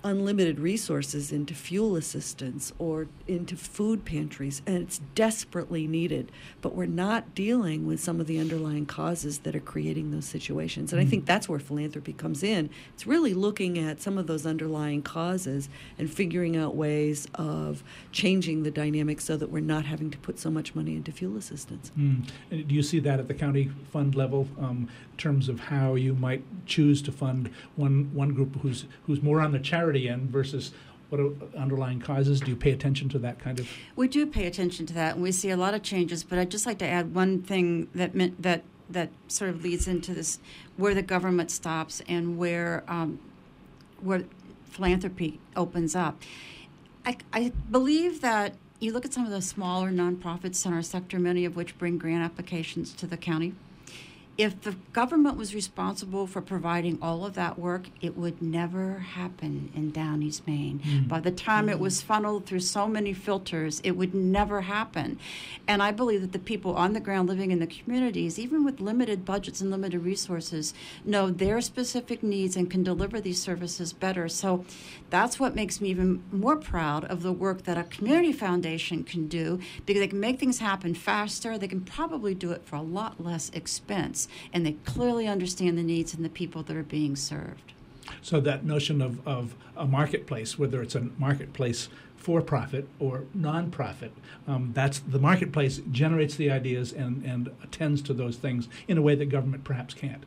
unlimited 0.07 0.59
resources 0.59 1.31
into 1.31 1.53
fuel 1.53 1.95
assistance 1.95 2.71
or 2.79 3.07
into 3.27 3.55
food 3.55 4.05
pantries, 4.05 4.61
and 4.65 4.77
it's 4.77 4.99
desperately 5.15 5.85
needed. 5.85 6.31
But 6.61 6.75
we're 6.75 6.85
not 6.85 7.35
dealing 7.35 7.85
with 7.85 7.99
some 7.99 8.21
of 8.21 8.27
the 8.27 8.39
underlying 8.39 8.85
causes 8.85 9.39
that 9.39 9.55
are 9.55 9.59
creating 9.59 10.11
those 10.11 10.25
situations. 10.25 10.93
And 10.93 11.01
mm 11.01 11.07
I 11.07 11.09
think 11.09 11.25
that's 11.25 11.47
where 11.47 11.59
philanthropy 11.59 12.11
comes 12.11 12.43
in. 12.43 12.69
It's 12.93 13.07
really 13.07 13.33
looking 13.33 13.79
at 13.79 14.01
some 14.01 14.17
of 14.17 14.27
those 14.27 14.45
underlying 14.45 15.01
causes 15.01 15.69
and 15.97 16.11
figuring 16.11 16.57
out 16.57 16.75
ways 16.75 17.29
of 17.35 17.81
changing 18.11 18.63
the 18.63 18.71
dynamic 18.71 19.21
so 19.21 19.37
that 19.37 19.49
we're 19.49 19.61
not 19.61 19.85
having 19.85 20.11
to 20.11 20.17
put 20.17 20.37
so 20.37 20.51
much 20.51 20.75
money 20.75 20.97
into 20.97 21.13
fuel 21.13 21.37
assistance. 21.37 21.93
Mm. 21.97 22.25
do 22.49 22.75
you 22.75 22.83
see 22.83 22.99
that 22.99 23.21
at 23.21 23.29
the 23.29 23.33
county 23.33 23.71
fund 23.93 24.15
level 24.15 24.49
um, 24.59 24.89
in 25.11 25.17
terms 25.17 25.47
of 25.47 25.61
how 25.61 25.95
you 25.95 26.13
might 26.13 26.43
choose 26.65 27.01
to 27.03 27.11
fund 27.13 27.49
one, 27.77 28.11
one 28.13 28.33
group 28.33 28.57
who's, 28.61 28.83
who's 29.05 29.21
more 29.23 29.39
on 29.39 29.53
the 29.53 29.59
charity? 29.59 29.96
Charity 29.97 30.09
end 30.09 30.29
versus 30.29 30.71
what 31.09 31.21
are 31.21 31.31
underlying 31.57 31.99
causes? 31.99 32.41
Do 32.41 32.51
you 32.51 32.57
pay 32.57 32.71
attention 32.71 33.07
to 33.09 33.19
that 33.19 33.39
kind 33.39 33.59
of? 33.59 33.69
We 33.95 34.07
do 34.07 34.25
pay 34.25 34.45
attention 34.45 34.85
to 34.87 34.93
that, 34.95 35.15
and 35.15 35.23
we 35.23 35.31
see 35.31 35.49
a 35.49 35.57
lot 35.57 35.73
of 35.73 35.81
changes. 35.81 36.23
But 36.23 36.37
I'd 36.37 36.51
just 36.51 36.65
like 36.65 36.79
to 36.79 36.87
add 36.87 37.15
one 37.15 37.41
thing 37.41 37.87
that 37.95 38.13
meant 38.13 38.41
that 38.41 38.63
that 38.89 39.09
sort 39.27 39.49
of 39.49 39.63
leads 39.63 39.87
into 39.87 40.13
this, 40.13 40.39
where 40.75 40.93
the 40.93 41.01
government 41.01 41.51
stops 41.51 42.01
and 42.07 42.37
where 42.37 42.83
um, 42.87 43.19
where 44.01 44.23
philanthropy 44.69 45.39
opens 45.55 45.95
up. 45.95 46.21
I, 47.05 47.17
I 47.31 47.53
believe 47.71 48.19
that 48.21 48.55
you 48.79 48.91
look 48.91 49.05
at 49.05 49.13
some 49.13 49.25
of 49.25 49.31
the 49.31 49.41
smaller 49.41 49.91
nonprofits 49.91 50.65
in 50.65 50.73
our 50.73 50.81
sector, 50.81 51.19
many 51.19 51.45
of 51.45 51.55
which 51.55 51.77
bring 51.77 51.97
grant 51.97 52.23
applications 52.23 52.93
to 52.93 53.07
the 53.07 53.17
county 53.17 53.55
if 54.37 54.61
the 54.61 54.75
government 54.93 55.35
was 55.35 55.55
responsible 55.55 56.27
for 56.27 56.41
providing 56.41 56.99
all 57.01 57.25
of 57.25 57.33
that 57.33 57.57
work, 57.57 57.87
it 58.01 58.15
would 58.15 58.39
never 58.39 58.99
happen 58.99 59.71
in 59.75 59.89
Down 59.89 60.21
East 60.21 60.45
Maine. 60.45 60.79
Mm. 60.85 61.07
By 61.07 61.19
the 61.19 61.31
time 61.31 61.65
mm. 61.65 61.71
it 61.71 61.79
was 61.79 62.03
funneled 62.03 62.45
through 62.45 62.59
so 62.59 62.87
many 62.87 63.13
filters, 63.13 63.81
it 63.83 63.91
would 63.91 64.13
never 64.13 64.61
happen. 64.61 65.17
And 65.67 65.81
I 65.81 65.91
believe 65.91 66.21
that 66.21 66.33
the 66.33 66.39
people 66.39 66.75
on 66.75 66.93
the 66.93 66.99
ground 66.99 67.27
living 67.27 67.49
in 67.49 67.57
the 67.57 67.65
communities, 67.65 68.37
even 68.37 68.63
with 68.63 68.79
limited 68.79 69.25
budgets 69.25 69.59
and 69.59 69.71
limited 69.71 70.01
resources, 70.01 70.71
know 71.03 71.31
their 71.31 71.59
specific 71.59 72.21
needs 72.21 72.55
and 72.55 72.69
can 72.69 72.83
deliver 72.83 73.19
these 73.19 73.41
services 73.41 73.91
better. 73.91 74.29
So 74.29 74.65
that's 75.09 75.39
what 75.39 75.55
makes 75.55 75.81
me 75.81 75.89
even 75.89 76.23
more 76.31 76.57
proud 76.57 77.05
of 77.05 77.23
the 77.23 77.33
work 77.33 77.63
that 77.63 77.77
a 77.77 77.83
community 77.83 78.33
foundation 78.33 79.03
can 79.03 79.27
do 79.27 79.59
because 79.87 80.01
they 80.01 80.07
can 80.07 80.19
make 80.19 80.39
things 80.39 80.59
happen 80.59 80.93
faster. 80.93 81.57
They 81.57 81.67
can 81.67 81.81
probably 81.81 82.35
do 82.35 82.51
it 82.51 82.63
for 82.65 82.75
a 82.75 82.81
lot 82.83 83.23
less 83.23 83.49
expense 83.49 84.26
and 84.53 84.65
they 84.65 84.73
clearly 84.85 85.27
understand 85.27 85.77
the 85.77 85.83
needs 85.83 86.13
and 86.13 86.23
the 86.23 86.29
people 86.29 86.63
that 86.63 86.75
are 86.75 86.83
being 86.83 87.15
served. 87.15 87.73
So 88.21 88.39
that 88.41 88.63
notion 88.63 89.01
of, 89.01 89.25
of 89.27 89.55
a 89.75 89.85
marketplace, 89.85 90.57
whether 90.57 90.81
it's 90.81 90.95
a 90.95 91.09
marketplace 91.17 91.89
for 92.15 92.41
profit 92.41 92.87
or 92.99 93.23
nonprofit, 93.37 94.11
um, 94.47 94.71
that's 94.73 94.99
the 94.99 95.19
marketplace 95.19 95.81
generates 95.91 96.35
the 96.35 96.49
ideas 96.49 96.93
and, 96.93 97.23
and 97.23 97.49
attends 97.63 98.01
to 98.03 98.13
those 98.13 98.37
things 98.37 98.67
in 98.87 98.97
a 98.97 99.01
way 99.01 99.15
that 99.15 99.25
government 99.25 99.63
perhaps 99.63 99.93
can't. 99.93 100.23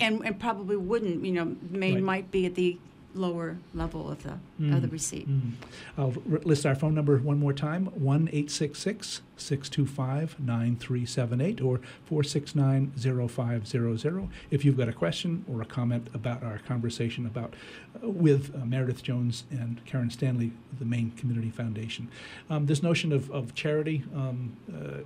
And, 0.00 0.24
and 0.24 0.40
probably 0.40 0.76
wouldn't. 0.76 1.24
You 1.24 1.32
know, 1.32 1.56
Maine 1.70 1.94
right. 1.94 2.02
might 2.02 2.30
be 2.30 2.46
at 2.46 2.56
the 2.56 2.78
lower 3.14 3.56
level 3.74 4.10
of 4.10 4.22
the 4.22 4.38
mm. 4.60 4.74
of 4.74 4.82
the 4.82 4.88
receipt. 4.88 5.28
Mm. 5.28 5.52
I'll 5.96 6.14
list 6.26 6.66
our 6.66 6.74
phone 6.74 6.94
number 6.94 7.18
one 7.18 7.38
more 7.38 7.52
time: 7.52 7.86
one 7.86 8.28
eight 8.32 8.50
six 8.50 8.78
six 8.78 9.22
six 9.36 9.68
two 9.68 9.86
five 9.86 10.38
nine 10.38 10.76
three 10.76 11.06
seven 11.06 11.40
eight 11.40 11.60
or 11.60 11.80
four 12.04 12.22
six 12.22 12.54
nine 12.54 12.92
zero 12.98 13.28
five 13.28 13.66
zero 13.66 13.96
zero. 13.96 14.28
If 14.50 14.64
you've 14.64 14.76
got 14.76 14.88
a 14.88 14.92
question 14.92 15.44
or 15.50 15.62
a 15.62 15.66
comment 15.66 16.08
about 16.12 16.42
our 16.42 16.58
conversation 16.58 17.26
about 17.26 17.54
uh, 18.02 18.08
with 18.08 18.54
uh, 18.54 18.64
Meredith 18.64 19.02
Jones 19.02 19.44
and 19.50 19.84
Karen 19.86 20.10
Stanley, 20.10 20.52
the 20.78 20.84
Maine 20.84 21.12
Community 21.12 21.50
Foundation, 21.50 22.08
um, 22.50 22.66
this 22.66 22.82
notion 22.82 23.12
of 23.12 23.30
of 23.30 23.54
charity, 23.54 24.04
um, 24.14 24.56
uh, 24.72 24.98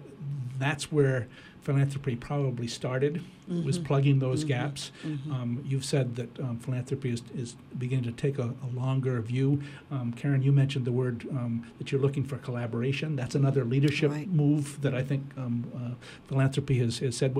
that's 0.58 0.90
where 0.90 1.28
philanthropy 1.62 2.16
probably 2.16 2.66
started 2.66 3.22
mm-hmm. 3.48 3.64
was 3.64 3.78
plugging 3.78 4.18
those 4.18 4.40
mm-hmm. 4.40 4.48
gaps. 4.48 4.90
Mm-hmm. 5.04 5.32
Um, 5.32 5.62
you've 5.64 5.84
said 5.84 6.16
that 6.16 6.40
um, 6.40 6.58
philanthropy 6.58 7.10
is, 7.10 7.22
is 7.34 7.56
beginning 7.78 8.04
to 8.04 8.12
take 8.12 8.38
a, 8.38 8.52
a 8.62 8.68
longer 8.74 9.20
view. 9.20 9.62
Um, 9.90 10.12
Karen, 10.12 10.42
you 10.42 10.52
mentioned 10.52 10.84
the 10.84 10.92
word 10.92 11.26
um, 11.30 11.70
that 11.78 11.92
you're 11.92 12.00
looking 12.00 12.24
for 12.24 12.38
collaboration. 12.38 13.16
That's 13.16 13.34
another 13.34 13.64
leadership 13.64 14.10
Right. 14.10 14.28
move 14.28 14.80
that 14.82 14.94
I 14.94 15.02
think 15.02 15.24
um, 15.36 15.70
uh, 15.74 16.04
philanthropy 16.28 16.78
has, 16.78 16.98
has 16.98 17.16
said. 17.16 17.36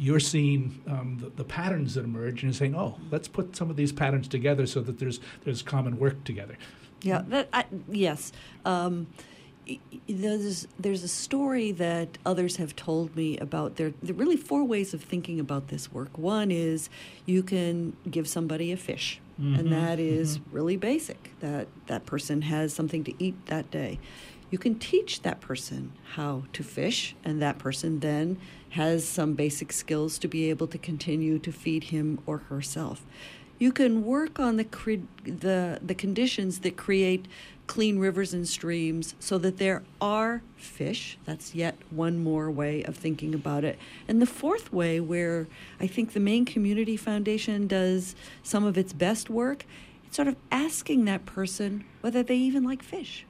You're 0.00 0.20
seeing 0.20 0.80
um, 0.86 1.18
the, 1.20 1.30
the 1.30 1.44
patterns 1.44 1.94
that 1.94 2.04
emerge, 2.04 2.44
and 2.44 2.54
saying, 2.54 2.76
"Oh, 2.76 2.98
let's 3.10 3.26
put 3.26 3.56
some 3.56 3.68
of 3.68 3.74
these 3.74 3.90
patterns 3.92 4.28
together 4.28 4.64
so 4.64 4.80
that 4.80 5.00
there's 5.00 5.18
there's 5.44 5.60
common 5.60 5.98
work 5.98 6.22
together." 6.22 6.56
Yeah, 7.02 7.22
that 7.28 7.48
I, 7.52 7.64
yes. 7.88 8.32
There's 10.08 10.66
there's 10.78 11.02
a 11.02 11.08
story 11.08 11.72
that 11.72 12.18
others 12.24 12.56
have 12.56 12.74
told 12.76 13.14
me 13.16 13.36
about. 13.38 13.76
There, 13.76 13.92
there 14.02 14.14
are 14.14 14.18
really 14.18 14.36
four 14.36 14.64
ways 14.64 14.94
of 14.94 15.02
thinking 15.02 15.38
about 15.40 15.68
this 15.68 15.92
work. 15.92 16.16
One 16.16 16.50
is 16.50 16.88
you 17.26 17.42
can 17.42 17.96
give 18.10 18.28
somebody 18.28 18.72
a 18.72 18.76
fish, 18.76 19.20
and 19.36 19.56
mm-hmm, 19.56 19.70
that 19.70 19.98
is 19.98 20.38
mm-hmm. 20.38 20.56
really 20.56 20.76
basic. 20.76 21.38
That 21.40 21.68
that 21.86 22.06
person 22.06 22.42
has 22.42 22.72
something 22.72 23.04
to 23.04 23.14
eat 23.22 23.46
that 23.46 23.70
day. 23.70 23.98
You 24.50 24.58
can 24.58 24.78
teach 24.78 25.22
that 25.22 25.40
person 25.40 25.92
how 26.14 26.44
to 26.54 26.62
fish, 26.62 27.14
and 27.22 27.42
that 27.42 27.58
person 27.58 28.00
then 28.00 28.38
has 28.70 29.06
some 29.06 29.34
basic 29.34 29.72
skills 29.72 30.18
to 30.18 30.28
be 30.28 30.48
able 30.50 30.66
to 30.68 30.78
continue 30.78 31.38
to 31.38 31.52
feed 31.52 31.84
him 31.84 32.18
or 32.26 32.38
herself 32.38 33.04
you 33.58 33.72
can 33.72 34.04
work 34.04 34.38
on 34.38 34.56
the 34.56 34.64
cre- 34.64 35.06
the 35.24 35.78
the 35.82 35.94
conditions 35.94 36.60
that 36.60 36.76
create 36.76 37.26
clean 37.66 37.98
rivers 37.98 38.32
and 38.32 38.48
streams 38.48 39.14
so 39.20 39.36
that 39.38 39.58
there 39.58 39.82
are 40.00 40.42
fish. 40.56 41.18
That's 41.26 41.54
yet 41.54 41.76
one 41.90 42.22
more 42.22 42.50
way 42.50 42.82
of 42.84 42.96
thinking 42.96 43.34
about 43.34 43.62
it. 43.62 43.78
And 44.08 44.22
the 44.22 44.26
fourth 44.26 44.72
way 44.72 45.00
where 45.00 45.46
i 45.78 45.86
think 45.86 46.12
the 46.12 46.20
Maine 46.20 46.44
community 46.44 46.96
foundation 46.96 47.66
does 47.66 48.14
some 48.42 48.64
of 48.64 48.78
its 48.78 48.92
best 48.92 49.28
work 49.28 49.66
it's 50.06 50.16
sort 50.16 50.28
of 50.28 50.36
asking 50.50 51.04
that 51.04 51.26
person 51.26 51.84
whether 52.00 52.22
they 52.22 52.36
even 52.36 52.64
like 52.64 52.82
fish. 52.82 53.26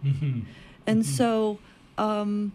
And 0.86 1.04
so 1.04 1.58
um, 1.98 2.52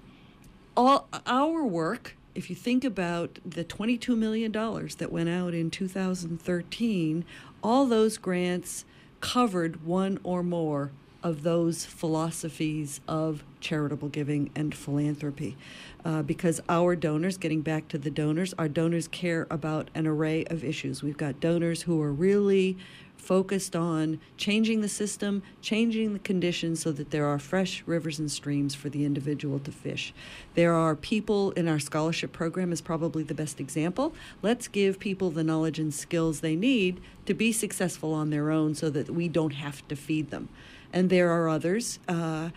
all 0.78 1.09
our 1.28 1.63
work 1.65 2.15
if 2.34 2.49
you 2.49 2.55
think 2.55 2.84
about 2.84 3.38
the 3.45 3.63
$22 3.63 4.17
million 4.17 4.51
that 4.51 5.11
went 5.11 5.30
out 5.30 5.53
in 5.53 5.69
2013 5.69 7.26
all 7.64 7.86
those 7.86 8.18
grants 8.18 8.86
covered 9.22 9.86
one 9.86 10.20
or 10.24 10.43
more 10.43 10.91
of 11.24 11.43
those 11.43 11.86
philosophies 11.86 12.99
of 13.07 13.43
charitable 13.61 14.09
giving 14.09 14.51
and 14.55 14.76
philanthropy. 14.76 15.55
Uh, 16.03 16.22
because 16.22 16.59
our 16.68 16.97
donors 16.97 17.38
getting 17.38 17.61
back 17.61 17.88
to 17.88 17.97
the 17.97 18.09
donors 18.09 18.53
our 18.59 18.68
donors 18.68 19.07
care 19.07 19.47
about 19.49 19.89
an 19.95 20.05
array 20.05 20.43
of 20.45 20.64
issues. 20.64 21.01
We've 21.01 21.16
got 21.16 21.39
donors 21.39 21.84
who 21.84 22.01
are 22.01 22.11
really 22.11 22.78
focused 23.24 23.76
on 23.76 24.19
changing 24.36 24.82
the 24.82 24.89
system, 24.89 25.41
changing 25.61 26.13
the 26.13 26.19
conditions 26.19 26.82
so 26.82 26.91
that 26.91 27.11
there 27.11 27.26
are 27.26 27.39
fresh 27.39 27.82
rivers 27.86 28.19
and 28.19 28.30
streams 28.30 28.76
for 28.76 28.89
the 28.89 29.05
individual 29.05 29.59
to 29.59 29.71
fish. 29.71 30.13
There 30.55 30.74
are 30.74 30.95
people 30.95 31.51
in 31.51 31.67
our 31.69 31.80
scholarship 31.80 32.34
program 32.34 32.74
is 32.74 32.82
probably 32.82 33.24
the 33.24 33.34
best 33.34 33.59
example. 33.61 34.13
Let's 34.41 34.67
give 34.67 34.99
people 34.99 35.32
the 35.32 35.43
knowledge 35.43 35.80
and 35.80 35.93
skills 35.93 36.41
they 36.41 36.57
need 36.57 36.99
to 37.26 37.34
be 37.34 37.53
successful 37.53 38.13
on 38.13 38.30
their 38.30 38.51
own 38.51 38.76
so 38.76 38.89
that 38.89 39.09
we 39.09 39.30
don't 39.30 39.55
have 39.55 39.88
to 39.88 39.95
feed 39.95 40.30
them. 40.30 40.49
And 40.91 41.09
there 41.09 41.32
are 41.32 41.47
others 41.47 41.99
uh, 42.07 42.49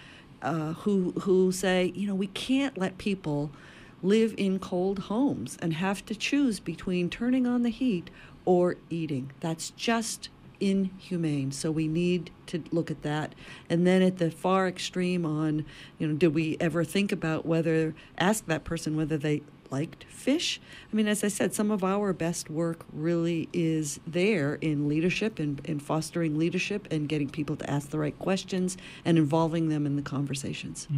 uh, 0.43 0.73
who 0.75 1.12
who 1.21 1.53
say, 1.53 1.93
you 1.95 2.07
know, 2.07 2.14
we 2.14 2.27
can't 2.27 2.77
let 2.77 2.99
people 2.99 3.51
live 4.03 4.35
in 4.37 4.59
cold 4.59 4.99
homes 4.99 5.57
and 5.62 5.73
have 5.75 6.05
to 6.07 6.14
choose 6.14 6.61
between 6.61 7.09
turning 7.09 7.47
on 7.47 7.62
the 7.62 7.71
heat 7.71 8.11
or 8.45 8.77
eating. 8.91 9.33
That's 9.41 9.71
just 9.71 10.29
inhumane. 10.61 11.53
So 11.53 11.71
we 11.71 11.89
need 11.89 12.31
to 12.47 12.63
look 12.71 12.91
at 12.91 13.03
that. 13.03 13.35
And 13.69 13.87
then 13.87 14.03
at 14.03 14.19
the 14.19 14.31
far 14.31 14.69
extreme 14.69 15.25
on, 15.27 15.65
you 15.99 16.07
know, 16.07 16.15
did 16.15 16.35
we 16.35 16.57
ever 16.61 16.85
think 16.85 17.13
about 17.13 17.47
whether 17.47 17.95
ask 18.19 18.47
that 18.47 18.65
person 18.65 18.97
whether 18.97 19.17
they 19.17 19.43
liked 19.71 20.05
fish? 20.05 20.61
I 20.93 20.97
mean, 20.97 21.09
as 21.09 21.23
I 21.23 21.29
said, 21.29 21.55
some 21.55 21.71
of 21.71 21.85
our 21.85 22.12
best 22.12 22.51
work 22.51 22.85
really 22.93 23.49
is 23.53 24.01
there 24.07 24.55
in 24.57 24.89
leadership 24.89 25.39
and 25.39 25.61
in, 25.64 25.81
fostering 25.81 26.39
leadership 26.39 26.89
and 26.91 27.09
getting 27.09 27.29
people 27.29 27.55
to 27.57 27.71
ask 27.71 27.91
the 27.91 27.99
right 27.99 28.19
questions 28.19 28.77
and 29.05 29.19
involving 29.19 29.69
them 29.69 29.87
in 29.87 29.97
the 29.97 30.03
conversations. 30.03 30.89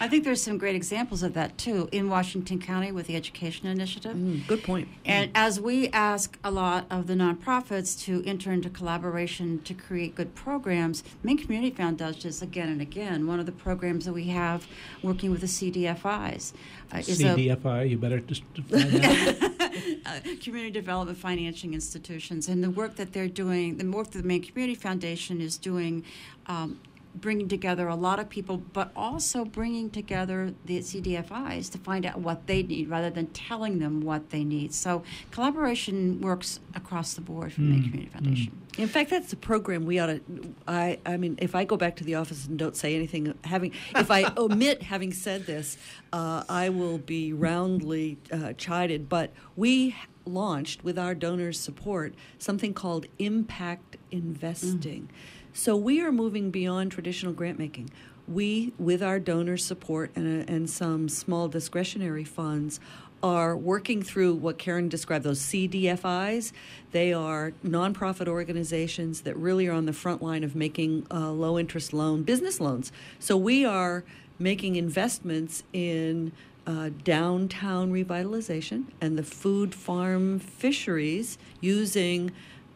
I 0.00 0.08
think 0.08 0.24
there's 0.24 0.42
some 0.42 0.56
great 0.56 0.76
examples 0.76 1.22
of 1.22 1.34
that 1.34 1.58
too 1.58 1.88
in 1.92 2.08
Washington 2.08 2.58
County 2.58 2.92
with 2.92 3.06
the 3.06 3.16
Education 3.16 3.66
Initiative. 3.66 4.16
Mm, 4.16 4.46
good 4.46 4.62
point. 4.62 4.88
And 5.04 5.30
as 5.34 5.60
we 5.60 5.88
ask 5.88 6.38
a 6.42 6.50
lot 6.50 6.86
of 6.90 7.06
the 7.06 7.14
nonprofits 7.14 8.00
to 8.04 8.22
enter 8.24 8.52
into 8.52 8.70
collaboration 8.70 9.60
to 9.62 9.74
create 9.74 10.14
good 10.14 10.34
programs, 10.34 11.02
Maine 11.22 11.38
Community 11.38 11.74
Found 11.76 11.98
does 11.98 12.22
this 12.22 12.40
again 12.40 12.68
and 12.68 12.80
again. 12.80 13.26
One 13.26 13.40
of 13.40 13.46
the 13.46 13.52
programs 13.52 14.04
that 14.06 14.12
we 14.12 14.28
have 14.28 14.66
working 15.02 15.30
with 15.30 15.40
the 15.40 15.46
CDFIs 15.46 16.52
uh, 16.92 16.98
is 16.98 17.20
a 17.20 17.24
CDFI, 17.24 17.90
you 17.90 17.98
better 17.98 18.09
just 18.18 18.42
define 18.54 18.90
that. 18.90 20.00
uh, 20.06 20.20
community 20.42 20.70
development 20.70 21.18
financing 21.18 21.74
institutions 21.74 22.48
and 22.48 22.62
the 22.62 22.70
work 22.70 22.96
that 22.96 23.12
they're 23.12 23.28
doing, 23.28 23.76
the 23.78 23.88
work 23.90 24.10
that 24.10 24.22
the 24.22 24.28
Maine 24.28 24.42
Community 24.42 24.74
Foundation 24.74 25.40
is 25.40 25.56
doing, 25.56 26.04
um, 26.46 26.80
bringing 27.14 27.48
together 27.48 27.88
a 27.88 27.94
lot 27.94 28.18
of 28.18 28.28
people, 28.28 28.58
but 28.58 28.90
also 28.94 29.44
bringing 29.44 29.90
together 29.90 30.54
the 30.64 30.78
CDFIs 30.78 31.70
to 31.72 31.78
find 31.78 32.06
out 32.06 32.20
what 32.20 32.46
they 32.46 32.62
need 32.62 32.88
rather 32.88 33.10
than 33.10 33.26
telling 33.28 33.78
them 33.78 34.00
what 34.00 34.30
they 34.30 34.44
need. 34.44 34.72
So 34.72 35.02
collaboration 35.30 36.20
works 36.20 36.60
across 36.74 37.14
the 37.14 37.20
board 37.20 37.52
for 37.52 37.62
the 37.62 37.74
Community 37.82 38.06
Foundation. 38.06 38.60
In 38.78 38.88
fact, 38.88 39.10
that's 39.10 39.30
the 39.30 39.36
program 39.36 39.84
we 39.84 39.98
ought 39.98 40.06
to. 40.06 40.20
I, 40.66 40.98
I 41.04 41.16
mean, 41.16 41.36
if 41.42 41.54
I 41.54 41.64
go 41.64 41.76
back 41.76 41.96
to 41.96 42.04
the 42.04 42.14
office 42.14 42.46
and 42.46 42.58
don't 42.58 42.76
say 42.76 42.94
anything, 42.94 43.34
having 43.44 43.72
if 43.96 44.10
I 44.10 44.32
omit 44.36 44.82
having 44.82 45.12
said 45.12 45.46
this, 45.46 45.76
uh, 46.12 46.44
I 46.48 46.68
will 46.68 46.98
be 46.98 47.32
roundly 47.32 48.18
uh, 48.32 48.52
chided. 48.54 49.08
But 49.08 49.32
we 49.56 49.96
launched 50.24 50.84
with 50.84 50.98
our 50.98 51.14
donors' 51.14 51.58
support 51.58 52.14
something 52.38 52.72
called 52.72 53.06
impact 53.18 53.96
investing. 54.10 55.10
So 55.52 55.76
we 55.76 56.00
are 56.00 56.12
moving 56.12 56.50
beyond 56.50 56.92
traditional 56.92 57.32
grant 57.32 57.58
making. 57.58 57.90
We, 58.28 58.72
with 58.78 59.02
our 59.02 59.18
donors' 59.18 59.64
support 59.64 60.12
and, 60.14 60.48
uh, 60.48 60.52
and 60.52 60.70
some 60.70 61.08
small 61.08 61.48
discretionary 61.48 62.24
funds, 62.24 62.78
are 63.22 63.56
working 63.56 64.02
through 64.02 64.34
what 64.34 64.56
Karen 64.58 64.88
described 64.88 65.24
those 65.24 65.40
CDFIs. 65.40 66.52
They 66.92 67.12
are 67.12 67.52
nonprofit 67.64 68.28
organizations 68.28 69.22
that 69.22 69.36
really 69.36 69.66
are 69.66 69.74
on 69.74 69.86
the 69.86 69.92
front 69.92 70.22
line 70.22 70.42
of 70.42 70.56
making 70.56 71.06
uh, 71.10 71.30
low 71.30 71.58
interest 71.58 71.92
loan 71.92 72.22
business 72.22 72.60
loans. 72.60 72.92
So 73.18 73.36
we 73.36 73.64
are 73.64 74.04
making 74.38 74.76
investments 74.76 75.64
in 75.72 76.32
uh, 76.66 76.90
downtown 77.04 77.92
revitalization 77.92 78.84
and 79.00 79.18
the 79.18 79.22
food 79.22 79.74
farm 79.74 80.38
fisheries 80.38 81.36
using 81.60 82.30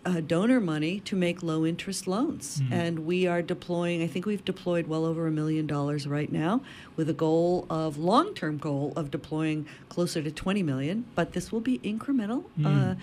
uh, 0.05 0.21
donor 0.21 0.61
money 0.61 1.01
to 1.01 1.17
make 1.17 1.43
low 1.43 1.65
interest 1.65 2.07
loans. 2.07 2.61
And 2.71 3.01
we 3.07 3.27
are 3.27 3.43
deploying, 3.43 4.03
I 4.03 4.07
think 4.07 4.27
we've 4.27 4.45
deployed 4.45 4.87
well 4.87 5.05
over 5.05 5.27
a 5.27 5.31
million 5.31 5.67
dollars 5.67 6.07
right 6.07 6.31
now 6.31 6.61
with 6.97 7.09
a 7.09 7.15
goal 7.15 7.67
of 7.71 7.97
long 7.99 8.35
term 8.35 8.59
goal 8.59 8.93
of 8.97 9.11
deploying 9.11 9.67
closer 9.89 10.23
to 10.23 10.31
20 10.31 10.63
million, 10.63 11.05
but 11.15 11.33
this 11.33 11.51
will 11.51 11.61
be 11.61 11.79
incremental. 11.81 12.45
Uh, 12.65 12.95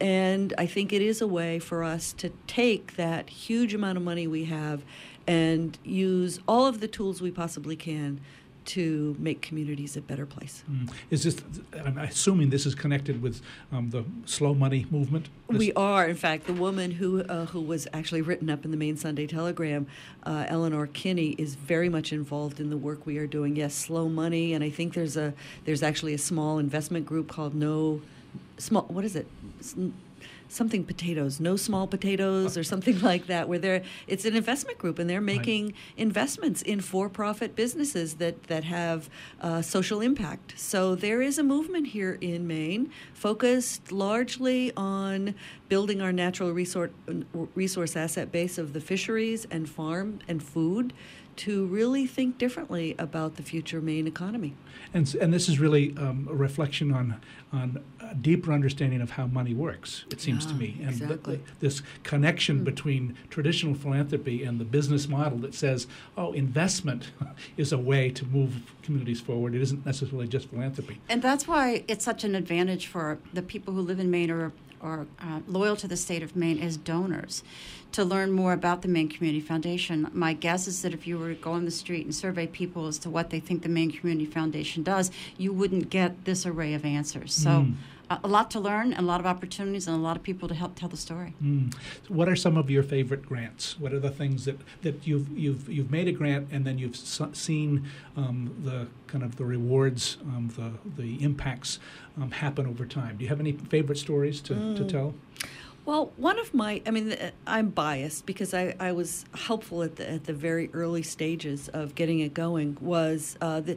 and 0.00 0.52
I 0.58 0.66
think 0.66 0.92
it 0.92 1.02
is 1.02 1.20
a 1.20 1.26
way 1.28 1.58
for 1.58 1.84
us 1.84 2.12
to 2.14 2.30
take 2.46 2.96
that 2.96 3.28
huge 3.30 3.72
amount 3.74 3.98
of 3.98 4.02
money 4.04 4.26
we 4.26 4.44
have 4.46 4.82
and 5.26 5.78
use 5.84 6.40
all 6.48 6.66
of 6.66 6.80
the 6.80 6.88
tools 6.88 7.22
we 7.22 7.30
possibly 7.30 7.76
can 7.76 8.20
to 8.64 9.16
make 9.18 9.42
communities 9.42 9.96
a 9.96 10.00
better 10.00 10.26
place. 10.26 10.64
Mm. 10.70 10.90
Is 11.10 11.24
this? 11.24 11.36
I'm 11.84 11.98
assuming 11.98 12.50
this 12.50 12.66
is 12.66 12.74
connected 12.74 13.22
with 13.22 13.40
um, 13.70 13.90
the 13.90 14.04
slow 14.24 14.54
money 14.54 14.86
movement. 14.90 15.28
This- 15.48 15.58
We 15.58 15.72
are, 15.74 16.06
in 16.08 16.16
fact, 16.16 16.46
the 16.46 16.52
woman 16.52 16.92
who 16.92 17.22
uh, 17.24 17.46
who 17.46 17.60
was 17.60 17.88
actually 17.92 18.22
written 18.22 18.48
up 18.50 18.64
in 18.64 18.70
the 18.70 18.76
Maine 18.76 18.96
Sunday 18.96 19.26
Telegram, 19.26 19.86
uh, 20.24 20.46
Eleanor 20.48 20.86
Kinney, 20.86 21.30
is 21.38 21.54
very 21.54 21.88
much 21.88 22.12
involved 22.12 22.60
in 22.60 22.70
the 22.70 22.76
work 22.76 23.06
we 23.06 23.18
are 23.18 23.26
doing. 23.26 23.56
Yes, 23.56 23.74
slow 23.74 24.08
money, 24.08 24.54
and 24.54 24.62
I 24.64 24.70
think 24.70 24.94
there's 24.94 25.16
a 25.16 25.34
there's 25.64 25.82
actually 25.82 26.14
a 26.14 26.18
small 26.18 26.58
investment 26.58 27.06
group 27.06 27.28
called 27.28 27.54
No 27.54 28.00
Small. 28.62 28.82
What 28.82 29.04
is 29.04 29.16
it? 29.16 29.26
Something 30.48 30.84
potatoes, 30.84 31.40
no 31.40 31.56
small 31.56 31.88
potatoes, 31.88 32.56
or 32.56 32.62
something 32.62 33.00
like 33.10 33.26
that. 33.26 33.48
Where 33.48 33.58
they're 33.58 33.82
it's 34.06 34.24
an 34.24 34.36
investment 34.36 34.78
group, 34.78 35.00
and 35.00 35.10
they're 35.10 35.20
making 35.20 35.74
investments 35.96 36.62
in 36.62 36.80
for-profit 36.80 37.56
businesses 37.56 38.14
that 38.14 38.44
that 38.44 38.62
have 38.62 39.10
uh, 39.40 39.62
social 39.62 40.00
impact. 40.00 40.54
So 40.56 40.94
there 40.94 41.20
is 41.20 41.38
a 41.38 41.42
movement 41.42 41.88
here 41.88 42.18
in 42.20 42.46
Maine 42.46 42.92
focused 43.14 43.90
largely 43.90 44.72
on 44.76 45.34
building 45.68 46.00
our 46.00 46.12
natural 46.12 46.52
resource 46.52 46.92
resource 47.56 47.96
asset 47.96 48.30
base 48.30 48.58
of 48.58 48.74
the 48.74 48.80
fisheries 48.80 49.44
and 49.50 49.68
farm 49.68 50.20
and 50.28 50.40
food 50.40 50.92
to 51.36 51.66
really 51.66 52.06
think 52.06 52.38
differently 52.38 52.94
about 52.98 53.36
the 53.36 53.42
future 53.42 53.80
Maine 53.80 54.06
economy. 54.06 54.54
And, 54.94 55.14
and 55.20 55.32
this 55.32 55.48
is 55.48 55.58
really 55.58 55.94
um, 55.96 56.28
a 56.30 56.34
reflection 56.34 56.92
on 56.92 57.20
on 57.52 57.84
a 58.00 58.14
deeper 58.14 58.50
understanding 58.50 59.02
of 59.02 59.10
how 59.10 59.26
money 59.26 59.52
works. 59.52 60.04
It 60.10 60.20
seems 60.22 60.44
yeah, 60.44 60.52
to 60.52 60.56
me, 60.56 60.76
and 60.80 60.90
exactly. 60.90 61.36
the, 61.36 61.42
the, 61.42 61.50
this 61.60 61.82
connection 62.02 62.60
mm. 62.60 62.64
between 62.64 63.16
traditional 63.28 63.74
philanthropy 63.74 64.42
and 64.42 64.58
the 64.58 64.64
business 64.64 65.06
model 65.06 65.38
that 65.38 65.54
says, 65.54 65.86
"Oh, 66.16 66.32
investment 66.32 67.10
is 67.56 67.72
a 67.72 67.78
way 67.78 68.10
to 68.10 68.24
move 68.24 68.72
communities 68.82 69.20
forward. 69.20 69.54
It 69.54 69.62
isn't 69.62 69.84
necessarily 69.84 70.28
just 70.28 70.48
philanthropy." 70.48 71.00
And 71.08 71.20
that's 71.20 71.46
why 71.46 71.84
it's 71.88 72.04
such 72.04 72.24
an 72.24 72.34
advantage 72.34 72.86
for 72.86 73.18
the 73.34 73.42
people 73.42 73.74
who 73.74 73.82
live 73.82 74.00
in 74.00 74.10
Maine 74.10 74.30
or 74.30 74.52
or 74.82 75.06
uh, 75.20 75.40
loyal 75.46 75.76
to 75.76 75.88
the 75.88 75.96
state 75.96 76.22
of 76.22 76.36
Maine 76.36 76.58
as 76.58 76.76
donors 76.76 77.42
to 77.92 78.04
learn 78.04 78.32
more 78.32 78.52
about 78.52 78.82
the 78.82 78.88
Maine 78.88 79.08
Community 79.08 79.40
Foundation. 79.40 80.08
My 80.12 80.32
guess 80.32 80.66
is 80.66 80.82
that 80.82 80.94
if 80.94 81.06
you 81.06 81.18
were 81.18 81.34
to 81.34 81.40
go 81.40 81.52
on 81.52 81.64
the 81.64 81.70
street 81.70 82.04
and 82.04 82.14
survey 82.14 82.46
people 82.46 82.86
as 82.86 82.98
to 83.00 83.10
what 83.10 83.30
they 83.30 83.38
think 83.38 83.62
the 83.62 83.68
Maine 83.68 83.90
Community 83.90 84.26
Foundation 84.26 84.82
does, 84.82 85.10
you 85.36 85.52
wouldn't 85.52 85.90
get 85.90 86.24
this 86.24 86.46
array 86.46 86.74
of 86.74 86.84
answers. 86.84 87.32
So. 87.32 87.50
Mm. 87.50 87.74
A 88.24 88.28
lot 88.28 88.50
to 88.52 88.60
learn, 88.60 88.92
and 88.92 89.04
a 89.04 89.08
lot 89.08 89.20
of 89.20 89.26
opportunities, 89.26 89.86
and 89.86 89.96
a 89.96 90.00
lot 90.00 90.16
of 90.16 90.22
people 90.22 90.48
to 90.48 90.54
help 90.54 90.74
tell 90.74 90.88
the 90.88 90.96
story. 90.96 91.34
Mm. 91.42 91.72
So 91.74 92.14
what 92.14 92.28
are 92.28 92.36
some 92.36 92.56
of 92.56 92.70
your 92.70 92.82
favorite 92.82 93.24
grants? 93.26 93.78
What 93.78 93.92
are 93.92 94.00
the 94.00 94.10
things 94.10 94.44
that, 94.44 94.58
that 94.82 95.06
you've 95.06 95.28
you've 95.36 95.68
you've 95.68 95.90
made 95.90 96.08
a 96.08 96.12
grant, 96.12 96.48
and 96.50 96.64
then 96.64 96.78
you've 96.78 96.96
seen 96.96 97.84
um, 98.16 98.54
the 98.64 98.88
kind 99.06 99.24
of 99.24 99.36
the 99.36 99.44
rewards, 99.44 100.18
um, 100.22 100.50
the 100.56 101.02
the 101.02 101.22
impacts 101.22 101.78
um, 102.20 102.30
happen 102.30 102.66
over 102.66 102.86
time? 102.86 103.16
Do 103.16 103.24
you 103.24 103.28
have 103.28 103.40
any 103.40 103.52
favorite 103.52 103.98
stories 103.98 104.40
to, 104.42 104.54
mm. 104.54 104.76
to 104.76 104.84
tell? 104.84 105.14
Well, 105.84 106.12
one 106.16 106.38
of 106.38 106.54
my, 106.54 106.80
I 106.86 106.92
mean, 106.92 107.16
I'm 107.44 107.70
biased 107.70 108.24
because 108.24 108.54
I, 108.54 108.76
I 108.78 108.92
was 108.92 109.24
helpful 109.34 109.82
at 109.82 109.96
the, 109.96 110.08
at 110.08 110.24
the 110.24 110.32
very 110.32 110.70
early 110.72 111.02
stages 111.02 111.68
of 111.68 111.96
getting 111.96 112.20
it 112.20 112.34
going. 112.34 112.78
Was 112.80 113.36
uh, 113.40 113.60
the, 113.60 113.76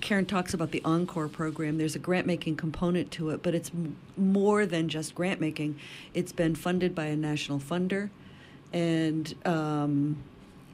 Karen 0.00 0.24
talks 0.24 0.54
about 0.54 0.70
the 0.70 0.80
Encore 0.82 1.28
program. 1.28 1.76
There's 1.76 1.94
a 1.94 1.98
grant 1.98 2.26
making 2.26 2.56
component 2.56 3.10
to 3.12 3.30
it, 3.30 3.42
but 3.42 3.54
it's 3.54 3.68
m- 3.68 3.96
more 4.16 4.64
than 4.64 4.88
just 4.88 5.14
grant 5.14 5.42
making. 5.42 5.78
It's 6.14 6.32
been 6.32 6.54
funded 6.54 6.94
by 6.94 7.06
a 7.06 7.16
national 7.16 7.58
funder, 7.58 8.08
and 8.72 9.34
um, 9.44 10.16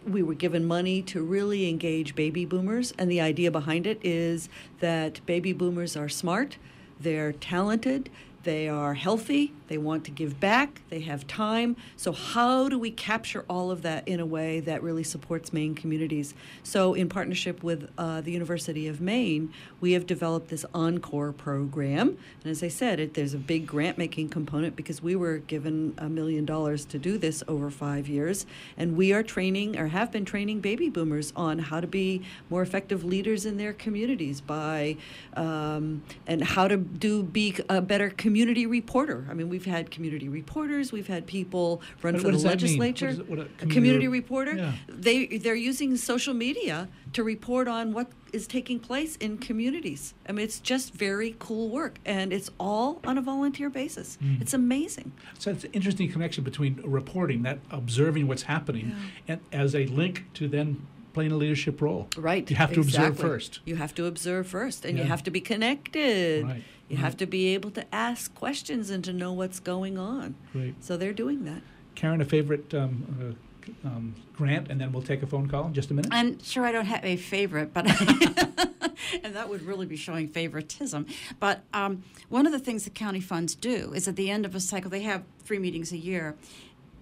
we 0.06 0.22
were 0.22 0.34
given 0.34 0.64
money 0.64 1.02
to 1.02 1.24
really 1.24 1.68
engage 1.68 2.14
baby 2.14 2.44
boomers. 2.44 2.94
And 2.96 3.10
the 3.10 3.20
idea 3.20 3.50
behind 3.50 3.84
it 3.88 3.98
is 4.04 4.48
that 4.78 5.26
baby 5.26 5.52
boomers 5.52 5.96
are 5.96 6.08
smart, 6.08 6.56
they're 7.00 7.32
talented, 7.32 8.10
they 8.48 8.66
are 8.66 8.94
healthy, 8.94 9.52
they 9.66 9.76
want 9.76 10.06
to 10.06 10.10
give 10.10 10.40
back, 10.40 10.80
they 10.88 11.00
have 11.00 11.26
time. 11.26 11.76
So, 11.98 12.12
how 12.12 12.70
do 12.70 12.78
we 12.78 12.90
capture 12.90 13.44
all 13.46 13.70
of 13.70 13.82
that 13.82 14.08
in 14.08 14.20
a 14.20 14.24
way 14.24 14.60
that 14.60 14.82
really 14.82 15.04
supports 15.04 15.52
Maine 15.52 15.74
communities? 15.74 16.32
So, 16.62 16.94
in 16.94 17.10
partnership 17.10 17.62
with 17.62 17.90
uh, 17.98 18.22
the 18.22 18.32
University 18.32 18.88
of 18.88 19.02
Maine, 19.02 19.52
we 19.82 19.92
have 19.92 20.06
developed 20.06 20.48
this 20.48 20.64
Encore 20.72 21.30
program. 21.30 22.16
And 22.42 22.50
as 22.50 22.62
I 22.62 22.68
said, 22.68 23.00
it, 23.00 23.12
there's 23.12 23.34
a 23.34 23.38
big 23.38 23.66
grant 23.66 23.98
making 23.98 24.30
component 24.30 24.76
because 24.76 25.02
we 25.02 25.14
were 25.14 25.36
given 25.36 25.92
a 25.98 26.08
million 26.08 26.46
dollars 26.46 26.86
to 26.86 26.98
do 26.98 27.18
this 27.18 27.42
over 27.48 27.68
five 27.68 28.08
years. 28.08 28.46
And 28.78 28.96
we 28.96 29.12
are 29.12 29.22
training 29.22 29.78
or 29.78 29.88
have 29.88 30.10
been 30.10 30.24
training 30.24 30.60
baby 30.60 30.88
boomers 30.88 31.34
on 31.36 31.58
how 31.58 31.80
to 31.80 31.86
be 31.86 32.22
more 32.48 32.62
effective 32.62 33.04
leaders 33.04 33.44
in 33.44 33.58
their 33.58 33.74
communities 33.74 34.40
by 34.40 34.96
um, 35.36 36.02
and 36.26 36.42
how 36.42 36.66
to 36.66 36.78
do 36.78 37.22
be 37.22 37.54
a 37.68 37.82
better 37.82 38.08
community 38.08 38.37
reporter. 38.46 39.26
I 39.30 39.34
mean, 39.34 39.48
we 39.48 39.58
we've 39.58 39.66
had 39.66 39.90
community 39.90 40.28
reporters, 40.28 40.92
we've 40.92 41.08
had 41.08 41.26
people 41.26 41.82
run 42.02 42.14
what, 42.14 42.22
for 42.22 42.28
what 42.28 42.40
the 42.40 42.46
legislature. 42.46 43.08
A, 43.08 43.14
community, 43.14 43.50
a 43.60 43.66
community 43.66 44.08
reporter. 44.08 44.54
Yeah. 44.54 44.72
They 44.88 45.26
they're 45.38 45.54
using 45.54 45.96
social 45.96 46.34
media 46.34 46.88
to 47.14 47.24
report 47.24 47.66
on 47.66 47.92
what 47.92 48.08
is 48.32 48.46
taking 48.46 48.78
place 48.78 49.16
in 49.16 49.38
communities. 49.38 50.14
I 50.28 50.32
mean, 50.32 50.44
it's 50.44 50.60
just 50.60 50.94
very 50.94 51.34
cool 51.38 51.70
work, 51.70 51.98
and 52.04 52.32
it's 52.32 52.50
all 52.60 53.00
on 53.04 53.18
a 53.18 53.22
volunteer 53.22 53.70
basis. 53.70 54.18
Mm. 54.22 54.40
It's 54.42 54.54
amazing. 54.54 55.12
So 55.38 55.50
it's 55.50 55.64
an 55.64 55.72
interesting 55.72 56.12
connection 56.12 56.44
between 56.44 56.80
reporting, 56.84 57.42
that 57.42 57.58
observing 57.70 58.28
what's 58.28 58.42
happening, 58.42 58.88
yeah. 58.88 59.34
and 59.34 59.40
as 59.52 59.74
a 59.74 59.86
link 59.86 60.26
to 60.34 60.46
then 60.46 60.86
playing 61.14 61.32
a 61.32 61.36
leadership 61.36 61.80
role. 61.80 62.06
Right. 62.16 62.48
You 62.48 62.56
have 62.56 62.72
to 62.74 62.80
exactly. 62.80 63.08
observe 63.08 63.30
first. 63.30 63.60
You 63.64 63.76
have 63.76 63.94
to 63.96 64.06
observe 64.06 64.46
first, 64.46 64.84
and 64.84 64.96
yeah. 64.96 65.02
you 65.02 65.08
have 65.08 65.22
to 65.24 65.32
be 65.32 65.40
connected. 65.40 66.44
Right. 66.44 66.62
You 66.88 66.96
right. 66.96 67.04
have 67.04 67.16
to 67.18 67.26
be 67.26 67.54
able 67.54 67.70
to 67.72 67.94
ask 67.94 68.34
questions 68.34 68.90
and 68.90 69.04
to 69.04 69.12
know 69.12 69.32
what's 69.32 69.60
going 69.60 69.98
on. 69.98 70.34
Right. 70.54 70.74
So 70.80 70.96
they're 70.96 71.12
doing 71.12 71.44
that. 71.44 71.62
Karen, 71.94 72.20
a 72.20 72.24
favorite 72.24 72.72
um, 72.74 73.36
uh, 73.84 73.88
um, 73.88 74.14
grant, 74.34 74.70
and 74.70 74.80
then 74.80 74.92
we'll 74.92 75.02
take 75.02 75.22
a 75.22 75.26
phone 75.26 75.48
call 75.48 75.66
in 75.66 75.74
just 75.74 75.90
a 75.90 75.94
minute. 75.94 76.10
I'm 76.12 76.42
sure 76.42 76.64
I 76.64 76.72
don't 76.72 76.86
have 76.86 77.04
a 77.04 77.16
favorite, 77.16 77.74
but 77.74 77.86
and 79.22 79.34
that 79.34 79.48
would 79.48 79.62
really 79.62 79.86
be 79.86 79.96
showing 79.96 80.28
favoritism. 80.28 81.06
But 81.40 81.62
um, 81.74 82.04
one 82.28 82.46
of 82.46 82.52
the 82.52 82.58
things 82.58 82.84
the 82.84 82.90
county 82.90 83.20
funds 83.20 83.54
do 83.54 83.92
is 83.94 84.08
at 84.08 84.16
the 84.16 84.30
end 84.30 84.46
of 84.46 84.54
a 84.54 84.60
cycle, 84.60 84.90
they 84.90 85.02
have 85.02 85.24
three 85.44 85.58
meetings 85.58 85.92
a 85.92 85.96
year, 85.96 86.36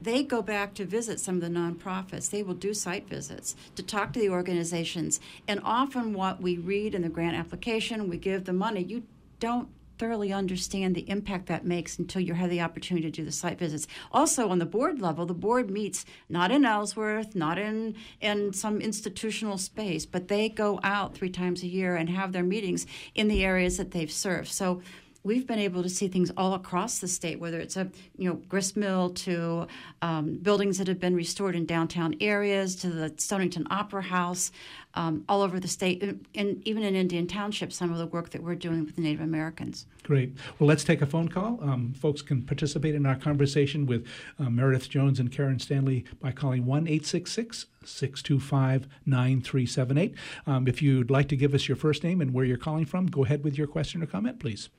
they 0.01 0.23
go 0.23 0.43
back 0.43 0.75
to 0.75 0.85
visit 0.85 1.21
some 1.21 1.37
of 1.37 1.41
the 1.41 1.49
nonprofits. 1.49 2.31
They 2.31 2.43
will 2.43 2.55
do 2.55 2.75
site 2.75 3.09
visits 3.09 3.57
to 3.77 3.83
talk 3.83 4.13
to 4.13 4.21
the 4.21 4.29
organizations. 4.29 5.21
And 5.49 5.61
often, 5.65 6.13
what 6.13 6.41
we 6.41 6.59
read 6.59 6.95
in 6.95 7.03
the 7.03 7.09
grant 7.09 7.37
application, 7.37 8.09
we 8.09 8.19
give 8.19 8.45
the 8.45 8.53
money, 8.53 8.83
you 8.83 9.05
don't 9.41 9.69
thoroughly 9.99 10.33
understand 10.33 10.95
the 10.95 11.09
impact 11.09 11.47
that 11.47 11.65
makes 11.65 11.99
until 11.99 12.23
you 12.23 12.35
have 12.35 12.51
the 12.51 12.61
opportunity 12.61 13.07
to 13.07 13.11
do 13.11 13.25
the 13.25 13.33
site 13.33 13.59
visits. 13.59 13.87
Also, 14.13 14.49
on 14.49 14.59
the 14.59 14.67
board 14.67 15.01
level, 15.01 15.27
the 15.27 15.35
board 15.35 15.71
meets 15.71 16.05
not 16.29 16.51
in 16.51 16.65
Ellsworth, 16.65 17.35
not 17.35 17.59
in 17.59 17.95
in 18.21 18.53
some 18.53 18.81
institutional 18.81 19.59
space, 19.59 20.07
but 20.07 20.29
they 20.29 20.49
go 20.49 20.81
out 20.83 21.15
three 21.15 21.31
times 21.31 21.63
a 21.63 21.67
year 21.67 21.97
and 21.97 22.11
have 22.11 22.33
their 22.33 22.43
meetings 22.43 22.87
in 23.15 23.29
the 23.29 23.45
areas 23.45 23.77
that 23.77 23.91
they've 23.91 24.11
served. 24.11 24.49
So 24.49 24.83
we've 25.27 25.47
been 25.47 25.59
able 25.59 25.83
to 25.83 25.89
see 25.89 26.07
things 26.07 26.31
all 26.37 26.55
across 26.55 27.01
the 27.01 27.09
state, 27.09 27.41
whether 27.41 27.59
it's 27.59 27.77
a 27.77 27.91
you 28.17 28.29
know 28.29 28.37
grist 28.49 28.77
mill 28.77 29.11
to 29.11 29.67
um, 30.01 30.37
buildings 30.37 30.79
that 30.79 30.87
have 30.87 31.01
been 31.01 31.17
restored 31.17 31.57
in 31.57 31.67
downtown 31.67 32.15
areas 32.21 32.77
to 32.77 32.89
the 32.89 33.13
Stonington 33.19 33.67
Opera 33.69 34.03
House, 34.03 34.53
um, 34.97 35.25
all 35.29 35.43
over 35.43 35.61
the 35.61 35.69
state, 35.69 36.03
and 36.35 36.67
even 36.67 36.83
in 36.83 36.97
Indian 36.97 37.27
Township, 37.27 37.73
some 37.73 37.93
of 37.93 37.99
the 37.99 38.07
work 38.07 38.31
that 38.31 38.43
we're 38.43 38.55
doing 38.55 38.85
with 38.85 38.97
the 38.97 39.03
Native 39.03 39.21
Americans. 39.21 39.87
Great. 40.03 40.33
Well, 40.59 40.67
let's 40.67 40.85
take 40.85 41.03
a 41.03 41.07
phone 41.07 41.29
call. 41.29 41.59
Um, 41.63 41.93
folks 41.93 42.23
can 42.23 42.43
participate 42.43 42.95
in 42.95 43.07
our 43.07 43.17
conversation 43.17 43.87
with 43.87 44.07
uh, 44.39 44.45
Meredith 44.45 44.89
Jones 44.89 45.21
and 45.21 45.31
Karen 45.31 45.59
Stanley 45.59 46.05
by 46.21 46.33
calling 46.33 46.65
1 46.65 46.89
866 46.89 47.67
625 47.85 48.89
9378. 49.05 50.15
Um, 50.47 50.67
if 50.67 50.83
you'd 50.83 51.11
like 51.11 51.29
to 51.29 51.37
give 51.37 51.55
us 51.55 51.69
your 51.69 51.77
first 51.77 52.03
name 52.03 52.21
and 52.21 52.33
where 52.33 52.45
you're 52.45 52.57
calling 52.57 52.87
from, 52.87 53.07
go 53.07 53.25
ahead 53.25 53.45
with 53.45 53.57
your 53.57 53.67
question 53.67 54.03
or 54.03 54.07
comment, 54.07 54.41
please. 54.41 54.71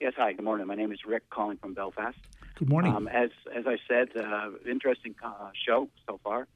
Yes, 0.00 0.12
hi. 0.16 0.32
Good 0.32 0.44
morning. 0.44 0.66
My 0.66 0.76
name 0.76 0.92
is 0.92 1.00
Rick, 1.06 1.28
calling 1.30 1.56
from 1.56 1.74
Belfast. 1.74 2.16
Good 2.54 2.68
morning. 2.68 2.94
Um, 2.94 3.08
as 3.08 3.30
as 3.54 3.66
I 3.66 3.78
said, 3.88 4.08
uh, 4.16 4.50
interesting 4.68 5.14
uh, 5.24 5.50
show 5.66 5.88
so 6.08 6.20
far. 6.22 6.46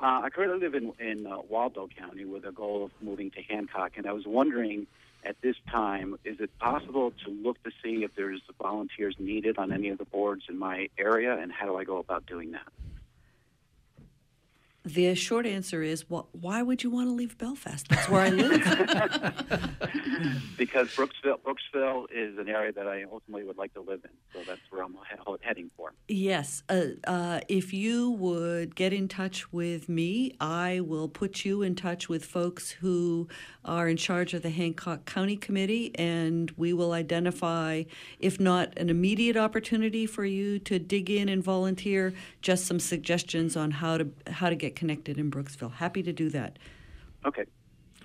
Uh, 0.00 0.22
I 0.24 0.30
currently 0.30 0.58
live 0.58 0.74
in 0.74 0.92
in 0.98 1.26
uh, 1.26 1.38
Waldo 1.48 1.86
County 1.98 2.24
with 2.24 2.46
a 2.46 2.52
goal 2.52 2.84
of 2.84 2.90
moving 3.02 3.30
to 3.32 3.42
Hancock, 3.42 3.92
and 3.96 4.06
I 4.06 4.12
was 4.12 4.26
wondering 4.26 4.86
at 5.24 5.36
this 5.42 5.56
time, 5.70 6.16
is 6.24 6.40
it 6.40 6.50
possible 6.58 7.12
to 7.26 7.30
look 7.30 7.62
to 7.64 7.70
see 7.82 8.02
if 8.04 8.14
there's 8.14 8.40
volunteers 8.58 9.14
needed 9.18 9.58
on 9.58 9.70
any 9.70 9.90
of 9.90 9.98
the 9.98 10.06
boards 10.06 10.44
in 10.48 10.58
my 10.58 10.88
area, 10.98 11.36
and 11.36 11.52
how 11.52 11.66
do 11.66 11.76
I 11.76 11.84
go 11.84 11.98
about 11.98 12.24
doing 12.24 12.52
that? 12.52 12.66
The 14.84 15.14
short 15.14 15.46
answer 15.46 15.82
is, 15.82 16.08
well, 16.08 16.28
why 16.32 16.62
would 16.62 16.82
you 16.82 16.90
want 16.90 17.08
to 17.08 17.12
leave 17.12 17.36
Belfast? 17.36 17.86
That's 17.88 18.08
where 18.08 18.22
I 18.22 18.30
live. 18.30 18.60
because 20.56 20.88
Brooksville, 20.88 21.38
Brooksville 21.40 22.06
is 22.10 22.38
an 22.38 22.48
area 22.48 22.72
that 22.72 22.86
I 22.86 23.04
ultimately 23.04 23.44
would 23.44 23.58
like 23.58 23.74
to 23.74 23.82
live 23.82 24.00
in, 24.04 24.10
so 24.32 24.40
that's 24.46 24.60
where 24.70 24.82
I'm 24.82 24.96
heading 25.42 25.70
for. 25.76 25.92
Yes, 26.08 26.62
uh, 26.68 26.82
uh, 27.06 27.40
if 27.48 27.72
you 27.72 28.10
would 28.12 28.74
get 28.74 28.92
in 28.92 29.08
touch 29.08 29.52
with 29.52 29.88
me, 29.88 30.34
I 30.40 30.80
will 30.80 31.08
put 31.08 31.44
you 31.44 31.62
in 31.62 31.74
touch 31.74 32.08
with 32.08 32.24
folks 32.24 32.70
who 32.70 33.28
are 33.64 33.88
in 33.88 33.96
charge 33.96 34.34
of 34.34 34.42
the 34.42 34.50
Hancock 34.50 35.04
County 35.04 35.36
Committee, 35.36 35.92
and 35.96 36.50
we 36.56 36.72
will 36.72 36.92
identify, 36.92 37.84
if 38.18 38.40
not 38.40 38.76
an 38.78 38.88
immediate 38.90 39.36
opportunity 39.36 40.06
for 40.06 40.24
you 40.24 40.58
to 40.60 40.78
dig 40.78 41.10
in 41.10 41.28
and 41.28 41.42
volunteer, 41.42 42.12
just 42.42 42.66
some 42.66 42.80
suggestions 42.80 43.56
on 43.56 43.70
how 43.70 43.98
to 43.98 44.08
how 44.30 44.48
to 44.48 44.56
get 44.56 44.69
connected 44.76 45.18
in 45.18 45.30
Brooksville. 45.30 45.72
Happy 45.72 46.02
to 46.02 46.12
do 46.12 46.28
that. 46.30 46.58
Okay. 47.24 47.44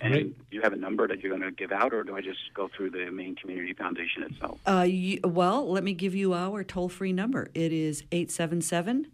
And 0.00 0.12
do 0.14 0.34
you 0.50 0.60
have 0.60 0.74
a 0.74 0.76
number 0.76 1.08
that 1.08 1.20
you're 1.20 1.30
going 1.30 1.48
to 1.48 1.50
give 1.50 1.72
out, 1.72 1.94
or 1.94 2.04
do 2.04 2.14
I 2.16 2.20
just 2.20 2.52
go 2.52 2.68
through 2.68 2.90
the 2.90 3.10
Maine 3.10 3.34
Community 3.34 3.72
Foundation 3.72 4.24
itself? 4.24 4.60
Uh, 4.66 4.86
you, 4.86 5.20
well, 5.24 5.70
let 5.70 5.82
me 5.84 5.94
give 5.94 6.14
you 6.14 6.34
our 6.34 6.62
toll 6.62 6.90
free 6.90 7.14
number. 7.14 7.48
It 7.54 7.72
is 7.72 8.02
877 8.12 9.06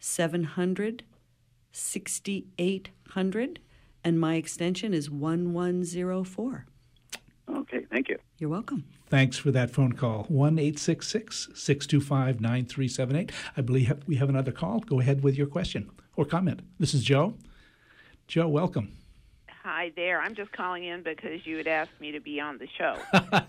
700 0.00 1.04
6800, 1.70 3.60
and 4.02 4.20
my 4.20 4.34
extension 4.34 4.92
is 4.92 5.08
1104. 5.10 6.66
Okay, 7.48 7.86
thank 7.90 8.08
you. 8.08 8.18
You're 8.38 8.50
welcome. 8.50 8.84
Thanks 9.06 9.38
for 9.38 9.50
that 9.52 9.70
phone 9.70 9.92
call. 9.92 10.24
1 10.24 10.76
625 10.76 12.40
9378. 12.40 13.32
I 13.56 13.60
believe 13.60 13.92
we 14.06 14.16
have 14.16 14.28
another 14.28 14.52
call. 14.52 14.80
Go 14.80 15.00
ahead 15.00 15.22
with 15.22 15.36
your 15.36 15.46
question 15.46 15.90
or 16.18 16.24
comment. 16.24 16.60
This 16.80 16.94
is 16.94 17.04
Joe. 17.04 17.34
Joe, 18.26 18.48
welcome. 18.48 18.92
Hi 19.62 19.92
there. 19.94 20.20
I'm 20.20 20.34
just 20.34 20.50
calling 20.50 20.82
in 20.82 21.04
because 21.04 21.46
you 21.46 21.58
had 21.58 21.68
asked 21.68 22.00
me 22.00 22.10
to 22.10 22.20
be 22.20 22.40
on 22.40 22.58
the 22.58 22.66
show. 22.76 22.96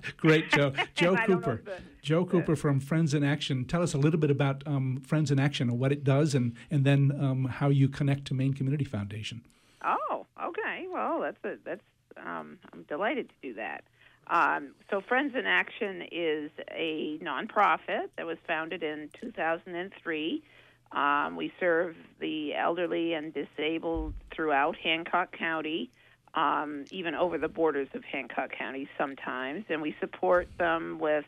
Great, 0.17 0.51
Joe. 0.51 0.73
Joe 0.95 1.17
Cooper. 1.25 1.63
The, 1.65 1.77
Joe 2.03 2.23
the, 2.23 2.29
Cooper 2.29 2.55
from 2.55 2.79
Friends 2.79 3.15
in 3.15 3.23
Action. 3.23 3.65
Tell 3.65 3.81
us 3.81 3.95
a 3.95 3.97
little 3.97 4.19
bit 4.19 4.29
about 4.29 4.61
um, 4.67 5.01
Friends 5.03 5.31
in 5.31 5.39
Action 5.39 5.67
and 5.67 5.79
what 5.79 5.91
it 5.91 6.03
does, 6.03 6.35
and 6.35 6.55
and 6.69 6.85
then 6.85 7.11
um, 7.19 7.45
how 7.45 7.69
you 7.69 7.89
connect 7.89 8.25
to 8.25 8.35
Maine 8.35 8.53
Community 8.53 8.85
Foundation. 8.85 9.41
Oh, 9.83 10.27
okay. 10.41 10.85
Well, 10.93 11.21
that's 11.21 11.43
a, 11.43 11.57
that's. 11.65 11.81
Um, 12.23 12.59
I'm 12.71 12.83
delighted 12.83 13.29
to 13.29 13.35
do 13.41 13.53
that. 13.55 13.83
Um, 14.27 14.75
so, 14.91 15.01
Friends 15.01 15.33
in 15.35 15.47
Action 15.47 16.03
is 16.11 16.51
a 16.69 17.17
nonprofit 17.23 18.09
that 18.17 18.27
was 18.27 18.37
founded 18.45 18.83
in 18.83 19.09
2003. 19.19 20.43
Um, 20.91 21.35
we 21.35 21.53
serve 21.59 21.95
the 22.19 22.55
elderly 22.55 23.13
and 23.13 23.33
disabled 23.33 24.13
throughout 24.33 24.75
Hancock 24.77 25.37
County 25.37 25.91
um, 26.33 26.85
even 26.91 27.15
over 27.15 27.37
the 27.37 27.47
borders 27.47 27.87
of 27.93 28.03
Hancock 28.03 28.51
County 28.57 28.87
sometimes, 28.97 29.65
and 29.69 29.81
we 29.81 29.95
support 29.99 30.47
them 30.57 30.99
with 30.99 31.25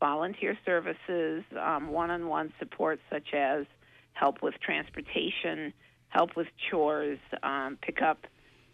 volunteer 0.00 0.58
services, 0.66 1.44
one 1.52 2.10
on 2.10 2.26
one 2.26 2.52
support 2.58 3.00
such 3.10 3.34
as 3.34 3.66
help 4.14 4.42
with 4.42 4.54
transportation, 4.60 5.72
help 6.08 6.36
with 6.36 6.48
chores, 6.70 7.18
um, 7.42 7.78
pick 7.80 8.02
up 8.02 8.26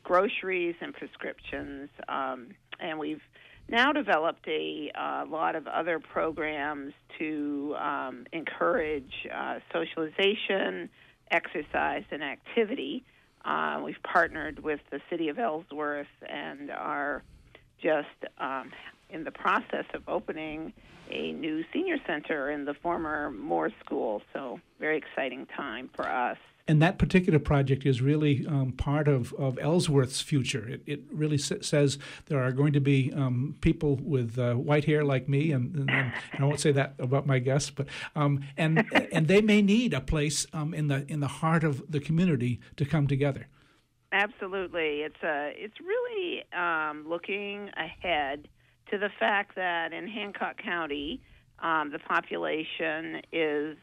groceries 0.03 0.75
and 0.81 0.95
prescriptions. 0.95 1.91
Um, 2.09 2.49
and 2.81 2.99
we've 2.99 3.23
now 3.69 3.93
developed 3.93 4.47
a 4.49 4.91
uh, 4.95 5.25
lot 5.29 5.55
of 5.57 5.67
other 5.67 5.99
programs 5.99 6.93
to 7.19 7.77
um, 7.79 8.27
encourage 8.33 9.13
uh, 9.35 9.59
socialization, 9.73 10.89
exercise, 11.31 12.05
and 12.11 12.23
activity. 12.23 13.05
Uh, 13.45 13.81
we've 13.85 14.03
partnered 14.03 14.61
with 14.61 14.81
the 14.91 15.01
city 15.11 15.29
of 15.29 15.39
Ellsworth 15.39 16.07
and 16.29 16.71
are 16.71 17.23
just 17.83 18.07
um, 18.39 18.73
in 19.11 19.25
the 19.25 19.31
process 19.31 19.85
of 19.95 20.03
opening 20.09 20.73
a 21.11 21.33
new 21.33 21.65
senior 21.73 21.97
center 22.07 22.51
in 22.51 22.65
the 22.65 22.75
former 22.75 23.31
Moore 23.31 23.71
School. 23.85 24.23
So, 24.33 24.61
very 24.79 24.99
exciting 24.99 25.47
time 25.57 25.89
for 25.95 26.07
us. 26.07 26.39
And 26.69 26.83
that 26.83 26.99
particular 26.99 27.39
project 27.39 27.87
is 27.87 28.03
really 28.03 28.47
um, 28.47 28.73
part 28.73 29.09
of, 29.09 29.33
of 29.39 29.59
Ellsworth's 29.59 30.21
future. 30.21 30.69
It, 30.69 30.83
it 30.87 31.01
really 31.11 31.37
s- 31.37 31.51
says 31.63 31.99
there 32.27 32.43
are 32.43 32.53
going 32.53 32.75
to 32.75 32.81
be 32.81 33.11
um, 33.17 33.57
people 33.63 33.97
with 33.97 34.39
uh, 34.39 34.53
white 34.53 34.85
hair 34.85 35.03
like 35.03 35.31
me, 35.31 35.51
and, 35.51 35.75
and, 35.75 35.91
and, 35.91 36.13
I 36.39 36.45
won't 36.45 36.61
say 36.61 36.73
that 36.73 36.95
about 36.99 37.27
my 37.27 37.39
guests, 37.39 37.71
but 37.71 37.87
um, 38.15 38.45
and 38.59 38.85
and 39.13 39.29
they 39.29 39.41
may 39.41 39.63
need 39.63 39.95
a 39.95 40.03
place 40.03 40.47
um, 40.53 40.75
in 40.75 40.89
the 40.89 41.11
in 41.11 41.21
the 41.21 41.29
heart 41.29 41.65
of 41.65 41.83
the 41.91 42.01
community 42.01 42.61
to 42.77 42.85
come 42.85 43.07
together. 43.07 43.47
Absolutely, 44.13 45.01
it's 45.01 45.23
a 45.23 45.53
it's 45.57 45.81
really 45.81 46.45
um, 46.53 47.07
looking 47.09 47.71
ahead 47.79 48.47
to 48.91 48.99
the 48.99 49.11
fact 49.19 49.55
that 49.57 49.95
in 49.95 50.07
Hancock 50.07 50.59
County, 50.63 51.23
um, 51.61 51.93
the 51.93 51.99
population 51.99 53.23
is 53.33 53.79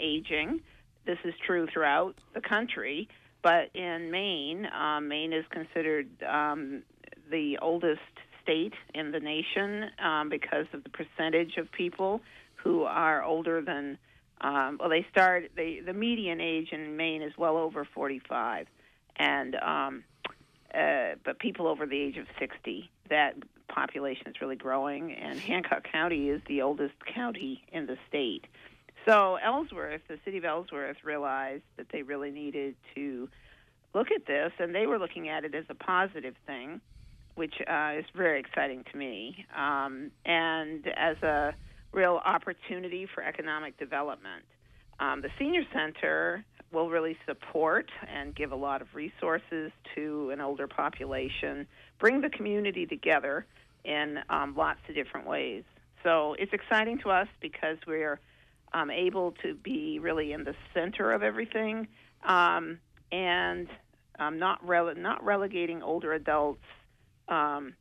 aging 0.00 0.60
this 1.06 1.18
is 1.24 1.34
true 1.46 1.66
throughout 1.72 2.14
the 2.34 2.40
country, 2.40 3.08
but 3.42 3.74
in 3.74 4.10
Maine, 4.10 4.66
um, 4.66 5.08
Maine 5.08 5.32
is 5.32 5.44
considered 5.50 6.08
um, 6.22 6.82
the 7.30 7.58
oldest 7.60 8.00
state 8.42 8.74
in 8.94 9.10
the 9.12 9.20
nation 9.20 9.90
um, 9.98 10.28
because 10.28 10.66
of 10.72 10.84
the 10.84 10.90
percentage 10.90 11.56
of 11.56 11.70
people 11.72 12.20
who 12.56 12.84
are 12.84 13.22
older 13.22 13.60
than. 13.60 13.98
Um, 14.40 14.78
well, 14.80 14.90
they 14.90 15.06
start. 15.10 15.52
They, 15.56 15.80
the 15.84 15.92
median 15.92 16.40
age 16.40 16.68
in 16.72 16.96
Maine 16.96 17.22
is 17.22 17.32
well 17.38 17.56
over 17.56 17.86
45, 17.94 18.66
and 19.16 19.54
um, 19.56 20.04
uh, 20.74 21.14
but 21.24 21.38
people 21.38 21.66
over 21.66 21.86
the 21.86 21.98
age 21.98 22.16
of 22.16 22.26
60, 22.38 22.90
that 23.08 23.34
population 23.68 24.28
is 24.28 24.34
really 24.40 24.56
growing. 24.56 25.12
And 25.12 25.38
Hancock 25.38 25.84
County 25.90 26.28
is 26.28 26.40
the 26.48 26.62
oldest 26.62 26.94
county 27.14 27.62
in 27.72 27.86
the 27.86 27.96
state. 28.08 28.44
So 29.06 29.36
Ellsworth, 29.36 30.00
the 30.08 30.18
city 30.24 30.38
of 30.38 30.44
Ellsworth, 30.44 30.96
realized 31.04 31.64
that 31.76 31.86
they 31.92 32.02
really 32.02 32.30
needed 32.30 32.74
to 32.94 33.28
look 33.94 34.10
at 34.10 34.26
this, 34.26 34.52
and 34.58 34.74
they 34.74 34.86
were 34.86 34.98
looking 34.98 35.28
at 35.28 35.44
it 35.44 35.54
as 35.54 35.64
a 35.68 35.74
positive 35.74 36.34
thing, 36.46 36.80
which 37.34 37.54
uh, 37.68 37.92
is 37.98 38.04
very 38.14 38.40
exciting 38.40 38.84
to 38.90 38.96
me, 38.96 39.44
um, 39.56 40.10
and 40.24 40.86
as 40.96 41.16
a 41.22 41.54
real 41.92 42.20
opportunity 42.24 43.06
for 43.12 43.22
economic 43.22 43.78
development. 43.78 44.44
Um, 45.00 45.20
the 45.20 45.30
senior 45.38 45.62
center 45.72 46.44
will 46.72 46.90
really 46.90 47.16
support 47.26 47.90
and 48.08 48.34
give 48.34 48.52
a 48.52 48.56
lot 48.56 48.82
of 48.82 48.94
resources 48.94 49.70
to 49.94 50.30
an 50.30 50.40
older 50.40 50.66
population, 50.66 51.66
bring 51.98 52.20
the 52.20 52.30
community 52.30 52.86
together 52.86 53.46
in 53.84 54.18
um, 54.28 54.54
lots 54.56 54.80
of 54.88 54.94
different 54.94 55.26
ways. 55.26 55.62
So 56.02 56.34
it's 56.38 56.52
exciting 56.52 56.98
to 57.00 57.10
us 57.10 57.28
because 57.40 57.76
we're 57.86 58.18
um, 58.74 58.90
able 58.90 59.32
to 59.42 59.54
be 59.54 59.98
really 60.00 60.32
in 60.32 60.44
the 60.44 60.54
center 60.74 61.12
of 61.12 61.22
everything, 61.22 61.86
um, 62.24 62.78
and 63.12 63.68
um, 64.18 64.38
not 64.38 64.64
rele- 64.66 64.96
not 64.96 65.24
relegating 65.24 65.82
older 65.82 66.12
adults 66.12 66.64
um, 67.28 67.74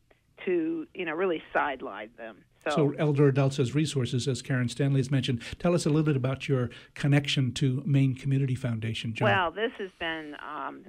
to 0.46 0.88
you 0.94 1.06
know 1.06 1.14
really 1.14 1.42
sideline 1.52 2.12
them. 2.18 2.38
So, 2.64 2.70
so, 2.70 2.94
elder 2.98 3.28
adults 3.28 3.60
as 3.60 3.76
resources, 3.76 4.26
as 4.28 4.42
Karen 4.42 4.70
Stanley 4.70 5.00
has 5.00 5.12
mentioned. 5.12 5.42
Tell 5.60 5.74
us 5.74 5.86
a 5.86 5.90
little 5.90 6.04
bit 6.04 6.16
about 6.16 6.48
your 6.48 6.70
connection 6.94 7.52
to 7.56 7.84
Maine 7.86 8.16
Community 8.16 8.56
Foundation, 8.56 9.14
John. 9.14 9.26
Well, 9.28 9.52
this 9.52 9.72
has 9.80 9.90
been 10.00 10.38
um, 10.40 10.86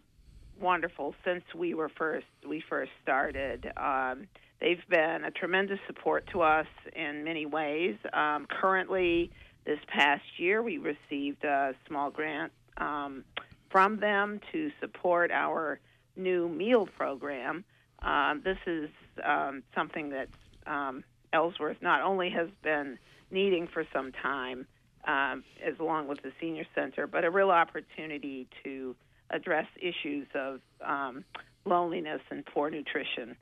wonderful 0.60 1.16
since 1.24 1.42
we 1.54 1.74
were 1.74 1.88
first 1.88 2.26
we 2.48 2.62
first 2.68 2.92
started. 3.02 3.72
Um, 3.76 4.28
they've 4.60 4.86
been 4.88 5.24
a 5.24 5.30
tremendous 5.32 5.80
support 5.86 6.28
to 6.32 6.42
us 6.42 6.66
in 6.94 7.24
many 7.24 7.46
ways. 7.46 7.96
Um, 8.12 8.46
currently, 8.48 9.32
this 9.64 9.78
past 9.88 10.22
year, 10.36 10.62
we 10.62 10.78
received 10.78 11.44
a 11.44 11.74
small 11.86 12.10
grant 12.10 12.52
um, 12.76 13.24
from 13.70 13.98
them 13.98 14.40
to 14.52 14.70
support 14.80 15.30
our 15.30 15.80
new 16.16 16.48
meal 16.48 16.86
program. 16.86 17.64
Um, 18.00 18.42
this 18.44 18.58
is 18.66 18.90
um, 19.24 19.62
something 19.74 20.10
that 20.10 20.28
um, 20.66 21.02
Ellsworth 21.32 21.78
not 21.80 22.02
only 22.02 22.30
has 22.30 22.48
been 22.62 22.98
needing 23.30 23.66
for 23.66 23.86
some 23.92 24.12
time, 24.12 24.66
um, 25.06 25.44
as 25.64 25.78
along 25.80 26.08
with 26.08 26.22
the 26.22 26.32
senior 26.40 26.66
center, 26.74 27.06
but 27.06 27.24
a 27.24 27.30
real 27.30 27.50
opportunity 27.50 28.46
to 28.62 28.94
address 29.30 29.66
issues 29.76 30.26
of 30.34 30.60
um, 30.84 31.24
loneliness 31.64 32.20
and 32.30 32.44
poor 32.46 32.70
nutrition. 32.70 33.36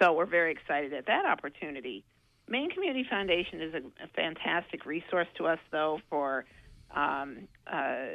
So 0.00 0.12
we're 0.12 0.26
very 0.26 0.52
excited 0.52 0.92
at 0.92 1.06
that 1.06 1.26
opportunity. 1.26 2.04
Maine 2.50 2.70
Community 2.70 3.06
Foundation 3.08 3.60
is 3.62 3.74
a, 3.74 4.04
a 4.04 4.08
fantastic 4.14 4.84
resource 4.84 5.28
to 5.36 5.46
us, 5.46 5.60
though, 5.70 6.00
for 6.10 6.44
um, 6.94 7.48
uh, 7.66 8.06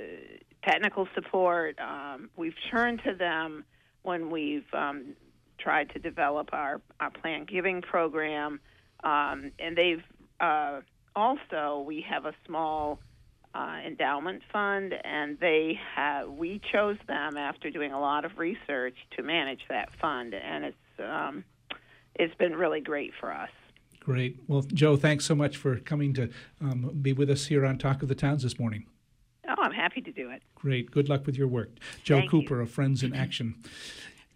technical 0.63 1.07
support. 1.15 1.79
Um, 1.79 2.29
we've 2.35 2.55
turned 2.69 3.01
to 3.05 3.13
them 3.15 3.63
when 4.03 4.29
we've 4.29 4.65
um, 4.73 5.15
tried 5.57 5.89
to 5.91 5.99
develop 5.99 6.49
our, 6.51 6.81
our 6.99 7.11
planned 7.11 7.47
giving 7.47 7.81
program, 7.81 8.59
um, 9.03 9.51
and 9.57 9.77
they've 9.77 10.03
uh, 10.41 10.81
also 11.15 11.83
we 11.87 12.05
have 12.07 12.25
a 12.25 12.33
small 12.45 12.99
uh, 13.53 13.77
endowment 13.87 14.41
fund, 14.51 14.93
and 15.05 15.39
they 15.39 15.79
have 15.95 16.29
we 16.29 16.59
chose 16.73 16.97
them 17.07 17.37
after 17.37 17.69
doing 17.69 17.93
a 17.93 17.99
lot 17.99 18.25
of 18.25 18.37
research 18.37 18.97
to 19.15 19.23
manage 19.23 19.61
that 19.69 19.87
fund, 20.01 20.33
and 20.33 20.65
it's 20.65 20.99
um, 20.99 21.45
it's 22.15 22.35
been 22.35 22.53
really 22.53 22.81
great 22.81 23.13
for 23.19 23.31
us. 23.31 23.49
Great. 24.05 24.39
Well, 24.47 24.61
Joe, 24.61 24.97
thanks 24.97 25.25
so 25.25 25.33
much 25.33 25.57
for 25.57 25.77
coming 25.77 26.13
to 26.13 26.29
um, 26.61 26.91
be 27.01 27.11
with 27.11 27.27
us 27.27 27.47
here 27.47 27.65
on 27.65 27.79
Talk 27.79 28.03
of 28.03 28.07
the 28.07 28.13
Towns 28.13 28.43
this 28.43 28.59
morning. 28.59 28.85
Oh, 29.47 29.55
I'm 29.57 29.71
happy 29.71 29.99
to 30.01 30.11
do 30.11 30.29
it. 30.29 30.43
Great. 30.53 30.91
Good 30.91 31.09
luck 31.09 31.25
with 31.25 31.35
your 31.35 31.47
work. 31.47 31.71
Joe 32.03 32.19
Thank 32.19 32.29
Cooper 32.29 32.57
you. 32.57 32.61
of 32.61 32.69
Friends 32.69 33.01
in 33.01 33.15
Action. 33.15 33.55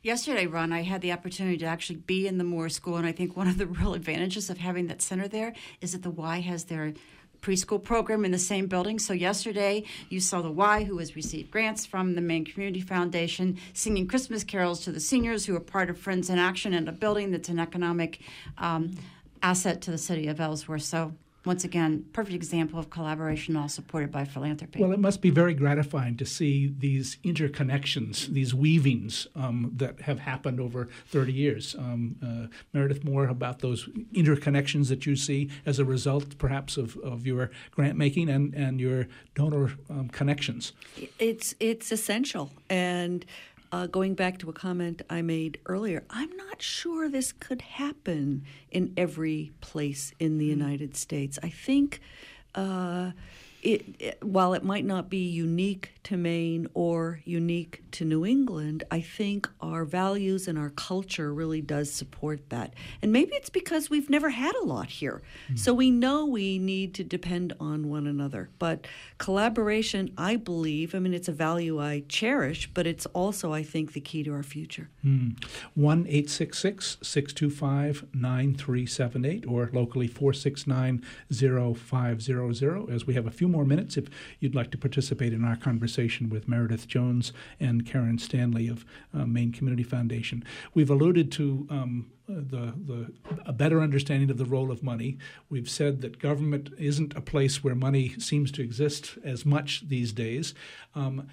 Yesterday, 0.01 0.47
Ron, 0.47 0.73
I 0.73 0.81
had 0.81 1.01
the 1.01 1.11
opportunity 1.11 1.55
to 1.59 1.67
actually 1.67 1.97
be 1.97 2.25
in 2.25 2.39
the 2.39 2.43
Moore 2.43 2.69
School, 2.69 2.95
and 2.95 3.05
I 3.05 3.11
think 3.11 3.37
one 3.37 3.47
of 3.47 3.59
the 3.59 3.67
real 3.67 3.93
advantages 3.93 4.49
of 4.49 4.57
having 4.57 4.87
that 4.87 5.03
center 5.03 5.27
there 5.27 5.53
is 5.81 5.91
that 5.91 6.01
the 6.01 6.09
Y 6.09 6.39
has 6.39 6.63
their 6.63 6.93
preschool 7.39 7.81
program 7.81 8.25
in 8.25 8.31
the 8.31 8.39
same 8.39 8.65
building. 8.65 8.97
So 8.97 9.13
yesterday, 9.13 9.83
you 10.09 10.19
saw 10.19 10.41
the 10.41 10.51
Y, 10.51 10.83
who 10.85 10.97
has 10.97 11.15
received 11.15 11.51
grants 11.51 11.85
from 11.85 12.15
the 12.15 12.21
Maine 12.21 12.43
Community 12.43 12.81
Foundation, 12.81 13.59
singing 13.73 14.07
Christmas 14.07 14.43
carols 14.43 14.79
to 14.81 14.91
the 14.91 14.99
seniors 14.99 15.45
who 15.45 15.55
are 15.55 15.61
part 15.61 15.91
of 15.91 15.99
Friends 15.99 16.31
in 16.31 16.39
Action 16.39 16.73
in 16.73 16.87
a 16.87 16.91
building 16.91 17.29
that's 17.29 17.49
an 17.49 17.59
economic. 17.59 18.19
Um, 18.57 18.95
asset 19.41 19.81
to 19.81 19.91
the 19.91 19.97
city 19.97 20.27
of 20.27 20.39
Ellsworth. 20.39 20.83
So 20.83 21.13
once 21.45 21.63
again, 21.63 22.05
perfect 22.11 22.35
example 22.35 22.77
of 22.77 22.89
collaboration, 22.89 23.55
all 23.55 23.69
supported 23.69 24.11
by 24.11 24.25
philanthropy. 24.25 24.81
Well, 24.81 24.91
it 24.91 24.99
must 24.99 25.21
be 25.21 25.29
very 25.29 25.53
gratifying 25.53 26.17
to 26.17 26.25
see 26.25 26.73
these 26.77 27.17
interconnections, 27.23 28.27
these 28.27 28.53
weavings 28.53 29.25
um, 29.35 29.71
that 29.77 30.01
have 30.01 30.19
happened 30.19 30.59
over 30.59 30.89
30 31.07 31.31
years. 31.31 31.75
Um, 31.75 32.17
uh, 32.21 32.55
Meredith, 32.73 33.05
more 33.05 33.27
about 33.27 33.59
those 33.59 33.87
interconnections 34.13 34.89
that 34.89 35.05
you 35.05 35.15
see 35.15 35.49
as 35.65 35.79
a 35.79 35.85
result, 35.85 36.37
perhaps, 36.37 36.75
of, 36.75 36.97
of 36.97 37.25
your 37.25 37.51
grant 37.71 37.97
making 37.97 38.29
and, 38.29 38.53
and 38.53 38.81
your 38.81 39.07
donor 39.33 39.71
um, 39.89 40.09
connections. 40.09 40.73
It's 41.19 41.55
it's 41.59 41.91
essential, 41.91 42.51
and 42.69 43.25
uh, 43.71 43.87
going 43.87 44.15
back 44.15 44.39
to 44.39 44.49
a 44.49 44.53
comment 44.53 45.01
I 45.09 45.21
made 45.21 45.59
earlier, 45.65 46.03
I'm 46.09 46.35
not 46.37 46.61
sure 46.61 47.09
this 47.09 47.31
could 47.31 47.61
happen 47.61 48.43
in 48.71 48.93
every 48.97 49.51
place 49.61 50.13
in 50.19 50.37
the 50.37 50.45
United 50.45 50.95
States. 50.95 51.39
I 51.43 51.49
think. 51.49 52.01
Uh, 52.55 53.11
it, 53.61 53.85
it, 53.99 54.23
while 54.23 54.53
it 54.53 54.63
might 54.63 54.85
not 54.85 55.09
be 55.09 55.27
unique 55.27 55.93
to 56.03 56.15
Maine 56.17 56.67
or 56.73 57.21
unique 57.25 57.83
to 57.91 58.05
New 58.05 58.25
England, 58.25 58.83
I 58.89 59.01
think 59.01 59.49
our 59.59 59.83
values 59.83 60.47
and 60.47 60.57
our 60.57 60.69
culture 60.69 61.33
really 61.33 61.61
does 61.61 61.91
support 61.91 62.49
that. 62.49 62.73
And 63.01 63.11
maybe 63.11 63.35
it's 63.35 63.49
because 63.49 63.89
we've 63.89 64.09
never 64.09 64.29
had 64.29 64.55
a 64.55 64.65
lot 64.65 64.87
here. 64.87 65.21
Mm-hmm. 65.45 65.57
So 65.57 65.73
we 65.73 65.91
know 65.91 66.25
we 66.25 66.57
need 66.57 66.93
to 66.95 67.03
depend 67.03 67.53
on 67.59 67.89
one 67.89 68.07
another. 68.07 68.49
But 68.59 68.87
collaboration, 69.17 70.13
I 70.17 70.37
believe, 70.37 70.95
I 70.95 70.99
mean, 70.99 71.13
it's 71.13 71.27
a 71.27 71.33
value 71.33 71.81
I 71.81 72.03
cherish, 72.07 72.69
but 72.73 72.87
it's 72.87 73.05
also, 73.07 73.53
I 73.53 73.63
think, 73.63 73.93
the 73.93 74.01
key 74.01 74.23
to 74.23 74.33
our 74.33 74.43
future. 74.43 74.89
Mm. 75.05 75.43
1 75.75 76.05
625 76.27 78.05
9378 78.13 79.45
or 79.47 79.69
locally 79.73 80.07
469 80.07 81.03
0500 81.31 82.89
as 82.89 83.05
we 83.05 83.13
have 83.15 83.27
a 83.27 83.31
few 83.31 83.48
more 83.49 83.65
minutes 83.65 83.97
if 83.97 84.07
you'd 84.39 84.55
like 84.55 84.71
to 84.71 84.77
participate 84.77 85.33
in 85.33 85.43
our 85.43 85.55
conversation 85.55 86.29
with 86.29 86.47
Meredith 86.47 86.87
Jones 86.87 87.33
and 87.59 87.85
Karen 87.85 88.17
Stanley 88.17 88.67
of 88.67 88.85
uh, 89.13 89.25
Maine 89.25 89.51
Community 89.51 89.83
Foundation. 89.83 90.43
We've 90.73 90.89
alluded 90.89 91.31
to 91.33 91.67
um, 91.69 92.11
the, 92.27 92.73
the 92.77 93.13
a 93.45 93.53
better 93.53 93.81
understanding 93.81 94.29
of 94.29 94.37
the 94.37 94.45
role 94.45 94.71
of 94.71 94.83
money. 94.83 95.17
We've 95.49 95.69
said 95.69 96.01
that 96.01 96.19
government 96.19 96.69
isn't 96.77 97.15
a 97.15 97.21
place 97.21 97.63
where 97.63 97.75
money 97.75 98.09
seems 98.19 98.51
to 98.53 98.61
exist 98.61 99.17
as 99.23 99.45
much 99.45 99.87
these 99.87 100.13
days. 100.13 100.53
Um, 100.95 101.27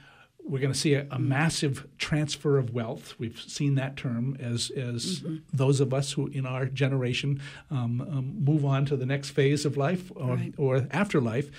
we're 0.46 0.60
going 0.60 0.72
to 0.72 0.78
see 0.78 0.94
a, 0.94 1.06
a, 1.10 1.18
massive 1.18 1.86
transfer 1.98 2.56
of 2.56 2.72
wealth. 2.72 3.14
We've 3.18 3.38
seen 3.40 3.74
that 3.74 3.96
term 3.96 4.36
as 4.38 4.70
as 4.70 5.20
mm-hmm. 5.20 5.36
those 5.52 5.80
of 5.80 5.92
us 5.92 6.12
who 6.12 6.28
in 6.28 6.46
our 6.46 6.66
generation 6.66 7.40
um, 7.70 8.00
um, 8.00 8.44
move 8.44 8.64
on 8.64 8.86
to 8.86 8.96
the 8.96 9.06
next 9.06 9.30
phase 9.30 9.64
of 9.64 9.76
life 9.76 10.12
or, 10.14 10.36
right. 10.36 10.54
or 10.56 10.86
afterlife 10.92 11.50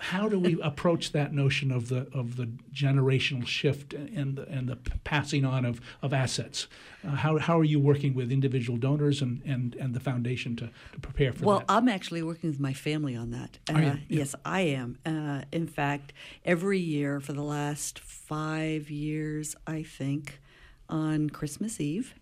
how 0.00 0.28
do 0.28 0.38
we 0.38 0.60
approach 0.62 1.12
that 1.12 1.32
notion 1.32 1.70
of 1.70 1.88
the 1.88 2.08
of 2.14 2.36
the 2.36 2.46
generational 2.72 3.46
shift 3.46 3.92
and 3.92 4.36
the, 4.36 4.48
and 4.48 4.68
the 4.68 4.76
passing 5.04 5.44
on 5.44 5.64
of, 5.64 5.80
of 6.02 6.12
assets? 6.12 6.66
Uh, 7.04 7.10
how, 7.10 7.38
how 7.38 7.58
are 7.58 7.64
you 7.64 7.78
working 7.78 8.14
with 8.14 8.30
individual 8.32 8.78
donors 8.78 9.22
and, 9.22 9.42
and, 9.44 9.74
and 9.76 9.94
the 9.94 10.00
foundation 10.00 10.56
to, 10.56 10.70
to 10.92 11.00
prepare 11.00 11.32
for 11.32 11.44
well, 11.44 11.58
that? 11.60 11.68
Well, 11.68 11.78
I'm 11.78 11.88
actually 11.88 12.22
working 12.22 12.50
with 12.50 12.60
my 12.60 12.72
family 12.72 13.16
on 13.16 13.30
that. 13.30 13.58
Uh, 13.68 13.78
yeah. 13.78 13.96
Yes, 14.08 14.34
I 14.44 14.60
am. 14.62 14.98
Uh, 15.04 15.42
in 15.52 15.66
fact, 15.66 16.12
every 16.44 16.78
year 16.78 17.20
for 17.20 17.32
the 17.32 17.42
last 17.42 17.98
five 17.98 18.90
years, 18.90 19.56
I 19.66 19.82
think, 19.82 20.40
on 20.88 21.30
Christmas 21.30 21.80
Eve, 21.80 22.14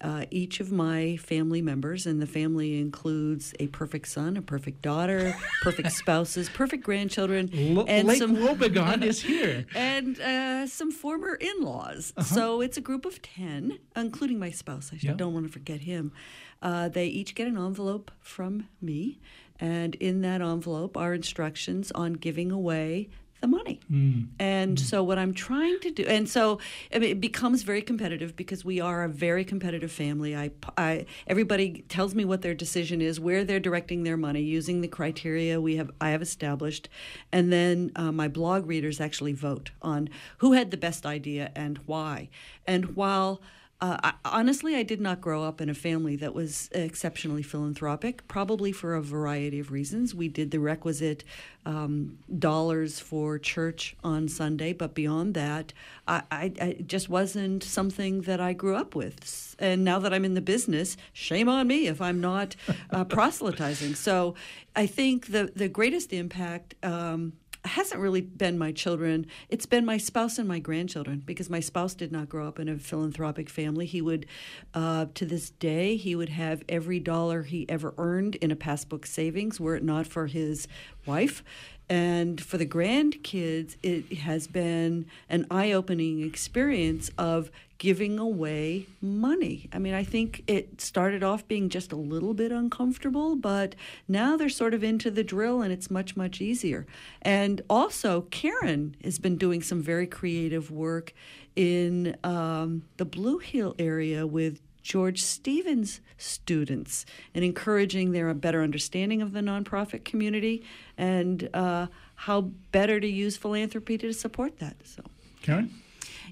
uh, 0.00 0.26
each 0.30 0.60
of 0.60 0.70
my 0.70 1.16
family 1.16 1.62
members, 1.62 2.06
and 2.06 2.20
the 2.20 2.26
family 2.26 2.78
includes 2.78 3.54
a 3.58 3.66
perfect 3.68 4.08
son, 4.08 4.36
a 4.36 4.42
perfect 4.42 4.82
daughter, 4.82 5.34
perfect 5.62 5.92
spouses, 5.92 6.48
perfect 6.50 6.84
grandchildren, 6.84 7.50
L- 7.52 7.86
and 7.88 8.06
Lake 8.06 8.18
some 8.18 8.36
Wobegon 8.36 9.02
is 9.02 9.22
here, 9.22 9.64
and 9.74 10.20
uh, 10.20 10.66
some 10.66 10.92
former 10.92 11.34
in-laws. 11.34 12.12
Uh-huh. 12.16 12.34
So 12.34 12.60
it's 12.60 12.76
a 12.76 12.82
group 12.82 13.06
of 13.06 13.22
ten, 13.22 13.78
including 13.94 14.38
my 14.38 14.50
spouse. 14.50 14.90
I 14.92 14.98
yeah. 15.00 15.14
don't 15.14 15.32
want 15.32 15.46
to 15.46 15.52
forget 15.52 15.80
him. 15.80 16.12
Uh, 16.60 16.88
they 16.88 17.06
each 17.06 17.34
get 17.34 17.46
an 17.46 17.56
envelope 17.56 18.10
from 18.20 18.68
me, 18.82 19.18
and 19.58 19.94
in 19.94 20.20
that 20.22 20.42
envelope 20.42 20.96
are 20.96 21.14
instructions 21.14 21.90
on 21.92 22.14
giving 22.14 22.50
away 22.50 23.08
the 23.40 23.46
money. 23.46 23.80
Mm. 23.90 24.28
And 24.38 24.76
mm. 24.76 24.80
so, 24.80 25.02
what 25.02 25.18
I'm 25.18 25.34
trying 25.34 25.78
to 25.80 25.90
do, 25.90 26.04
and 26.04 26.28
so 26.28 26.58
I 26.94 26.98
mean, 26.98 27.10
it 27.10 27.20
becomes 27.20 27.62
very 27.62 27.82
competitive 27.82 28.36
because 28.36 28.64
we 28.64 28.80
are 28.80 29.04
a 29.04 29.08
very 29.08 29.44
competitive 29.44 29.92
family. 29.92 30.36
I, 30.36 30.50
I, 30.76 31.06
everybody 31.26 31.84
tells 31.88 32.14
me 32.14 32.24
what 32.24 32.42
their 32.42 32.54
decision 32.54 33.00
is, 33.00 33.20
where 33.20 33.44
they're 33.44 33.60
directing 33.60 34.02
their 34.02 34.16
money, 34.16 34.42
using 34.42 34.80
the 34.80 34.88
criteria 34.88 35.60
we 35.60 35.76
have 35.76 35.90
I 36.00 36.10
have 36.10 36.22
established, 36.22 36.88
and 37.32 37.52
then 37.52 37.92
uh, 37.96 38.12
my 38.12 38.28
blog 38.28 38.66
readers 38.66 39.00
actually 39.00 39.32
vote 39.32 39.70
on 39.82 40.08
who 40.38 40.52
had 40.52 40.70
the 40.70 40.76
best 40.76 41.06
idea 41.06 41.52
and 41.54 41.78
why. 41.86 42.28
And 42.66 42.96
while 42.96 43.40
uh, 43.78 43.98
I, 44.02 44.12
honestly, 44.24 44.74
I 44.74 44.82
did 44.82 45.02
not 45.02 45.20
grow 45.20 45.42
up 45.42 45.60
in 45.60 45.68
a 45.68 45.74
family 45.74 46.16
that 46.16 46.34
was 46.34 46.70
exceptionally 46.72 47.42
philanthropic, 47.42 48.26
probably 48.26 48.72
for 48.72 48.94
a 48.94 49.02
variety 49.02 49.58
of 49.58 49.70
reasons. 49.70 50.14
We 50.14 50.28
did 50.28 50.50
the 50.50 50.60
requisite 50.60 51.24
um, 51.66 52.18
dollars 52.38 53.00
for 53.00 53.38
church 53.38 53.94
on 54.02 54.28
Sunday, 54.28 54.72
but 54.72 54.94
beyond 54.94 55.34
that, 55.34 55.74
I, 56.08 56.22
I, 56.30 56.52
I, 56.60 56.76
just 56.86 57.10
wasn't 57.10 57.62
something 57.62 58.22
that 58.22 58.40
I 58.40 58.54
grew 58.54 58.76
up 58.76 58.94
with. 58.94 59.54
And 59.58 59.84
now 59.84 59.98
that 59.98 60.14
I'm 60.14 60.24
in 60.24 60.32
the 60.32 60.40
business, 60.40 60.96
shame 61.12 61.48
on 61.48 61.66
me 61.66 61.86
if 61.86 62.00
I'm 62.00 62.20
not 62.20 62.56
uh, 62.90 63.04
proselytizing. 63.04 63.94
So 63.94 64.36
I 64.74 64.86
think 64.86 65.26
the, 65.26 65.52
the 65.54 65.68
greatest 65.68 66.14
impact. 66.14 66.76
Um, 66.82 67.34
hasn't 67.66 68.00
really 68.00 68.20
been 68.20 68.58
my 68.58 68.72
children. 68.72 69.26
It's 69.48 69.66
been 69.66 69.84
my 69.84 69.98
spouse 69.98 70.38
and 70.38 70.48
my 70.48 70.58
grandchildren 70.58 71.22
because 71.24 71.50
my 71.50 71.60
spouse 71.60 71.94
did 71.94 72.12
not 72.12 72.28
grow 72.28 72.46
up 72.46 72.58
in 72.58 72.68
a 72.68 72.78
philanthropic 72.78 73.48
family. 73.50 73.86
He 73.86 74.00
would, 74.00 74.26
uh, 74.74 75.06
to 75.14 75.26
this 75.26 75.50
day, 75.50 75.96
he 75.96 76.14
would 76.14 76.30
have 76.30 76.62
every 76.68 77.00
dollar 77.00 77.42
he 77.42 77.68
ever 77.68 77.94
earned 77.98 78.36
in 78.36 78.50
a 78.50 78.56
passbook 78.56 79.06
savings 79.06 79.60
were 79.60 79.76
it 79.76 79.84
not 79.84 80.06
for 80.06 80.26
his 80.26 80.68
wife. 81.04 81.42
And 81.88 82.40
for 82.40 82.58
the 82.58 82.66
grandkids, 82.66 83.76
it 83.82 84.18
has 84.18 84.48
been 84.48 85.06
an 85.28 85.46
eye 85.50 85.70
opening 85.70 86.22
experience 86.22 87.10
of 87.16 87.50
giving 87.78 88.18
away 88.18 88.86
money. 89.00 89.68
I 89.72 89.78
mean, 89.78 89.94
I 89.94 90.04
think 90.04 90.42
it 90.46 90.80
started 90.80 91.22
off 91.22 91.46
being 91.46 91.68
just 91.68 91.92
a 91.92 91.96
little 91.96 92.32
bit 92.32 92.50
uncomfortable, 92.50 93.36
but 93.36 93.74
now 94.08 94.36
they're 94.36 94.48
sort 94.48 94.74
of 94.74 94.82
into 94.82 95.10
the 95.10 95.22
drill 95.24 95.60
and 95.60 95.72
it's 95.72 95.90
much, 95.90 96.16
much 96.16 96.40
easier. 96.40 96.86
And 97.22 97.60
also, 97.68 98.22
Karen 98.30 98.96
has 99.04 99.18
been 99.18 99.36
doing 99.36 99.62
some 99.62 99.82
very 99.82 100.06
creative 100.06 100.70
work 100.70 101.12
in 101.54 102.16
um, 102.24 102.82
the 102.96 103.04
Blue 103.04 103.38
Hill 103.38 103.74
area 103.78 104.26
with 104.26 104.60
George 104.82 105.22
Stevens 105.22 106.00
students 106.16 107.04
and 107.34 107.44
encouraging 107.44 108.12
their 108.12 108.32
better 108.34 108.62
understanding 108.62 109.20
of 109.20 109.32
the 109.32 109.40
nonprofit 109.40 110.04
community 110.04 110.64
and 110.96 111.50
uh, 111.52 111.88
how 112.14 112.42
better 112.70 113.00
to 113.00 113.08
use 113.08 113.36
philanthropy 113.36 113.98
to 113.98 114.12
support 114.12 114.58
that. 114.58 114.76
So, 114.84 115.02
Karen. 115.42 115.70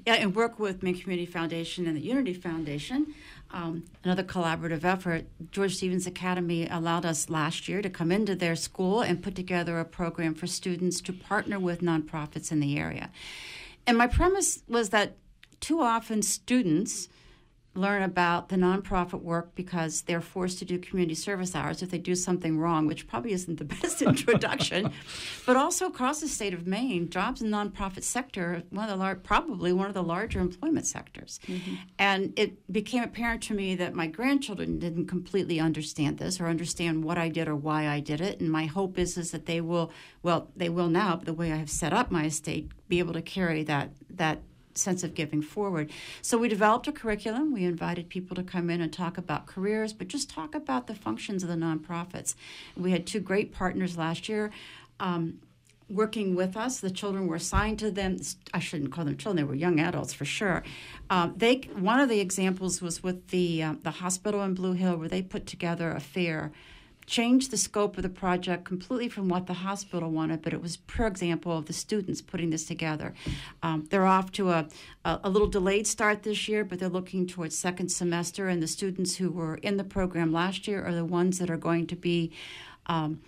Yeah, 0.06 0.14
and 0.14 0.34
work 0.34 0.58
with 0.58 0.82
Maine 0.82 0.98
Community 0.98 1.24
Foundation 1.24 1.86
and 1.86 1.96
the 1.96 2.02
Unity 2.02 2.34
Foundation. 2.34 3.14
Um, 3.50 3.84
another 4.02 4.22
collaborative 4.22 4.84
effort. 4.84 5.24
George 5.50 5.76
Stevens 5.76 6.06
Academy 6.06 6.68
allowed 6.68 7.06
us 7.06 7.30
last 7.30 7.68
year 7.68 7.80
to 7.80 7.88
come 7.88 8.12
into 8.12 8.34
their 8.34 8.56
school 8.56 9.00
and 9.00 9.22
put 9.22 9.34
together 9.34 9.78
a 9.78 9.84
program 9.84 10.34
for 10.34 10.46
students 10.46 11.00
to 11.02 11.12
partner 11.12 11.58
with 11.58 11.80
nonprofits 11.80 12.52
in 12.52 12.60
the 12.60 12.78
area. 12.78 13.10
And 13.86 13.96
my 13.96 14.06
premise 14.06 14.62
was 14.68 14.90
that 14.90 15.16
too 15.60 15.80
often 15.80 16.20
students 16.20 17.08
learn 17.74 18.02
about 18.02 18.48
the 18.48 18.56
nonprofit 18.56 19.20
work 19.20 19.54
because 19.54 20.02
they're 20.02 20.20
forced 20.20 20.58
to 20.60 20.64
do 20.64 20.78
community 20.78 21.14
service 21.14 21.54
hours 21.54 21.82
if 21.82 21.90
they 21.90 21.98
do 21.98 22.14
something 22.14 22.58
wrong, 22.58 22.86
which 22.86 23.06
probably 23.06 23.32
isn't 23.32 23.58
the 23.58 23.64
best 23.82 24.00
introduction. 24.02 24.92
but 25.46 25.56
also 25.56 25.86
across 25.86 26.20
the 26.20 26.28
state 26.28 26.54
of 26.54 26.66
Maine, 26.66 27.10
jobs 27.10 27.42
in 27.42 27.50
the 27.50 27.56
nonprofit 27.56 28.04
sector 28.04 28.62
one 28.70 28.84
of 28.84 28.90
the 28.90 28.96
lar- 28.96 29.16
probably 29.16 29.72
one 29.72 29.88
of 29.88 29.94
the 29.94 30.02
larger 30.02 30.38
employment 30.40 30.86
sectors. 30.86 31.40
Mm-hmm. 31.46 31.74
And 31.98 32.32
it 32.38 32.72
became 32.72 33.02
apparent 33.02 33.42
to 33.44 33.54
me 33.54 33.74
that 33.76 33.94
my 33.94 34.06
grandchildren 34.06 34.78
didn't 34.78 35.06
completely 35.06 35.58
understand 35.58 36.18
this 36.18 36.40
or 36.40 36.46
understand 36.46 37.04
what 37.04 37.18
I 37.18 37.28
did 37.28 37.48
or 37.48 37.56
why 37.56 37.88
I 37.88 38.00
did 38.00 38.20
it. 38.20 38.40
And 38.40 38.50
my 38.50 38.66
hope 38.66 38.98
is 38.98 39.16
is 39.16 39.32
that 39.32 39.46
they 39.46 39.60
will 39.60 39.90
well, 40.22 40.50
they 40.56 40.68
will 40.68 40.88
now, 40.88 41.16
but 41.16 41.26
the 41.26 41.34
way 41.34 41.52
I 41.52 41.56
have 41.56 41.70
set 41.70 41.92
up 41.92 42.10
my 42.10 42.24
estate, 42.24 42.70
be 42.88 42.98
able 42.98 43.12
to 43.12 43.22
carry 43.22 43.62
that 43.64 43.90
that 44.10 44.40
sense 44.74 45.02
of 45.02 45.14
giving 45.14 45.42
forward. 45.42 45.90
So 46.22 46.38
we 46.38 46.48
developed 46.48 46.88
a 46.88 46.92
curriculum. 46.92 47.52
We 47.52 47.64
invited 47.64 48.08
people 48.08 48.34
to 48.36 48.42
come 48.42 48.70
in 48.70 48.80
and 48.80 48.92
talk 48.92 49.18
about 49.18 49.46
careers, 49.46 49.92
but 49.92 50.08
just 50.08 50.30
talk 50.30 50.54
about 50.54 50.86
the 50.86 50.94
functions 50.94 51.42
of 51.42 51.48
the 51.48 51.54
nonprofits. 51.56 52.34
We 52.76 52.90
had 52.90 53.06
two 53.06 53.20
great 53.20 53.52
partners 53.52 53.96
last 53.96 54.28
year. 54.28 54.50
Um, 55.00 55.40
working 55.88 56.34
with 56.34 56.56
us. 56.56 56.80
The 56.80 56.90
children 56.90 57.26
were 57.26 57.36
assigned 57.36 57.78
to 57.80 57.90
them. 57.90 58.18
I 58.52 58.58
shouldn't 58.58 58.92
call 58.92 59.04
them 59.04 59.16
children; 59.16 59.44
they 59.44 59.48
were 59.48 59.54
young 59.54 59.80
adults 59.80 60.12
for 60.12 60.24
sure. 60.24 60.62
Um, 61.10 61.34
they 61.36 61.56
one 61.76 62.00
of 62.00 62.08
the 62.08 62.20
examples 62.20 62.80
was 62.80 63.02
with 63.02 63.28
the 63.28 63.62
uh, 63.62 63.74
the 63.82 63.90
hospital 63.90 64.42
in 64.42 64.54
Blue 64.54 64.72
Hill, 64.72 64.96
where 64.96 65.08
they 65.08 65.22
put 65.22 65.46
together 65.46 65.90
a 65.90 66.00
fair 66.00 66.52
changed 67.06 67.50
the 67.50 67.56
scope 67.56 67.96
of 67.96 68.02
the 68.02 68.08
project 68.08 68.64
completely 68.64 69.08
from 69.08 69.28
what 69.28 69.46
the 69.46 69.54
hospital 69.54 70.10
wanted, 70.10 70.42
but 70.42 70.52
it 70.52 70.62
was 70.62 70.76
per 70.76 71.06
example 71.06 71.56
of 71.56 71.66
the 71.66 71.72
students 71.72 72.20
putting 72.20 72.50
this 72.50 72.64
together. 72.64 73.14
Um, 73.62 73.86
they're 73.90 74.06
off 74.06 74.32
to 74.32 74.50
a, 74.50 74.68
a, 75.04 75.20
a, 75.24 75.30
little 75.30 75.48
delayed 75.48 75.86
start 75.86 76.22
this 76.22 76.48
year, 76.48 76.64
but 76.64 76.78
they're 76.78 76.88
looking 76.88 77.26
towards 77.26 77.56
second 77.56 77.90
semester, 77.90 78.48
and 78.48 78.62
the 78.62 78.68
students 78.68 79.16
who 79.16 79.30
were 79.30 79.56
in 79.56 79.76
the 79.76 79.84
program 79.84 80.32
last 80.32 80.66
year 80.66 80.84
are 80.84 80.94
the 80.94 81.04
ones 81.04 81.38
that 81.38 81.50
are 81.50 81.56
going 81.56 81.86
to 81.88 81.96
be. 81.96 82.32
Um, 82.86 83.20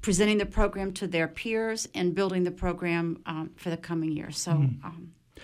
presenting 0.00 0.38
the 0.38 0.46
program 0.46 0.92
to 0.92 1.06
their 1.06 1.28
peers 1.28 1.86
and 1.94 2.14
building 2.14 2.44
the 2.44 2.50
program 2.50 3.20
um, 3.26 3.50
for 3.56 3.68
the 3.68 3.76
coming 3.76 4.12
year. 4.12 4.30
So, 4.30 4.52
mm. 4.52 4.78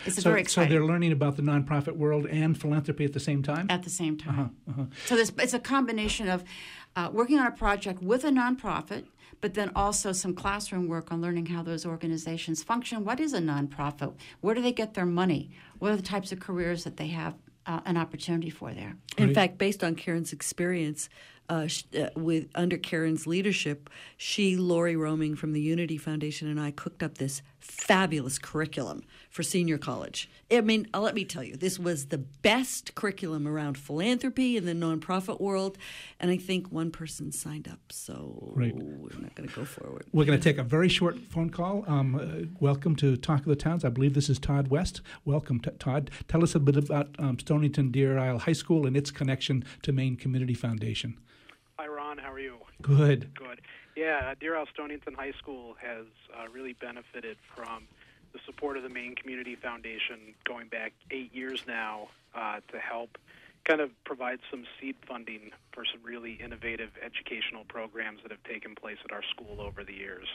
It's 0.07 0.17
so, 0.17 0.23
very 0.23 0.41
exciting. 0.41 0.71
So 0.71 0.75
they're 0.75 0.87
learning 0.87 1.13
about 1.13 1.37
the 1.37 1.43
nonprofit 1.43 1.97
world 1.97 2.27
and 2.27 2.59
philanthropy 2.59 3.05
at 3.05 3.13
the 3.13 3.21
same 3.21 3.43
time? 3.43 3.67
At 3.71 3.83
the 3.83 3.91
same 3.91 4.17
time. 4.17 4.53
Uh-huh, 4.69 4.71
uh-huh. 4.71 4.85
So 5.07 5.17
this, 5.17 5.33
it's 5.39 5.55
a 5.55 5.59
combination 5.59 6.29
of 6.29 6.45
uh, 6.97 7.11
working 7.13 7.39
on 7.39 7.47
a 7.47 7.51
project 7.51 8.03
with 8.03 8.25
a 8.25 8.31
nonprofit, 8.31 9.05
but 9.41 9.55
then 9.55 9.71
also 9.75 10.13
some 10.13 10.35
classroom 10.35 10.89
work 10.89 11.13
on 11.13 11.21
learning 11.21 11.47
how 11.47 11.63
those 11.63 11.85
organizations 11.85 12.63
function. 12.63 13.05
What 13.05 13.21
is 13.21 13.33
a 13.33 13.41
nonprofit? 13.41 14.15
Where 14.41 14.55
do 14.55 14.63
they 14.63 14.73
get 14.73 14.95
their 14.95 15.07
money? 15.07 15.51
What 15.79 15.93
are 15.93 15.97
the 15.97 16.03
types 16.03 16.33
of 16.33 16.41
careers 16.41 16.85
that 16.85 16.97
they 16.97 17.09
have 17.09 17.35
uh, 17.67 17.81
an 17.85 17.97
opportunity 17.97 18.51
for 18.51 18.73
there? 18.73 18.97
In 19.19 19.35
fact, 19.35 19.59
based 19.59 19.83
on 19.83 19.97
Karen's 19.97 20.33
experience, 20.33 21.09
uh, 21.49 21.67
sh- 21.67 21.85
uh, 21.99 22.09
with 22.17 22.49
under 22.55 22.79
Karen's 22.79 23.27
leadership, 23.27 23.91
she, 24.17 24.57
Lori 24.57 24.97
Roaming 24.97 25.37
from 25.37 25.53
the 25.53 25.61
Unity 25.61 25.99
Foundation, 25.99 26.49
and 26.49 26.61
I 26.61 26.71
cooked 26.71 27.03
up 27.03 27.19
this 27.19 27.43
fabulous 27.65 28.39
curriculum 28.39 29.03
for 29.31 29.43
senior 29.43 29.79
college. 29.79 30.29
I 30.51 30.61
mean, 30.61 30.87
uh, 30.93 31.01
let 31.01 31.15
me 31.15 31.25
tell 31.25 31.43
you, 31.43 31.57
this 31.57 31.79
was 31.79 32.07
the 32.07 32.19
best 32.19 32.95
curriculum 32.95 33.49
around 33.49 33.79
philanthropy 33.79 34.57
in 34.57 34.67
the 34.67 34.75
nonprofit 34.75 35.41
world, 35.41 35.79
and 36.21 36.31
I 36.31 36.37
think 36.37 36.71
one 36.71 36.91
person 36.91 37.33
signed 37.33 37.67
up, 37.67 37.81
so 37.91 38.53
Great. 38.55 38.75
we're 38.77 39.19
not 39.19 39.35
going 39.35 39.49
to 39.49 39.55
go 39.55 39.65
forward. 39.65 40.07
We're 40.13 40.27
going 40.27 40.39
to 40.39 40.45
take 40.45 40.59
a 40.59 40.63
very 40.63 40.89
short 40.89 41.19
phone 41.19 41.51
call. 41.51 41.85
Um, 41.89 42.15
uh, 42.15 42.47
welcome 42.61 42.95
to 42.97 43.17
Talk 43.17 43.41
of 43.41 43.47
the 43.47 43.57
Towns. 43.57 43.85
I 43.85 43.89
believe 43.89 44.15
this 44.15 44.29
is 44.29 44.39
Todd 44.39 44.69
West. 44.69 45.01
Welcome, 45.25 45.61
t- 45.61 45.71
Todd. 45.79 46.11
Tell 46.29 46.43
us 46.43 46.55
a 46.55 46.61
bit 46.61 46.77
about 46.77 47.09
um, 47.19 47.39
Stonington 47.39 47.91
Deer 47.91 48.19
Isle 48.19 48.41
High 48.41 48.53
School 48.53 48.87
and 48.87 48.97
its 48.97 49.11
connection 49.11 49.65
to 49.83 49.93
Maine 49.93 50.17
Community 50.17 50.55
Foundation. 50.55 51.19
Hi, 51.79 51.87
Ron. 51.87 52.19
How 52.19 52.33
are 52.33 52.39
you? 52.39 52.59
Good. 52.83 53.35
Good. 53.35 53.63
Yeah, 53.97 54.35
Deer 54.41 54.57
Isle 54.57 54.67
Stonington 54.73 55.15
High 55.15 55.33
School 55.39 55.77
has 55.81 56.07
uh, 56.37 56.49
really 56.53 56.73
benefited 56.73 57.37
from 57.55 57.87
the 58.33 58.41
support 58.45 58.77
of 58.77 58.83
the 58.83 58.89
Maine 58.89 59.15
Community 59.15 59.55
Foundation 59.55 60.35
going 60.45 60.69
back 60.69 60.93
eight 61.13 61.33
years 61.33 61.65
now 61.69 62.09
uh, 62.35 62.59
to 62.73 62.79
help 62.79 63.17
kind 63.65 63.81
of 63.81 63.91
provide 64.05 64.41
some 64.51 64.65
seed 64.79 64.97
funding 65.07 65.51
for 65.73 65.85
some 65.85 66.01
really 66.03 66.33
innovative 66.35 66.91
educational 67.03 67.65
programs 67.65 68.21
that 68.23 68.31
have 68.31 68.43
taken 68.43 68.75
place 68.75 68.99
at 69.05 69.13
our 69.13 69.23
school 69.23 69.61
over 69.61 69.85
the 69.85 69.95
years. 69.95 70.27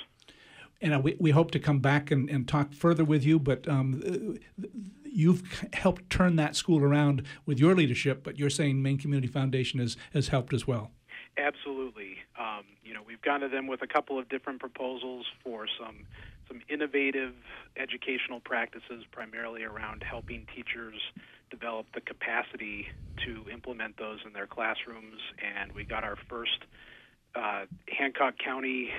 And 0.82 0.94
uh, 0.94 1.00
we, 1.00 1.18
we 1.20 1.32
hope 1.32 1.52
to 1.52 1.60
come 1.60 1.80
back 1.80 2.10
and, 2.10 2.30
and 2.30 2.48
talk 2.48 2.74
further 2.74 3.04
with 3.04 3.26
you, 3.26 3.38
but 3.38 3.68
um, 3.68 4.02
uh, 4.06 4.66
you've 5.04 5.68
helped 5.74 6.10
turn 6.10 6.38
that 6.38 6.56
school 6.56 6.82
around 6.82 7.24
with 7.46 7.60
your 7.60 7.76
leadership, 7.76 8.24
but 8.24 8.40
you're 8.40 8.50
saying 8.50 8.82
Maine 8.82 8.98
Community 8.98 9.28
Foundation 9.28 9.82
has, 9.82 9.98
has 10.14 10.30
helped 10.30 10.54
as 10.54 10.66
well. 10.66 10.92
Absolutely. 11.40 12.18
Um, 12.38 12.64
you 12.84 12.94
know, 12.94 13.02
we've 13.06 13.22
gone 13.22 13.40
to 13.40 13.48
them 13.48 13.68
with 13.68 13.82
a 13.82 13.88
couple 13.88 14.20
of 14.20 14.28
different 14.28 14.60
proposals 14.60 15.26
for 15.44 15.68
some 15.80 16.06
some 16.48 16.62
innovative 16.68 17.36
educational 17.78 18.40
practices, 18.40 19.06
primarily 19.12 19.64
around 19.64 20.04
helping 20.04 20.48
teachers 20.56 20.96
develop 21.52 21.86
the 21.94 22.02
capacity 22.02 22.88
to 23.24 23.46
implement 23.52 23.98
those 23.98 24.18
in 24.26 24.34
their 24.34 24.48
classrooms. 24.48 25.22
And 25.38 25.72
we 25.74 25.84
got 25.84 26.04
our 26.04 26.18
first 26.28 26.66
uh, 27.36 27.66
Hancock 27.88 28.34
County 28.44 28.90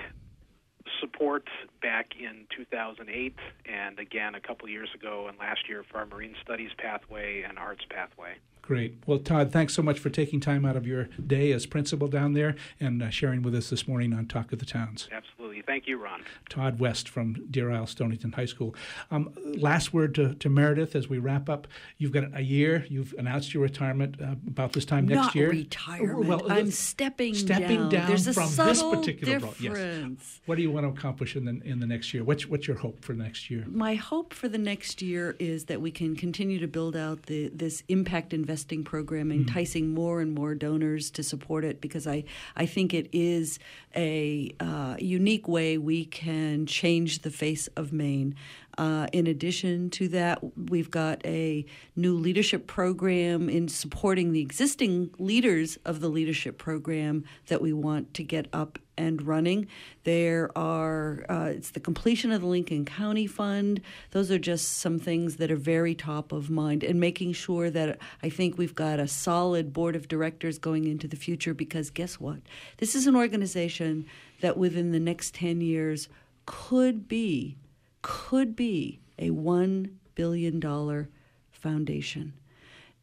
support 1.01 1.43
back 1.81 2.13
in 2.17 2.47
2008, 2.55 3.35
and 3.65 3.99
again 3.99 4.33
a 4.33 4.39
couple 4.39 4.67
years 4.69 4.89
ago 4.95 5.27
and 5.27 5.37
last 5.37 5.67
year 5.67 5.83
for 5.91 5.97
our 5.97 6.05
Marine 6.05 6.35
Studies 6.41 6.71
pathway 6.77 7.43
and 7.47 7.59
Arts 7.59 7.83
pathway. 7.89 8.35
Great. 8.61 8.97
Well, 9.05 9.17
Todd, 9.19 9.51
thanks 9.51 9.73
so 9.73 9.81
much 9.81 9.99
for 9.99 10.09
taking 10.09 10.39
time 10.39 10.65
out 10.65 10.75
of 10.77 10.85
your 10.85 11.09
day 11.25 11.51
as 11.51 11.65
principal 11.65 12.07
down 12.07 12.33
there 12.33 12.55
and 12.79 13.01
uh, 13.01 13.09
sharing 13.09 13.41
with 13.41 13.55
us 13.55 13.69
this 13.69 13.87
morning 13.87 14.13
on 14.13 14.27
Talk 14.27 14.53
of 14.53 14.59
the 14.59 14.65
Towns. 14.65 15.09
Absolutely. 15.11 15.61
Thank 15.61 15.87
you, 15.87 15.97
Ron. 15.97 16.21
Todd 16.47 16.79
West 16.79 17.09
from 17.09 17.33
Deer 17.49 17.71
Isle 17.71 17.87
Stonington 17.87 18.31
High 18.33 18.45
School. 18.45 18.75
Um, 19.09 19.33
last 19.57 19.93
word 19.93 20.15
to, 20.15 20.35
to 20.35 20.49
Meredith 20.49 20.95
as 20.95 21.09
we 21.09 21.17
wrap 21.17 21.49
up. 21.49 21.67
You've 21.97 22.11
got 22.11 22.25
a 22.33 22.41
year. 22.41 22.85
You've 22.87 23.13
announced 23.17 23.53
your 23.53 23.63
retirement 23.63 24.15
uh, 24.21 24.35
about 24.47 24.73
this 24.73 24.85
time 24.85 25.07
next 25.07 25.25
Not 25.27 25.35
year. 25.35 25.49
retirement. 25.49 26.27
Well, 26.27 26.51
I'm 26.51 26.67
uh, 26.67 26.71
stepping 26.71 27.33
stepping 27.33 27.77
down. 27.77 27.89
down 27.89 28.07
There's 28.07 28.27
a 28.27 28.33
from 28.33 28.47
subtle 28.47 28.91
this 28.91 28.99
particular 28.99 29.39
role. 29.39 29.51
difference. 29.59 30.19
Yes. 30.21 30.41
What 30.45 30.55
do 30.55 30.61
you 30.61 30.71
want 30.71 30.85
to 30.85 30.89
accomplish 30.97 31.35
in 31.35 31.45
the 31.45 31.59
in 31.65 31.79
the 31.79 31.87
next 31.87 32.13
year? 32.13 32.23
What's 32.23 32.47
what's 32.47 32.67
your 32.67 32.77
hope 32.77 33.03
for 33.03 33.13
next 33.13 33.49
year? 33.49 33.65
My 33.67 33.95
hope 33.95 34.33
for 34.33 34.47
the 34.47 34.57
next 34.57 35.01
year 35.01 35.35
is 35.39 35.65
that 35.65 35.81
we 35.81 35.91
can 35.91 36.15
continue 36.15 36.59
to 36.59 36.67
build 36.67 36.95
out 36.95 37.23
the, 37.23 37.49
this 37.53 37.83
impact 37.87 38.33
investing 38.51 38.83
program, 38.83 39.31
enticing 39.31 39.93
more 39.93 40.19
and 40.19 40.35
more 40.35 40.53
donors 40.53 41.09
to 41.09 41.23
support 41.23 41.63
it, 41.63 41.79
because 41.79 42.05
I, 42.05 42.25
I 42.53 42.65
think 42.65 42.93
it 42.93 43.07
is 43.13 43.59
a 43.95 44.53
uh, 44.59 44.97
unique 44.99 45.47
way 45.47 45.77
we 45.77 46.03
can 46.03 46.65
change 46.65 47.21
the 47.21 47.31
face 47.31 47.67
of 47.77 47.93
Maine. 47.93 48.35
Uh, 48.81 49.05
in 49.13 49.27
addition 49.27 49.91
to 49.91 50.07
that, 50.07 50.39
we've 50.57 50.89
got 50.89 51.23
a 51.23 51.63
new 51.95 52.15
leadership 52.15 52.65
program 52.65 53.47
in 53.47 53.67
supporting 53.67 54.31
the 54.31 54.41
existing 54.41 55.11
leaders 55.19 55.77
of 55.85 55.99
the 55.99 56.09
leadership 56.09 56.57
program 56.57 57.23
that 57.45 57.61
we 57.61 57.71
want 57.71 58.11
to 58.15 58.23
get 58.23 58.47
up 58.51 58.79
and 58.97 59.21
running. 59.21 59.67
There 60.03 60.49
are, 60.57 61.23
uh, 61.29 61.51
it's 61.55 61.69
the 61.69 61.79
completion 61.79 62.31
of 62.31 62.41
the 62.41 62.47
Lincoln 62.47 62.83
County 62.83 63.27
Fund. 63.27 63.81
Those 64.09 64.31
are 64.31 64.39
just 64.39 64.79
some 64.79 64.97
things 64.97 65.35
that 65.35 65.51
are 65.51 65.55
very 65.55 65.93
top 65.93 66.31
of 66.31 66.49
mind, 66.49 66.83
and 66.83 66.99
making 66.99 67.33
sure 67.33 67.69
that 67.69 67.99
I 68.23 68.29
think 68.29 68.57
we've 68.57 68.73
got 68.73 68.99
a 68.99 69.07
solid 69.07 69.73
board 69.73 69.95
of 69.95 70.07
directors 70.07 70.57
going 70.57 70.87
into 70.87 71.07
the 71.07 71.15
future 71.15 71.53
because 71.53 71.91
guess 71.91 72.19
what? 72.19 72.39
This 72.77 72.95
is 72.95 73.05
an 73.05 73.15
organization 73.15 74.07
that 74.39 74.57
within 74.57 74.91
the 74.91 74.99
next 74.99 75.35
10 75.35 75.61
years 75.61 76.09
could 76.47 77.07
be 77.07 77.57
could 78.01 78.55
be 78.55 78.99
a 79.19 79.29
$1 79.29 79.91
billion 80.15 81.07
foundation. 81.51 82.33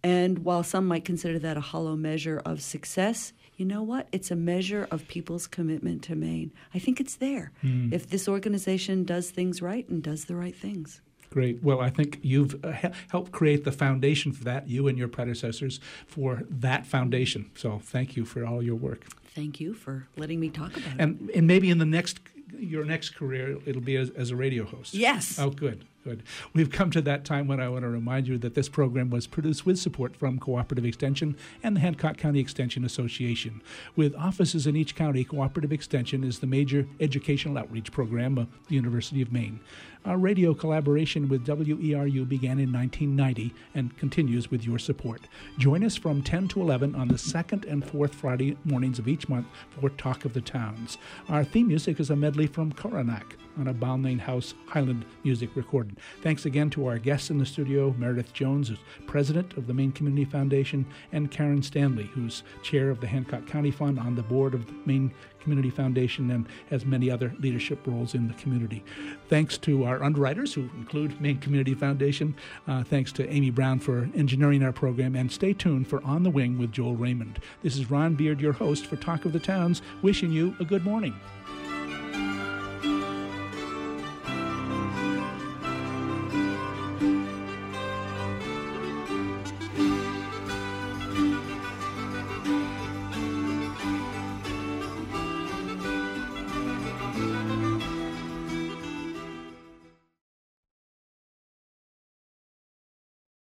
And 0.03 0.40
while 0.40 0.62
some 0.62 0.86
might 0.86 1.05
consider 1.05 1.38
that 1.40 1.57
a 1.57 1.61
hollow 1.61 1.96
measure 1.96 2.40
of 2.44 2.62
success, 2.62 3.32
you 3.57 3.64
know 3.64 3.82
what? 3.82 4.09
It's 4.12 4.30
a 4.30 4.36
measure 4.36 4.86
of 4.90 5.09
people's 5.09 5.49
commitment 5.49 6.03
to 6.05 6.14
Maine. 6.14 6.53
I 6.72 6.78
think 6.78 7.01
it's 7.01 7.16
there 7.16 7.51
if 7.62 8.09
this 8.09 8.28
organization 8.28 9.03
does 9.05 9.30
things 9.30 9.61
right 9.61 9.88
and 9.88 10.03
does 10.03 10.26
the 10.26 10.36
right 10.36 10.55
things. 10.55 11.01
Great. 11.30 11.62
Well, 11.62 11.80
I 11.80 11.90
think 11.90 12.20
you've 12.22 12.64
uh, 12.64 12.72
helped 13.11 13.32
create 13.32 13.64
the 13.64 13.72
foundation 13.72 14.32
for 14.32 14.44
that, 14.44 14.68
you 14.68 14.88
and 14.88 14.96
your 14.96 15.09
predecessors, 15.09 15.78
for 16.07 16.42
that 16.49 16.86
foundation. 16.86 17.51
So 17.55 17.80
thank 17.82 18.16
you 18.16 18.24
for 18.24 18.46
all 18.46 18.62
your 18.62 18.76
work. 18.76 19.05
Thank 19.34 19.61
you 19.61 19.74
for 19.74 20.07
letting 20.16 20.40
me 20.40 20.49
talk 20.49 20.76
about 20.76 20.94
it. 20.94 21.01
And 21.01 21.30
and 21.34 21.46
maybe 21.46 21.68
in 21.68 21.78
the 21.78 21.86
next 21.86 22.20
your 22.59 22.84
next 22.84 23.11
career, 23.11 23.59
it'll 23.66 23.82
be 23.82 23.96
as, 23.96 24.11
as 24.11 24.30
a 24.30 24.36
radio 24.36 24.64
host. 24.64 24.94
Yes. 24.94 25.38
Oh, 25.38 25.51
good, 25.51 25.84
good. 26.05 26.22
We've 26.53 26.70
come 26.70 26.90
to 26.92 27.01
that 27.03 27.24
time 27.24 27.49
when 27.49 27.61
I 27.61 27.68
want 27.68 27.82
to 27.82 27.88
remind 27.88 28.28
you 28.28 28.38
that 28.38 28.55
this 28.55 28.68
program 28.68 29.11
was 29.11 29.26
produced 29.26 29.66
with 29.66 29.78
support 29.78 30.16
from 30.16 30.38
Cooperative 30.38 30.84
Extension 30.84 31.36
and 31.62 31.76
the 31.76 31.80
Hancock 31.80 32.16
County 32.16 32.40
Extension 32.40 32.84
Association. 32.84 33.62
With 33.96 34.14
offices 34.14 34.66
in 34.66 34.76
each 34.76 34.94
county, 34.94 35.24
Cooperative 35.24 35.72
Extension 35.72 36.24
is 36.24 36.38
the 36.38 36.46
major 36.46 36.86
educational 37.01 37.59
outreach 37.59 37.92
program 37.92 38.38
of 38.38 38.49
the 38.68 38.74
University 38.74 39.22
of 39.22 39.32
Maine. 39.32 39.61
Our 40.05 40.16
radio 40.16 40.55
collaboration 40.55 41.28
with 41.28 41.44
WERU 41.44 42.28
began 42.28 42.59
in 42.59 42.72
1990 42.72 43.53
and 43.74 43.96
continues 43.99 44.51
with 44.51 44.64
your 44.64 44.78
support. 44.78 45.22
Join 45.59 45.82
us 45.82 45.96
from 45.96 46.22
10 46.22 46.49
to 46.49 46.61
11 46.61 46.94
on 46.94 47.09
the 47.09 47.18
second 47.18 47.64
and 47.64 47.84
fourth 47.84 48.14
Friday 48.14 48.57
mornings 48.64 48.99
of 48.99 49.09
each 49.09 49.28
month 49.28 49.49
for 49.70 49.90
Talk 49.90 50.24
of 50.24 50.34
the 50.34 50.40
Towns. 50.40 50.99
Our 51.28 51.44
theme 51.44 51.68
music 51.68 51.99
is 51.99 52.11
a 52.11 52.16
medley 52.16 52.46
from 52.46 52.72
Coronac 52.72 53.34
on 53.59 53.66
a 53.66 53.74
Balmain 53.74 54.20
House 54.20 54.55
Highland 54.68 55.05
music 55.24 55.51
recording. 55.57 55.96
Thanks 56.22 56.46
again 56.46 56.70
to 56.70 56.86
our 56.86 56.99
guests 56.99 57.30
in 57.30 57.38
the 57.38 57.46
studio, 57.46 57.92
Meredith 57.99 58.32
Jones, 58.32 58.68
who's 58.68 58.78
president 59.07 59.57
of 59.57 59.66
the 59.66 59.74
Maine 59.74 59.92
Community 59.92 60.24
Foundation, 60.24 60.86
and 61.12 61.30
Karen 61.30 61.62
Stanley, 61.62 62.09
who's 62.14 62.44
chair 62.62 62.90
of 62.90 63.01
the 63.01 63.07
Hancock 63.09 63.46
County 63.46 63.72
Fund 63.72 63.99
on 63.99 64.14
the 64.14 64.22
board 64.22 64.55
of 64.55 64.66
the 64.66 64.74
Maine 64.86 65.12
Community 65.41 65.70
Foundation 65.70 66.30
and 66.30 66.47
has 66.70 66.84
many 66.84 67.11
other 67.11 67.34
leadership 67.39 67.86
roles 67.86 68.14
in 68.14 68.28
the 68.28 68.34
community. 68.34 68.84
Thanks 69.28 69.59
to 69.59 69.84
our 69.84 70.03
underwriters, 70.03 70.55
who 70.55 70.62
include 70.76 71.20
Maine 71.20 71.39
Community 71.39 71.74
Foundation. 71.74 72.34
Uh, 72.66 72.82
thanks 72.84 73.12
to 73.12 73.28
Amy 73.28 73.51
Brown 73.51 73.78
for 73.78 74.09
engineering 74.14 74.62
our 74.62 74.72
program. 74.72 75.14
And 75.14 75.30
stay 75.30 75.53
tuned 75.53 75.89
for 75.89 76.03
On 76.05 76.22
the 76.22 76.30
Wing 76.30 76.59
with 76.59 76.72
Joel 76.72 76.97
Raymond. 76.97 77.41
This 77.62 77.76
is 77.76 77.91
Ron 77.91 78.14
Beard, 78.14 78.41
your 78.41 78.53
host 78.53 78.86
for 78.86 78.97
Talk 78.97 79.24
of 79.24 79.32
the 79.32 79.41
Towns, 79.41 79.82
wishing 80.03 80.30
you 80.32 80.55
a 80.61 80.64
good 80.64 80.84
morning. 80.84 81.14